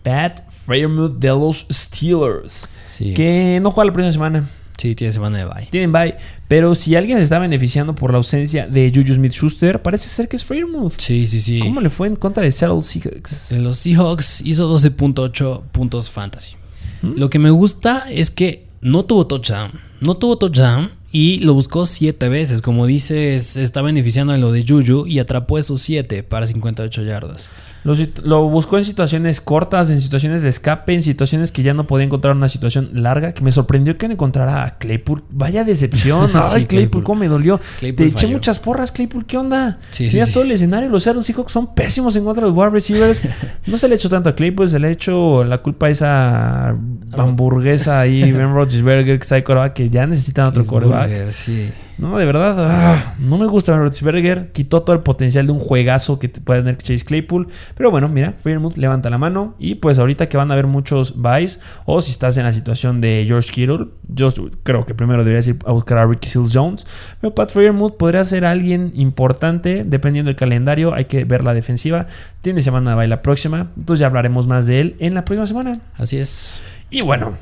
Pat 0.03 0.41
Freiermuth 0.49 1.17
de 1.17 1.29
los 1.29 1.65
Steelers. 1.71 2.67
Sí. 2.89 3.13
Que 3.13 3.59
no 3.61 3.71
juega 3.71 3.87
la 3.87 3.93
próxima 3.93 4.11
semana. 4.11 4.47
Sí, 4.77 4.93
tiene 4.93 5.11
semana 5.11 5.39
de 5.39 5.45
bye. 5.45 5.65
Tienen 5.71 5.91
bye. 5.91 6.15
Pero 6.47 6.75
si 6.75 6.95
alguien 6.95 7.17
se 7.17 7.23
está 7.23 7.39
beneficiando 7.39 7.95
por 7.95 8.11
la 8.11 8.17
ausencia 8.17 8.67
de 8.67 8.91
Juju 8.93 9.15
Smith 9.15 9.33
Schuster, 9.33 9.81
parece 9.81 10.07
ser 10.07 10.27
que 10.27 10.35
es 10.35 10.45
Freiermuth. 10.45 10.99
Sí, 10.99 11.25
sí, 11.25 11.41
sí. 11.41 11.59
¿Cómo 11.59 11.81
le 11.81 11.89
fue 11.89 12.07
en 12.07 12.15
contra 12.15 12.43
de 12.43 12.51
Seattle 12.51 12.83
Seahawks? 12.83 13.49
De 13.49 13.59
los 13.59 13.77
Seahawks 13.79 14.41
hizo 14.45 14.71
12.8 14.71 15.63
puntos 15.71 16.09
fantasy. 16.09 16.55
Lo 17.01 17.29
que 17.29 17.39
me 17.39 17.49
gusta 17.49 18.05
es 18.09 18.31
que 18.31 18.65
no 18.81 19.05
tuvo 19.05 19.27
touchdown. 19.27 19.71
No 20.01 20.17
tuvo 20.17 20.37
touchdown 20.37 20.91
y 21.11 21.39
lo 21.39 21.53
buscó 21.53 21.85
7 21.85 22.29
veces. 22.29 22.61
Como 22.61 22.85
dices, 22.85 23.43
se 23.43 23.63
está 23.63 23.81
beneficiando 23.81 24.33
de 24.33 24.39
lo 24.39 24.51
de 24.51 24.65
Juju 24.67 25.07
y 25.07 25.19
atrapó 25.19 25.57
esos 25.57 25.81
7 25.81 26.23
para 26.23 26.45
58 26.45 27.03
yardas. 27.03 27.49
Lo, 27.83 27.93
lo 28.23 28.49
buscó 28.49 28.77
en 28.77 28.85
situaciones 28.85 29.39
cortas, 29.41 29.89
en 29.89 30.01
situaciones 30.01 30.41
de 30.41 30.49
escape, 30.49 30.93
en 30.93 31.01
situaciones 31.01 31.51
que 31.51 31.63
ya 31.63 31.73
no 31.73 31.87
podía 31.87 32.05
encontrar 32.05 32.35
una 32.35 32.49
situación 32.49 32.89
larga. 32.93 33.33
Que 33.33 33.43
me 33.43 33.51
sorprendió 33.51 33.97
que 33.97 34.07
no 34.07 34.13
encontrara 34.13 34.63
a 34.63 34.77
Claypool. 34.77 35.23
Vaya 35.31 35.63
decepción. 35.63 36.29
Ay, 36.35 36.41
Sí, 36.43 36.49
Claypool, 36.51 36.67
Claypool. 36.67 37.03
cómo 37.03 37.19
me 37.19 37.27
dolió. 37.27 37.59
Claypool 37.79 37.95
Te 38.07 38.11
eché 38.11 38.27
muchas 38.27 38.59
porras, 38.59 38.91
Claypool. 38.91 39.25
¿Qué 39.25 39.37
onda? 39.37 39.79
Sí, 39.89 40.09
todo 40.33 40.43
el 40.43 40.51
escenario. 40.51 40.89
Los 40.89 41.03
Seattle 41.03 41.23
Seahawks 41.23 41.51
son 41.51 41.73
pésimos 41.73 42.15
en 42.15 42.23
contra 42.23 42.43
de 42.43 42.49
los 42.49 42.57
wide 42.57 42.69
receivers. 42.69 43.21
no 43.65 43.77
se 43.77 43.87
le 43.87 43.95
echó 43.95 44.09
tanto 44.09 44.29
a 44.29 44.35
Claypool, 44.35 44.67
se 44.67 44.79
le 44.79 44.91
echó 44.91 45.43
la 45.43 45.59
culpa 45.59 45.87
a 45.87 45.89
esa 45.89 46.69
hamburguesa 47.17 48.01
ahí, 48.01 48.31
Ben 48.31 48.53
Roethlisberger, 48.53 49.17
que 49.17 49.23
está 49.23 49.35
de 49.35 49.73
que 49.73 49.89
ya 49.89 50.05
necesitan 50.05 50.47
otro 50.47 50.65
coreback. 50.65 51.31
Sí. 51.31 51.69
No, 51.97 52.15
de 52.17 52.25
verdad, 52.25 52.55
ah, 52.59 53.15
no 53.19 53.39
me 53.39 53.47
gusta 53.47 53.75
Roethlisberger. 53.75 54.51
Quitó 54.51 54.83
todo 54.83 54.95
el 54.95 55.01
potencial 55.01 55.47
de 55.47 55.51
un 55.51 55.59
juegazo 55.59 56.19
que 56.19 56.29
puede 56.29 56.61
tener 56.61 56.77
Chase 56.77 57.03
Claypool. 57.03 57.47
Pero 57.75 57.89
bueno, 57.89 58.07
mira, 58.07 58.33
Fairmouth 58.33 58.77
levanta 58.77 59.09
la 59.09 59.17
mano. 59.17 59.55
Y 59.57 59.75
pues 59.75 59.97
ahorita 59.97 60.27
que 60.27 60.37
van 60.37 60.51
a 60.51 60.53
haber 60.53 60.67
muchos 60.67 61.15
buys, 61.19 61.59
o 61.85 61.99
si 62.01 62.11
estás 62.11 62.37
en 62.37 62.43
la 62.43 62.53
situación 62.53 63.01
de 63.01 63.25
George 63.27 63.51
Kittle, 63.51 63.87
yo 64.07 64.29
creo 64.61 64.85
que 64.85 64.93
primero 64.93 65.23
deberías 65.23 65.47
ir 65.47 65.57
a 65.65 65.71
buscar 65.71 65.97
a 65.97 66.05
Ricky 66.05 66.29
Seals 66.29 66.51
Jones. 66.53 66.85
Pero 67.19 67.33
Pat 67.33 67.49
Fairmouth 67.49 67.97
podría 67.97 68.23
ser 68.23 68.45
alguien 68.45 68.91
importante 68.95 69.81
dependiendo 69.83 70.29
del 70.29 70.35
calendario. 70.35 70.93
Hay 70.93 71.05
que 71.05 71.25
ver 71.25 71.43
la 71.43 71.55
defensiva. 71.55 72.05
Tiene 72.41 72.61
semana 72.61 72.91
de 72.91 72.97
bye 72.97 73.07
la 73.07 73.23
próxima. 73.23 73.71
Entonces 73.75 74.01
ya 74.01 74.07
hablaremos 74.07 74.45
más 74.45 74.67
de 74.67 74.81
él 74.81 74.95
en 74.99 75.15
la 75.15 75.25
próxima 75.25 75.47
semana. 75.47 75.81
Así 75.95 76.17
es. 76.17 76.61
Y 76.91 77.01
bueno, 77.01 77.33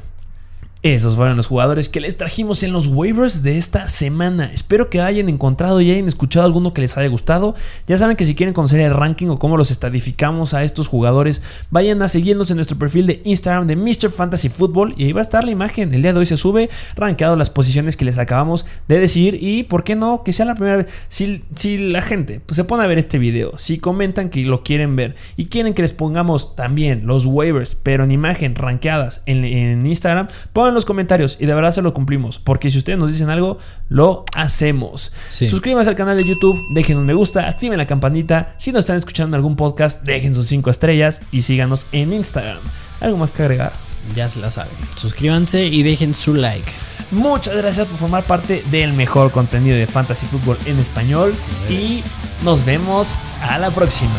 esos 0.93 1.15
fueron 1.15 1.35
los 1.35 1.47
jugadores 1.47 1.89
que 1.89 1.99
les 1.99 2.15
trajimos 2.15 2.61
en 2.61 2.71
los 2.71 2.85
waivers 2.85 3.41
de 3.41 3.57
esta 3.57 3.87
semana. 3.87 4.51
Espero 4.53 4.87
que 4.87 5.01
hayan 5.01 5.29
encontrado 5.29 5.81
y 5.81 5.89
hayan 5.89 6.07
escuchado 6.07 6.45
alguno 6.45 6.75
que 6.75 6.81
les 6.81 6.95
haya 6.95 7.09
gustado. 7.09 7.55
Ya 7.87 7.97
saben 7.97 8.15
que 8.15 8.23
si 8.23 8.35
quieren 8.35 8.53
conocer 8.53 8.79
el 8.81 8.91
ranking 8.91 9.29
o 9.29 9.39
cómo 9.39 9.57
los 9.57 9.71
estadificamos 9.71 10.53
a 10.53 10.63
estos 10.63 10.87
jugadores, 10.87 11.41
vayan 11.71 12.03
a 12.03 12.07
seguirnos 12.07 12.51
en 12.51 12.57
nuestro 12.57 12.77
perfil 12.77 13.07
de 13.07 13.19
Instagram 13.25 13.65
de 13.65 13.75
Mr. 13.75 14.11
Fantasy 14.11 14.49
Football 14.49 14.93
y 14.95 15.05
ahí 15.05 15.11
va 15.11 15.21
a 15.21 15.23
estar 15.23 15.43
la 15.43 15.49
imagen. 15.49 15.91
El 15.91 16.03
día 16.03 16.13
de 16.13 16.19
hoy 16.19 16.27
se 16.27 16.37
sube, 16.37 16.69
rankeado 16.95 17.35
las 17.35 17.49
posiciones 17.49 17.97
que 17.97 18.05
les 18.05 18.19
acabamos 18.19 18.67
de 18.87 18.99
decir 18.99 19.39
y, 19.41 19.63
¿por 19.63 19.83
qué 19.83 19.95
no? 19.95 20.21
Que 20.23 20.33
sea 20.33 20.45
la 20.45 20.53
primera 20.53 20.77
vez. 20.77 20.87
Si, 21.07 21.41
si 21.55 21.79
la 21.79 22.03
gente 22.03 22.41
pues, 22.45 22.57
se 22.57 22.63
pone 22.63 22.83
a 22.83 22.87
ver 22.87 22.99
este 22.99 23.17
video, 23.17 23.57
si 23.57 23.79
comentan 23.79 24.29
que 24.29 24.45
lo 24.45 24.61
quieren 24.61 24.95
ver 24.95 25.15
y 25.35 25.47
quieren 25.47 25.73
que 25.73 25.81
les 25.81 25.93
pongamos 25.93 26.55
también 26.55 27.07
los 27.07 27.25
waivers, 27.25 27.73
pero 27.73 28.03
en 28.03 28.11
imagen, 28.11 28.53
rankeadas 28.53 29.23
en, 29.25 29.45
en 29.45 29.87
Instagram, 29.87 30.27
pongan 30.53 30.74
los 30.75 30.85
comentarios 30.85 31.37
y 31.39 31.45
de 31.45 31.53
verdad 31.55 31.71
se 31.71 31.81
lo 31.81 31.93
cumplimos. 31.93 32.39
Porque 32.39 32.69
si 32.69 32.77
ustedes 32.77 32.99
nos 32.99 33.11
dicen 33.11 33.29
algo, 33.29 33.57
lo 33.89 34.25
hacemos. 34.35 35.11
Sí. 35.29 35.49
Suscríbanse 35.49 35.89
al 35.89 35.95
canal 35.95 36.17
de 36.17 36.23
YouTube, 36.23 36.57
dejen 36.73 36.97
un 36.97 37.05
me 37.05 37.13
gusta, 37.13 37.47
activen 37.47 37.77
la 37.77 37.87
campanita. 37.87 38.53
Si 38.57 38.71
nos 38.71 38.81
están 38.81 38.97
escuchando 38.97 39.35
en 39.35 39.39
algún 39.39 39.55
podcast, 39.55 40.03
dejen 40.03 40.33
sus 40.33 40.47
5 40.47 40.69
estrellas 40.69 41.21
y 41.31 41.41
síganos 41.41 41.87
en 41.91 42.13
Instagram. 42.13 42.59
¿Algo 42.99 43.17
más 43.17 43.33
que 43.33 43.43
agregar? 43.43 43.73
Ya 44.15 44.29
se 44.29 44.39
la 44.39 44.49
saben. 44.49 44.73
Suscríbanse 44.95 45.65
y 45.65 45.83
dejen 45.83 46.13
su 46.13 46.33
like. 46.33 46.71
Muchas 47.11 47.55
gracias 47.55 47.87
por 47.87 47.97
formar 47.97 48.23
parte 48.23 48.63
del 48.71 48.93
mejor 48.93 49.31
contenido 49.31 49.77
de 49.77 49.87
Fantasy 49.87 50.25
Fútbol 50.25 50.57
en 50.65 50.79
español 50.79 51.35
y 51.69 52.03
nos 52.43 52.65
vemos 52.65 53.15
a 53.41 53.57
la 53.57 53.71
próxima. 53.71 54.11